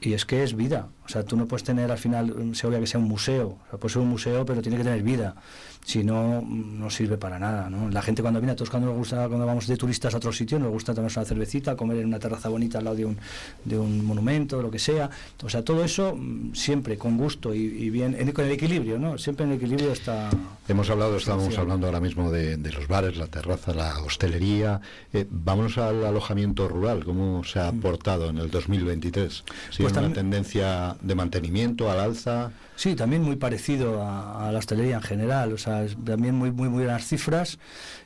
[0.01, 0.89] y es que es vida.
[1.05, 3.59] O sea, tú no puedes tener al final, se obvia que sea un museo.
[3.67, 5.35] O sea, puede ser un museo, pero tiene que tener vida.
[5.85, 7.69] Si no, mm, no sirve para nada.
[7.69, 7.89] ¿no?
[7.91, 10.33] La gente cuando viene, a todos cuando nos gusta, cuando vamos de turistas a otro
[10.33, 13.19] sitio, nos gusta tomarse una cervecita, comer en una terraza bonita al lado de un,
[13.65, 15.11] de un monumento, lo que sea.
[15.43, 18.99] O sea, todo eso mm, siempre con gusto y, y bien, en- con el equilibrio,
[18.99, 19.19] ¿no?
[19.19, 20.31] Siempre en el equilibrio está...
[20.69, 24.81] Hemos hablado, estábamos hablando ahora mismo de, de los bares, la terraza, la hostelería.
[25.13, 27.05] Eh, vámonos al alojamiento rural.
[27.05, 29.45] ¿Cómo se ha portado en el 2023?
[29.71, 32.53] ¿Sigue Pues una tendencia de mantenimiento al alza?
[32.77, 35.72] Sí, también muy parecido a, a la hostelería en general, o sea,
[36.05, 37.59] también muy muy muy buenas cifras.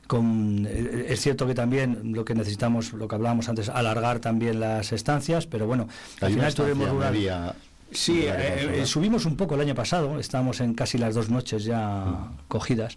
[0.07, 4.61] Con, eh, es cierto que también lo que necesitamos, lo que hablábamos antes, alargar también
[4.61, 5.89] las estancias, pero bueno,
[6.21, 7.13] al una final rural.
[7.13, 7.55] media
[7.93, 11.65] Sí, eh, eh, subimos un poco el año pasado, estábamos en casi las dos noches
[11.65, 12.97] ya cogidas,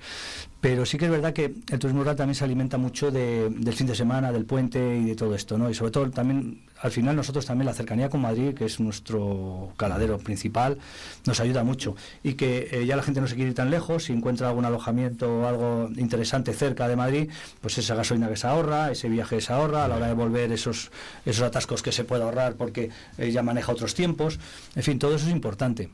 [0.62, 3.74] pero sí que es verdad que el turismo rural también se alimenta mucho de- del
[3.74, 5.70] fin de semana, del puente y de todo esto, ¿no?
[5.70, 9.72] Y sobre todo también, al final nosotros también la cercanía con Madrid, que es nuestro
[9.78, 10.78] caladero principal,
[11.26, 14.04] nos ayuda mucho y que eh, ya la gente no se quiere ir tan lejos,
[14.06, 17.30] si encuentra algún alojamiento o algo interesante cerca de Madrid,
[17.62, 20.52] pues esa gasolina que se ahorra, ese viaje se ahorra, a la hora de volver
[20.52, 20.92] esos,
[21.26, 24.40] esos atascos que se puede ahorrar porque eh, ya maneja otros tiempos,
[24.76, 25.90] en fin, todo eso es importante.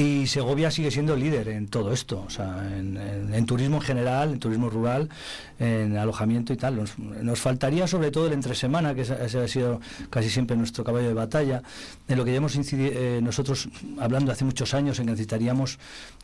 [0.00, 4.38] Y Segovia sigue siendo líder en todo esto, o sea, en, turismo en general, en
[4.38, 5.10] turismo rural,
[5.58, 6.88] en alojamiento y tal.
[7.22, 9.78] Nos, faltaría sobre todo el entre semana, que ese, ha sido
[10.08, 11.62] casi siempre nuestro caballo de batalla,
[12.08, 13.68] en lo que ya hemos incidido nosotros
[13.98, 15.78] hablando hace muchos años en que necesitaríamos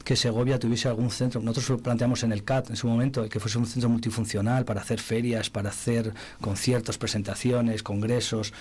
[0.05, 1.43] que Segovia tuviese algún centro.
[1.43, 5.01] Nosotros planteamos en el CAT en su momento, que fuese un centro multifuncional para hacer
[5.01, 8.55] ferias, para hacer conciertos, presentaciones, congresos,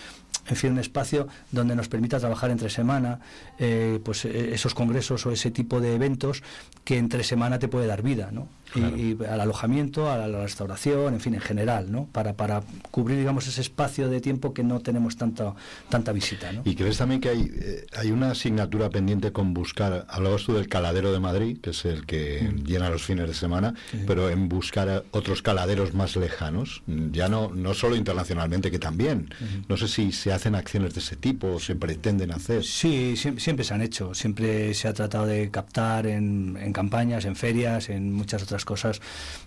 [0.47, 3.19] en fin, un espacio donde nos permita trabajar entre semana,
[3.57, 6.43] eh, pues eh, esos congresos o ese tipo de eventos
[6.83, 8.47] que entre semana te puede dar vida, ¿no?
[8.75, 12.07] Y- Y, al alojamiento, a la restauración, en fin, en general, ¿no?
[12.11, 12.61] Para, para
[12.91, 15.53] cubrir, digamos, ese espacio de tiempo que no tenemos tanta,
[15.89, 16.61] tanta visita, ¿no?
[16.65, 20.67] ¿Y crees también que hay, eh, hay una asignatura pendiente con buscar, hablabas tú del
[20.67, 22.63] caladero de Madrid, que es el que Mm.
[22.65, 23.75] llena los fines de semana,
[24.07, 29.29] pero en buscar otros caladeros más lejanos, ya no, no solo internacionalmente, que también.
[29.69, 32.63] No sé si se hacen acciones de ese tipo o se pretenden hacer.
[32.63, 37.25] Sí, siem- siempre, se han hecho, siempre se ha tratado de captar en, en campañas,
[37.25, 39.01] en ferias, en muchas otras cosas,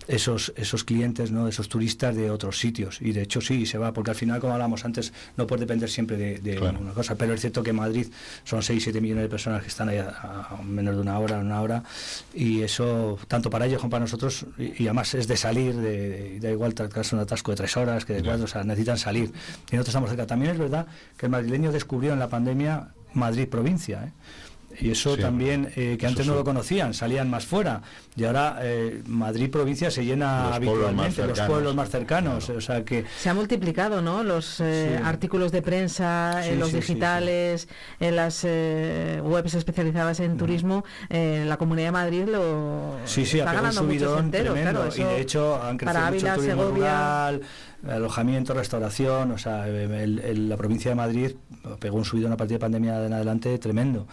[0.07, 1.49] esos, esos clientes, ¿no?
[1.49, 3.01] esos turistas de otros sitios.
[3.03, 5.91] Y de hecho sí, se va, porque al final, como hablamos antes, no puede depender
[5.91, 6.79] siempre de, de Claro.
[6.81, 8.07] una cosa, pero es cierto que en Madrid
[8.45, 10.09] son 6, 7 millones de personas que están ahí a,
[10.51, 11.83] a menos de una hora, una hora,
[12.35, 16.09] y eso, tanto para ellos como para nosotros, y, y además es de salir, de,
[16.09, 18.99] de- da igual tratarse un atasco de tres horas, que de cuatro, o sea, necesitan
[18.99, 19.33] salir.
[19.71, 20.27] Y nosotros estamos cerca.
[20.27, 24.13] También es verdad que el madrileño descubrió en la pandemia Madrid provincia, ¿eh?
[24.81, 27.83] Y eso Sí, también, eh, que eso antes no lo conocían, salían más fuera.
[28.17, 32.49] Y ahora eh, Madrid provincia se llena Los pueblos habitualmente, los pueblos más cercanos.
[32.51, 34.23] O sea que Se ha multiplicado, ¿no?
[34.23, 35.03] Los eh, Sí.
[35.05, 37.69] artículos de prensa, Sí, en los sí, sí, digitales,
[38.01, 40.85] en las eh, webs especializadas en turismo.
[41.11, 44.25] eh, la Comunidad de Madrid lo Sí, sí, está ha pegado un ganando muchos subidón
[44.27, 45.11] enteros, tremendo, claro.
[45.11, 46.81] y de hecho han crecido para mucho Ávila, el turismo Segovia.
[46.91, 47.41] rural,
[47.89, 51.33] alojamiento, restauración, o sea, el- el- la provincia de Madrid
[51.79, 54.07] pegó un subidón a partir de pandemia en adelante tremendo.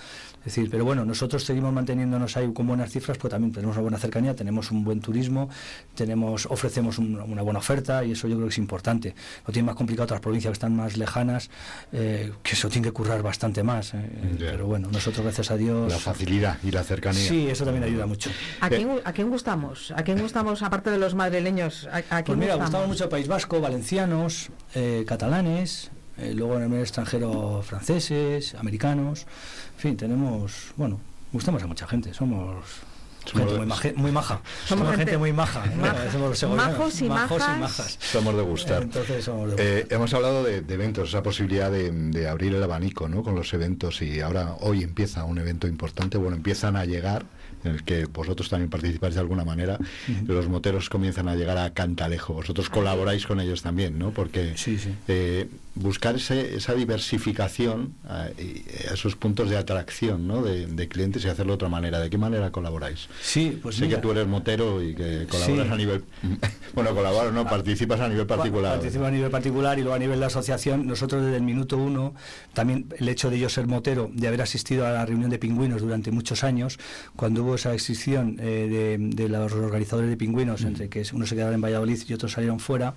[0.45, 3.81] Es decir, pero bueno, nosotros seguimos manteniéndonos ahí con buenas cifras, pues también tenemos una
[3.81, 5.49] buena cercanía, tenemos un buen turismo,
[5.95, 9.15] tenemos, ofrecemos un- una buena oferta y eso yo creo que es importante.
[9.47, 11.49] Lo tiene más complicado otras provincias que están más lejanas,
[11.91, 13.95] eh, que eso tiene que currar bastante más.
[13.95, 15.91] eh, Pero bueno, nosotros gracias a Dios.
[15.91, 17.27] La facilidad y la cercanía.
[17.27, 18.30] Sí, eso también ayuda mucho.
[18.61, 19.91] ¿A quién, ¿A quién gustamos?
[19.97, 21.88] ¿A quién gustamos, aparte de los madrileños?
[21.91, 22.69] ¿A, a Pues quién mira, gustamos?
[22.69, 29.26] gustaba mucho País Vasco, valencianos, eh, catalanes, eh, luego en el medio extranjero franceses, americanos,
[29.76, 31.00] en fin, tenemos, bueno,
[31.32, 32.64] gustamos a mucha gente, somos,
[33.26, 35.82] gente muy, maje- muy maja, Somos somos, gente, gente muy maja, ¿no?
[35.82, 36.12] maja.
[36.12, 37.98] Somos los segovianos, Majos y majas.
[38.00, 38.84] Somos de gustar.
[38.84, 42.64] Entonces somos de Eh, hemos hablado de, de eventos, esa posibilidad de, de abrir el
[42.64, 43.24] abanico ¿no?
[43.24, 47.26] con los eventos y ahora hoy empieza un evento importante, bueno, empiezan a llegar,
[47.64, 49.80] en el que vosotros también participáis de alguna manera,
[50.28, 54.12] los moteros comienzan a llegar a Cantalejo, vosotros colaboráis con ellos también, ¿no?
[54.12, 54.54] Porque
[55.08, 60.41] eh, buscar ese- esa diversificación, eh, y esos puntos de atracción ¿no?
[60.41, 63.07] de, de clientes y hacerlo de otra manera, ¿de qué manera colaboráis?
[63.22, 63.97] Sí, pues sé mira.
[63.97, 65.73] que tú eres motero y que colaboras Sí.
[65.73, 66.03] a nivel...
[66.73, 67.43] bueno, colaboras, ¿no?
[67.45, 68.73] Participas a nivel particular.
[68.80, 70.88] Participo a nivel particular y luego a nivel de asociación.
[70.88, 72.14] Nosotros desde el minuto uno,
[72.53, 75.81] también el hecho de yo ser motero, de haber asistido a la reunión de pingüinos
[75.81, 76.80] durante muchos años,
[77.15, 81.56] cuando hubo esa excepción de, de los organizadores de pingüinos, entre que unos se quedaron
[81.56, 82.93] en Valladolid y otros salieron fuera,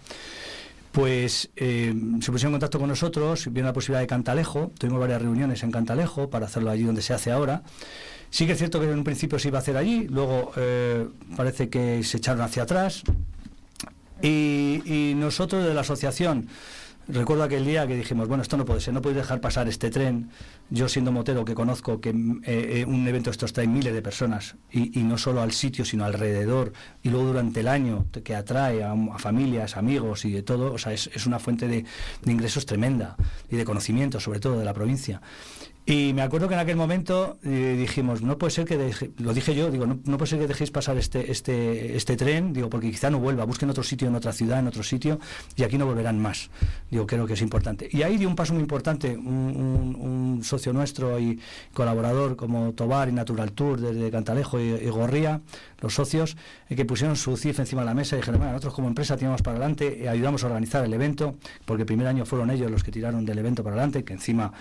[0.99, 5.23] pues eh, se pusieron en contacto con nosotros, vieron la posibilidad de Cantalejo, tuvimos varias
[5.23, 7.63] reuniones en Cantalejo para hacerlo allí donde se hace ahora.
[8.31, 11.07] Sí que es cierto que en un principio se iba a hacer allí, luego eh,
[11.37, 13.05] parece que se echaron hacia atrás.
[14.23, 16.49] Y, y nosotros de la asociación,
[17.09, 19.91] recuerdo aquel día que dijimos, bueno, esto no puede ser, no podéis dejar pasar este
[19.91, 20.31] tren.
[20.71, 22.15] Yo siendo motero que conozco que eh,
[22.45, 26.05] eh, un evento de estos trae miles de personas y, no solo al sitio, sino
[26.05, 26.73] alrededor
[27.03, 30.93] y luego durante el año que atrae a, familias, amigos y de todo, o sea,
[30.93, 31.85] es, una fuente de
[32.27, 33.17] ingresos tremenda
[33.51, 35.21] y de conocimiento sobre todo de la provincia.
[35.91, 39.33] Y me acuerdo que en aquel momento eh, dijimos, no puede ser que deje- lo
[39.33, 42.91] dije yo, digo, no, puede ser que dejéis pasar este, este, este tren, digo, porque
[42.91, 45.19] quizá no vuelva, busquen otro sitio en otra ciudad, en otro sitio,
[45.57, 46.51] y aquí no volverán más.
[46.91, 47.89] Digo, creo que es importante.
[47.91, 51.41] Y ahí dio un paso muy importante, un, un- un socio nuestro y
[51.73, 55.41] colaborador como Tobar y Natural Tour desde Cantalejo y, y Gorría,
[55.81, 56.37] los socios,
[56.69, 59.17] eh, que pusieron su CIF encima de la mesa y dijeron, bueno, nosotros como empresa
[59.17, 62.71] tiramos para adelante, eh, ayudamos a organizar el evento, porque el primer año fueron ellos
[62.71, 64.53] los que tiraron del evento para adelante, que encima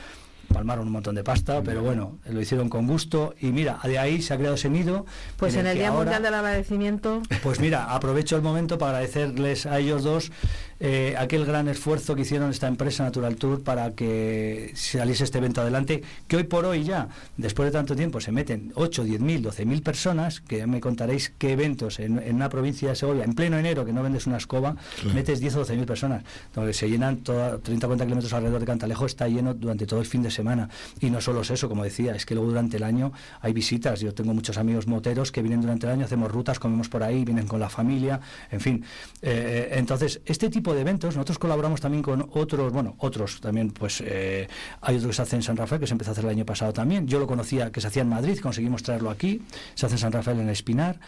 [0.54, 4.22] palmaron un montón de pasta, pero bueno, lo hicieron con gusto y mira, de ahí
[4.22, 5.06] se ha creado ese nido.
[5.38, 9.66] Pues en el Día ahora- Mundial del Agradecimiento, pues mira, aprovecho el momento para agradecerles
[9.66, 10.32] a ellos dos
[10.80, 15.62] eh, aquel gran esfuerzo que hicieron esta empresa Natural Tour para que saliese este evento
[15.62, 19.42] adelante, que hoy por hoy ya, después de tanto tiempo, se meten 8, 10 mil,
[19.42, 23.24] 12 mil personas, que ya me contaréis qué eventos en, en una provincia de Segovia,
[23.24, 25.16] en pleno enero, que no vendes una escoba, Claro.
[25.16, 26.24] metes 10 o 12 mil personas,
[26.54, 30.00] donde se llenan toda, 30 o 40 kilómetros alrededor de Cantalejo, está lleno durante todo
[30.00, 30.70] el fin de semana.
[31.00, 34.00] Y no solo es eso, como decía, es que luego durante el año hay visitas.
[34.00, 37.24] Yo tengo muchos amigos moteros que vienen durante el año, hacemos rutas, comemos por ahí,
[37.26, 38.20] vienen con la familia,
[38.52, 38.84] en fin.
[39.22, 44.02] Eh, entonces, este tipo de eventos, nosotros colaboramos también con otros, bueno, otros también, pues
[44.06, 44.48] eh,
[44.82, 46.46] hay otro que se hace en San Rafael, que se empezó a hacer el año
[46.46, 47.08] pasado también.
[47.08, 49.42] Yo lo conocía, que se hacía en Madrid, conseguimos traerlo aquí,
[49.76, 51.00] se hace en San Rafael en el Espinar,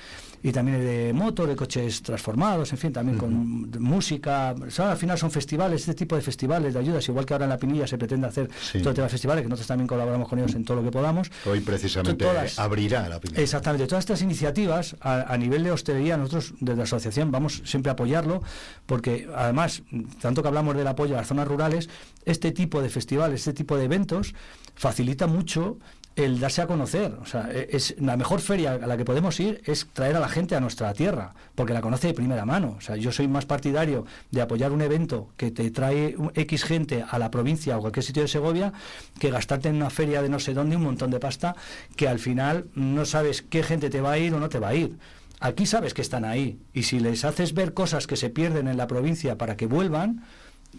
[0.43, 4.55] y también de motor, de coches transformados, en fin, también con música.
[4.69, 7.49] Son- al final son festivales, este tipo de festivales de ayudas, igual que ahora en
[7.49, 8.79] la Pinilla se pretende hacer Sí.
[8.79, 10.91] todo el tema de festivales, que nosotros también colaboramos con ellos en todo lo que
[10.91, 11.29] podamos.
[11.45, 13.41] Hoy precisamente Todas- abrirá la pinilla.
[13.41, 17.89] Exactamente, todas estas iniciativas a, a nivel de hostelería, nosotros desde la asociación vamos siempre
[17.89, 18.41] a apoyarlo,
[18.85, 19.83] porque además,
[20.21, 21.89] tanto que hablamos del apoyo a las zonas rurales,
[22.25, 24.33] este tipo de festivales, este tipo de eventos,
[24.75, 25.77] facilita mucho
[26.19, 27.17] el darse a conocer.
[27.21, 30.19] O sea, e- es la mejor feria a la que podemos ir es traer a
[30.19, 32.75] la gente a nuestra tierra, porque la conoce de primera mano.
[32.77, 37.03] O sea, yo soy más partidario de apoyar un evento que te trae X gente
[37.09, 38.73] a la provincia o cualquier sitio de Segovia
[39.19, 41.55] que gastarte en una feria de no sé dónde un montón de pasta
[41.95, 44.69] que al final no sabes qué gente te va a ir o no te va
[44.69, 44.97] a ir.
[45.41, 48.75] Aquí sabes que están ahí y si les haces ver cosas que se pierden en
[48.75, 50.23] la provincia para que vuelvan,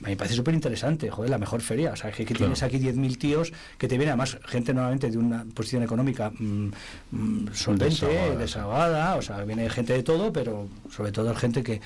[0.02, 1.92] a mí me parece súper interesante, joder, la mejor feria.
[1.92, 2.54] O sea, que, que Claro.
[2.54, 6.68] tienes aquí 10.000 tíos que te vienen, además, gente normalmente de una posición económica mm,
[7.10, 8.36] mm, solvente, Desahogada.
[8.38, 11.80] desahogada, o sea, viene gente de todo, pero sobre todo gente que...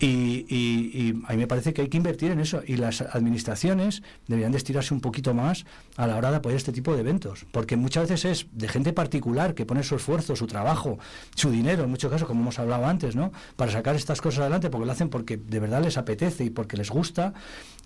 [0.00, 3.00] Y, y- y a mí me parece que hay que invertir en eso y las
[3.02, 5.64] administraciones deberían de estirarse un poquito más
[5.96, 8.92] a la hora de apoyar este tipo de eventos, porque muchas veces es de gente
[8.92, 10.98] particular que pone su esfuerzo, su trabajo,
[11.36, 13.32] su dinero, en muchos casos, como hemos hablado antes, ¿no?
[13.54, 16.76] Para sacar estas cosas adelante, porque lo hacen porque de verdad les apetece y porque
[16.76, 17.32] les gusta.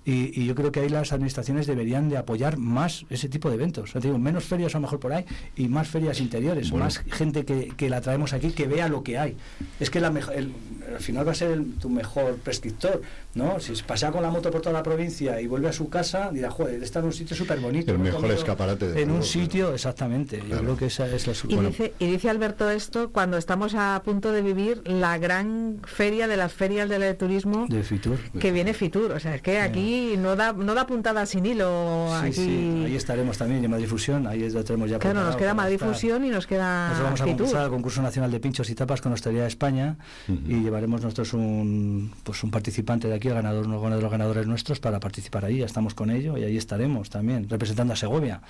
[0.03, 3.57] Y, y yo creo que ahí las administraciones deberían de apoyar más ese tipo de
[3.57, 3.85] eventos.
[3.91, 6.71] O sea, te digo, menos ferias a lo mejor por ahí y más ferias interiores,
[6.71, 6.87] Bueno.
[6.87, 9.37] más gente que, que la traemos aquí que vea lo que hay.
[9.79, 10.55] Es que la mejo- el-
[10.89, 13.03] al final va a ser el- tu mejor prescriptor,
[13.35, 13.61] ¿no?
[13.61, 16.31] Si se pasea con la moto por toda la provincia y vuelve a su casa,
[16.33, 17.93] dirá, joder, está en un sitio súper bonito.
[17.93, 18.05] El ¿no?
[18.05, 19.33] mejor escaparate de En todo, un claro.
[19.41, 20.43] sitio, exactamente.
[20.49, 23.75] Yo creo que esa es la y, bueno, dice, y dice Alberto esto cuando estamos
[23.75, 28.19] a punto de vivir la gran feria de las ferias del turismo de Fitur.
[28.41, 29.13] que viene Fitur.
[29.13, 32.09] O sea, es que aquí no da, no da puntada sin hilo.
[32.21, 32.33] Sí, aquí...
[32.35, 35.75] sí, ahí estaremos también, en Madrid Fusión, ahí donde tenemos ya Claro, nos queda Madrid
[35.75, 35.89] estar.
[35.89, 37.39] Fusión y nos queda Nosotros vamos a Fitur.
[37.39, 39.97] concursar al concurso nacional de pinchos y tapas con Hostelería de España
[40.29, 44.47] y llevaremos nosotros un pues un participante de aquí, el ganador, uno de los ganadores
[44.47, 48.43] nuestros para participar ahí, ya estamos con ello y ahí estaremos también, representando a Segovia.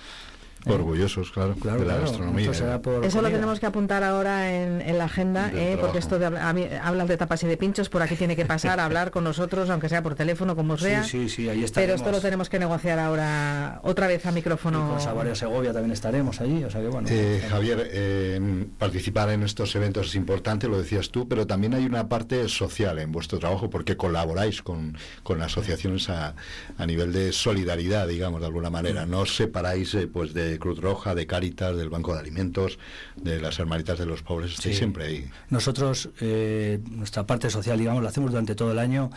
[0.67, 2.55] Orgullosos, claro, Claro, de la claro, gastronomía.
[2.55, 6.19] será por Eso lo tenemos que apuntar ahora en, en la agenda, eh, porque esto
[6.19, 8.85] de a mí- hablas de tapas y de pinchos, por aquí tiene que pasar a
[8.85, 11.03] hablar con nosotros, aunque sea por teléfono, como sea.
[11.05, 14.35] Sí, sí, sí, ahí Pero esto lo tenemos que negociar ahora otra vez a Y
[14.35, 14.89] micrófono.
[14.91, 17.09] con Saborea Segovia también estaremos allí, o sea que bueno.
[17.11, 21.85] Eh, Javier, eh, participar en estos eventos es importante, lo decías tú, pero también hay
[21.87, 26.35] una parte social en vuestro trabajo porque colaboráis con, con asociaciones a,
[26.79, 29.07] a nivel de solidaridad, digamos, de alguna manera.
[29.07, 32.79] No os separáis eh, pues de Cruz Roja, de Cáritas, del Banco de Alimentos,
[33.17, 34.75] de las Hermanitas de los Pobres, Sí.
[34.75, 35.31] siempre ahí.
[35.51, 39.11] Nosotros, eh, nuestra parte social, digamos, la hacemos durante todo el año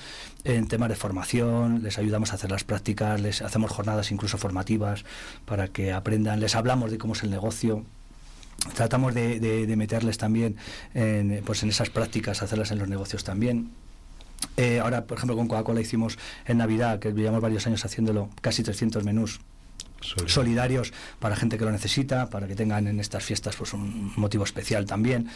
[0.44, 5.06] en temas de formación, les ayudamos a hacer las prácticas, les hacemos jornadas incluso formativas
[5.46, 7.84] para que aprendan, les hablamos de cómo es el negocio.
[8.76, 10.56] Tratamos de, de- de meterles también
[10.94, 13.72] en, pues en esas prácticas, hacerlas en los negocios también.
[14.58, 18.62] Eh, ahora, por ejemplo, con Coca-Cola hicimos en Navidad, que llevamos varios años haciéndolo, casi
[18.62, 19.40] 300 menús
[20.28, 24.44] solidarios para gente que lo necesita, para que tengan en estas fiestas pues un motivo
[24.44, 25.30] especial también.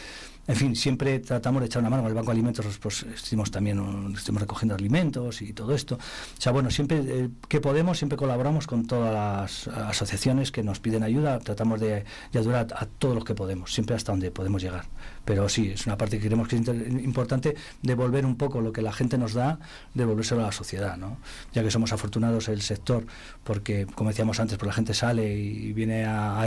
[0.47, 2.03] En fin, siempre tratamos de echar una mano.
[2.03, 5.95] Con el Banco de Alimentos pues, estuvimos también recogiendo alimentos y todo esto.
[5.95, 10.79] O sea, bueno, siempre eh, que podemos, siempre colaboramos con todas las asociaciones que nos
[10.79, 11.39] piden ayuda.
[11.39, 14.85] Tratamos de, ayudar a, todos los que podemos, siempre hasta donde podemos llegar.
[15.27, 16.67] Pero sí, es una parte que creemos que es
[17.03, 19.59] importante devolver un poco lo que la gente nos da,
[19.93, 21.17] devolvérselo a la sociedad, ¿no?
[21.53, 23.05] Ya que somos afortunados el sector,
[23.43, 26.41] porque, como decíamos antes, pues la gente sale y viene a,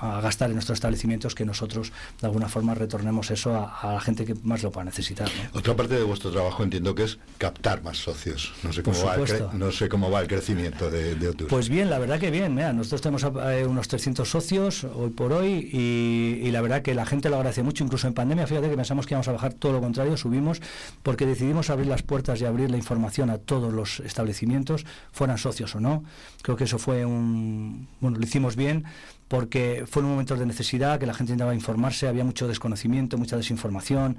[0.00, 4.24] a gastar en nuestros establecimientos que nosotros, de alguna forma, retornemos eso a, la gente
[4.24, 5.28] que más lo pueda necesitar.
[5.52, 8.54] Otra parte de vuestro trabajo entiendo que es captar más socios.
[8.62, 11.90] No sé cómo, va el, no sé cómo va el crecimiento de, de Pues bien,
[11.90, 12.54] la verdad que bien.
[12.54, 17.36] nosotros tenemos unos 300 socios hoy por hoy y, la verdad que la gente lo
[17.36, 18.46] agradece mucho, incluso en pandemia.
[18.46, 20.60] Fíjate que pensamos que íbamos a bajar todo lo contrario, subimos
[21.02, 25.74] porque decidimos abrir las puertas y abrir la información a todos los establecimientos, fueran socios
[25.74, 26.04] o no.
[26.42, 27.88] Creo que eso fue un...
[28.00, 28.84] Bueno, lo hicimos bien
[29.28, 34.16] porque fueron momentos de necesidad, que la gente intentaba informarse, había mucho desconocimiento, mucha desinformación,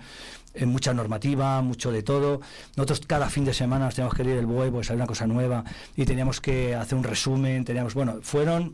[0.53, 2.41] eh, mucha normativa, mucho de todo.
[2.76, 5.26] Nosotros cada fin de semana nos teníamos que leer el BOE, pues había una cosa
[5.26, 5.64] nueva,
[5.95, 8.73] y teníamos que hacer un resumen, teníamos, bueno, fueron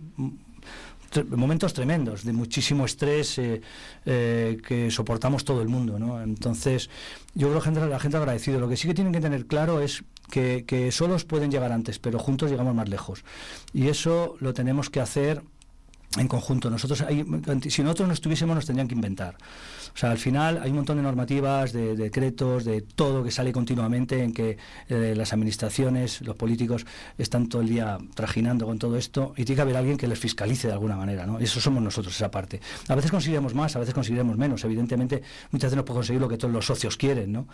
[1.23, 3.61] momentos tremendos, de muchísimo estrés eh,
[4.05, 6.21] eh, que soportamos todo el mundo, ¿no?
[6.21, 6.89] Entonces,
[7.33, 8.59] yo creo que la gente, agradecido.
[8.59, 11.99] Lo que sí que tienen que tener claro es que, que solos pueden llegar antes,
[11.99, 13.23] pero juntos llegamos más lejos.
[13.73, 15.41] Y eso lo tenemos que hacer
[16.17, 16.69] en conjunto.
[16.69, 17.03] Nosotros,
[17.69, 19.37] si nosotros no estuviésemos, nos tendrían que inventar.
[19.95, 23.53] O sea, al final hay un montón de normativas, de, decretos, de todo que sale
[23.53, 24.57] continuamente en que
[24.89, 26.85] eh, las administraciones, los políticos
[27.17, 30.19] están todo el día trajinando con todo esto y tiene que haber alguien que les
[30.19, 31.39] fiscalice de alguna manera, ¿no?
[31.39, 32.59] Y eso somos nosotros, esa parte.
[32.89, 34.63] A veces conseguiremos más, a veces conseguiremos menos.
[34.65, 37.47] Evidentemente, muchas veces no podemos conseguir lo que todos los socios quieren, ¿no?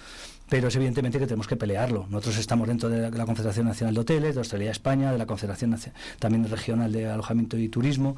[0.50, 2.08] Pero es evidentemente que tenemos que pelearlo.
[2.10, 5.78] Nosotros estamos dentro de la, Confederación Nacional de Hoteles, de Australia España, de la Confederación
[6.20, 8.16] también Regional de Alojamiento y Turismo.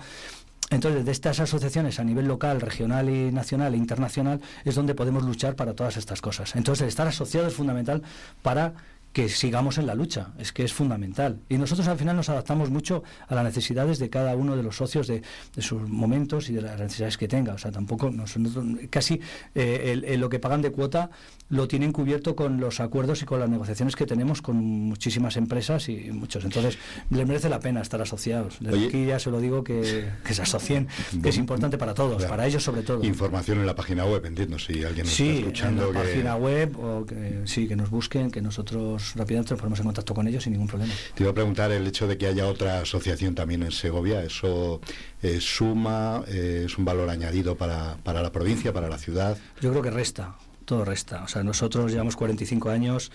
[0.69, 5.23] Entonces, de estas asociaciones a nivel local, regional y nacional e internacional es donde podemos
[5.23, 6.55] luchar para todas estas cosas.
[6.55, 8.01] Entonces, estar asociado es fundamental
[8.41, 8.73] para
[9.13, 11.39] que sigamos en la lucha, es que es fundamental.
[11.47, 14.77] Y nosotros al final nos adaptamos mucho a las necesidades de cada uno de los
[14.77, 15.21] socios, de,
[15.59, 17.53] sus momentos y de las necesidades que tenga.
[17.53, 19.21] O sea, tampoco, nosotros, casi
[19.53, 21.11] eh, lo que pagan de cuota
[21.49, 25.87] lo tienen cubierto con los acuerdos y con las negociaciones que tenemos con muchísimas empresas
[25.89, 26.43] y muchos.
[26.43, 26.79] Entonces,
[27.11, 28.57] les merece la pena estar asociados.
[28.59, 30.87] Desde aquí ya se lo digo que, se asocien,
[31.21, 33.03] que es importante para todos, para ellos sobre todo.
[33.03, 35.89] Información en la página web, entiendo, si alguien nos sí, está escuchando.
[35.89, 39.79] en la página web, o que, sí, que nos busquen, que nosotros rápidamente nos ponemos
[39.79, 40.93] en contacto con ellos sin ningún problema.
[41.15, 44.81] Te iba a preguntar el hecho de que haya otra asociación también en Segovia, ¿eso
[45.21, 49.37] eh, suma, eh, es un valor añadido para, para la provincia, para la ciudad?
[49.61, 50.35] Yo creo que resta
[50.65, 51.23] todo resta.
[51.23, 53.11] O sea, nosotros llevamos 45 años.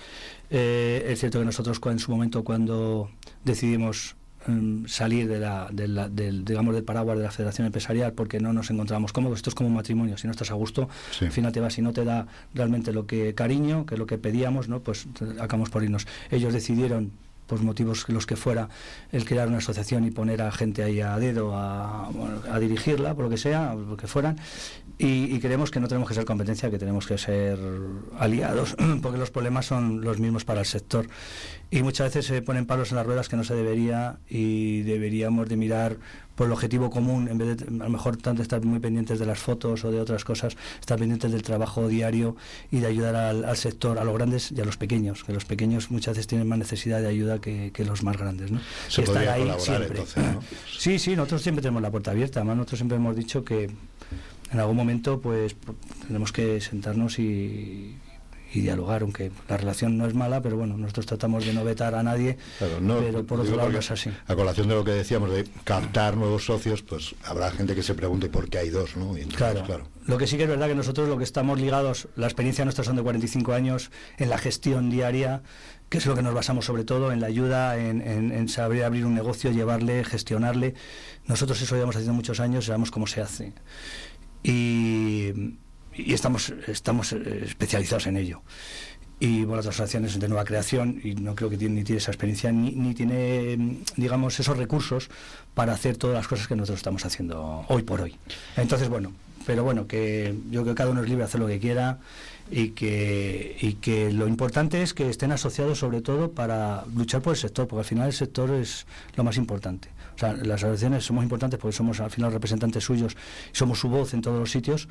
[0.50, 3.10] Eh, es cierto que nosotros en su momento cuando
[3.44, 4.16] decidimos
[4.48, 8.70] mm, salir de la, del, digamos, del paraguas de la Federación Empresarial porque no nos
[8.70, 10.88] encontramos cómodos, esto es como un matrimonio, si no estás a gusto,
[11.20, 14.06] al final te vas y no te da realmente lo que cariño, que es lo
[14.06, 14.80] que pedíamos, ¿no?
[14.80, 15.06] pues
[15.38, 16.06] acabamos por irnos.
[16.30, 17.12] Ellos decidieron
[17.48, 18.68] por motivos los que fuera,
[19.10, 22.10] el crear una asociación y poner a gente ahí a dedo a,
[22.60, 24.38] dirigirla, por lo que sea, por lo que fueran,
[24.98, 27.58] y, creemos que no tenemos que ser competencia, que tenemos que ser
[28.18, 31.06] aliados, porque los problemas son los mismos para el sector.
[31.70, 35.48] Y muchas veces se ponen palos en las ruedas que no se debería y deberíamos
[35.48, 35.96] de mirar
[36.38, 39.26] por el objetivo común, en vez de a lo mejor tanto estar muy pendientes de
[39.26, 42.36] las fotos o de otras cosas, estar pendientes del trabajo diario
[42.70, 45.90] y de ayudar al, sector, a los grandes y a los pequeños, que los pequeños
[45.90, 48.52] muchas veces tienen más necesidad de ayuda que, los más grandes.
[48.52, 48.60] ¿no?
[48.86, 50.04] Se ahí siempre.
[50.78, 53.64] Sí, sí, nosotros siempre tenemos la puerta abierta, además nosotros siempre hemos dicho que
[54.52, 55.56] en algún momento pues
[56.06, 57.96] tenemos que sentarnos y,
[58.54, 62.02] dialogar, aunque la relación no es mala, pero bueno, nosotros tratamos de no vetar a
[62.02, 64.10] nadie, pero por otro lado es así.
[64.26, 67.94] A colación de lo que decíamos de captar nuevos socios, pues habrá gente que se
[67.94, 69.14] pregunte por qué hay dos, ¿no?
[69.36, 69.62] claro.
[69.64, 69.88] claro.
[70.06, 72.82] Lo que sí que es verdad que nosotros lo que estamos ligados, la experiencia nuestra
[72.82, 75.42] son de 45 años en la gestión diaria,
[75.90, 79.04] que es lo que nos basamos sobre todo en la ayuda, en, en saber abrir
[79.04, 80.74] un negocio, llevarle, gestionarle.
[81.26, 83.52] Nosotros eso llevamos haciendo muchos años, sabemos cómo se hace
[84.42, 85.58] y,
[86.06, 88.42] estamos, estamos eh, especializados en ello.
[89.20, 92.12] Y bueno, las asociaciones de nueva creación, y no creo que tiene, ni tiene esa
[92.12, 95.10] experiencia, ni, ni tiene, digamos, esos recursos
[95.54, 98.14] para hacer todas las cosas que nosotros estamos haciendo hoy por hoy.
[98.56, 99.12] Entonces, bueno,
[99.48, 101.98] pero bueno, que yo creo que cada uno es libre de hacer lo que quiera
[102.50, 107.32] y que, y que lo importante es que estén asociados sobre todo para luchar por
[107.32, 109.88] el sector, porque al final el sector es lo más importante.
[110.14, 113.16] O sea, las asociaciones somos importantes porque somos al final representantes suyos,
[113.52, 114.86] somos su voz en todos los sitios,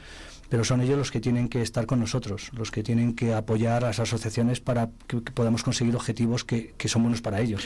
[0.49, 3.83] pero son ellos los que tienen que estar con nosotros, los que tienen que apoyar
[3.83, 7.63] a las asociaciones para que, que podamos conseguir objetivos que, que son buenos para ellos.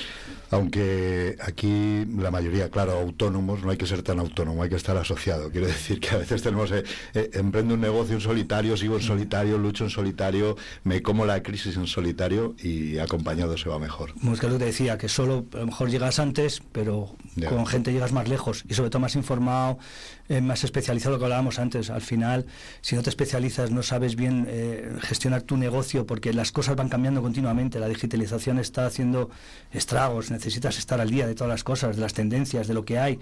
[0.49, 4.97] Aunque aquí la mayoría, claro, autónomos, no hay que ser tan autónomo, hay que estar
[4.97, 5.49] asociado.
[5.49, 6.83] Quiero decir que a veces tenemos, eh,
[7.13, 11.41] eh, emprendo un negocio en solitario, sigo en solitario, lucho en solitario, me como la
[11.41, 14.13] crisis en solitario y acompañado se va mejor.
[14.19, 17.15] Como es que lo que te decía, que solo a lo mejor llegas antes, pero
[17.35, 17.49] Ya.
[17.49, 19.77] con gente llegas más lejos y sobre todo más informado,
[20.31, 21.89] eh, más especializado, lo que hablábamos antes.
[21.89, 22.45] Al final,
[22.79, 26.87] si no te especializas, no sabes bien eh, gestionar tu negocio porque las cosas van
[26.87, 29.29] cambiando continuamente, la digitalización está haciendo
[29.73, 32.97] estragos, necesitas estar al día de todas las cosas, de las tendencias, de lo que
[32.97, 33.19] hay.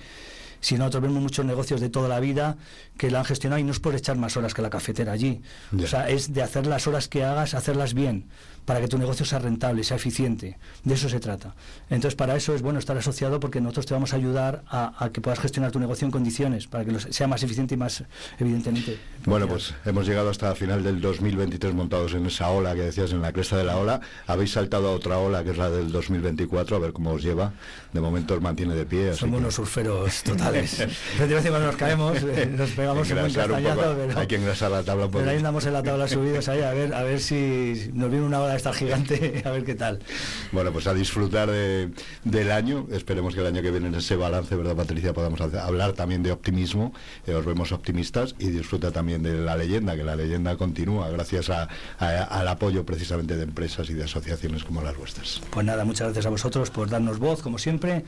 [0.61, 2.57] Si nosotros vemos muchos negocios de toda la vida
[2.95, 5.41] que la han gestionado y no es por echar más horas que la cafetera allí.
[5.83, 8.25] O sea, es de hacer las horas que hagas, hacerlas bien,
[8.69, 10.59] para que tu negocio sea rentable, sea eficiente.
[10.83, 11.55] De eso se trata.
[11.89, 15.09] Entonces, para eso es bueno estar asociado porque nosotros te vamos a ayudar a, a
[15.09, 18.03] que puedas gestionar tu negocio en condiciones, para que lo sea más eficiente y más
[18.37, 18.99] evidentemente.
[19.25, 23.11] Bueno, pues hemos llegado hasta el final del 2023 montados en esa ola que decías,
[23.11, 24.01] en la cresta de la ola.
[24.27, 27.53] Habéis saltado a otra ola que es la del 2024, a ver cómo os lleva.
[27.91, 29.15] De momento os mantiene de pie.
[29.15, 30.85] Somos que- unos surferos totales.
[31.19, 34.19] Nos caemos, eh, nos pegamos un buen Engrasar un castañazo, poco, pero...
[34.19, 35.19] Hay que engrasar la tabla un poco.
[35.19, 38.25] Pero ahí andamos en la tabla subidos ahí a ver a ver si nos viene
[38.25, 39.99] una ola esta gigante, a ver qué tal.
[40.51, 41.89] Bueno, pues a disfrutar de-
[42.23, 42.87] del año.
[42.91, 45.13] Esperemos que el año que viene en ese balance, ¿verdad, Patricia?
[45.13, 46.93] Podamos hablar también de optimismo.
[47.25, 51.49] eh, os vemos optimistas y disfruta también de la leyenda, que la leyenda continúa gracias
[51.49, 51.67] a-
[51.97, 55.41] a- al apoyo precisamente de empresas y de asociaciones como las vuestras.
[55.49, 58.03] Pues nada, muchas gracias a vosotros por darnos voz, como siempre.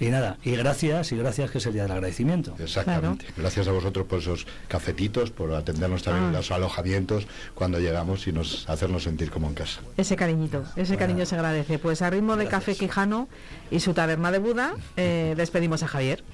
[0.00, 2.54] Y nada, y gracias, y gracias que es el día del agradecimiento.
[2.58, 3.26] Exactamente.
[3.36, 6.38] Gracias a vosotros por esos cafetitos, por atendernos también en Ah.
[6.38, 9.80] los alojamientos cuando llegamos y nos hacernos sentir como en casa.
[9.98, 11.78] Ese cariñito, ese cariño se agradece.
[11.78, 13.28] Pues a ritmo de Café Quijano
[13.70, 16.24] y su taberna de Buda, eh, despedimos a Javier.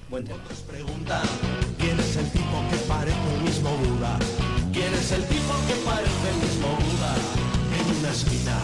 [1.79, 4.19] ¿Quién es el tipo que parece el mismo Buda?
[4.73, 7.15] ¿Quién es el tipo que parece el mismo Buda?
[7.81, 8.57] En una esquina,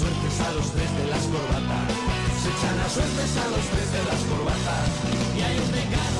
[0.00, 1.92] suertes a los tres de las corbatas,
[2.40, 4.88] se echan las suertes a los tres de las corbatas,
[5.36, 6.19] y hay un decano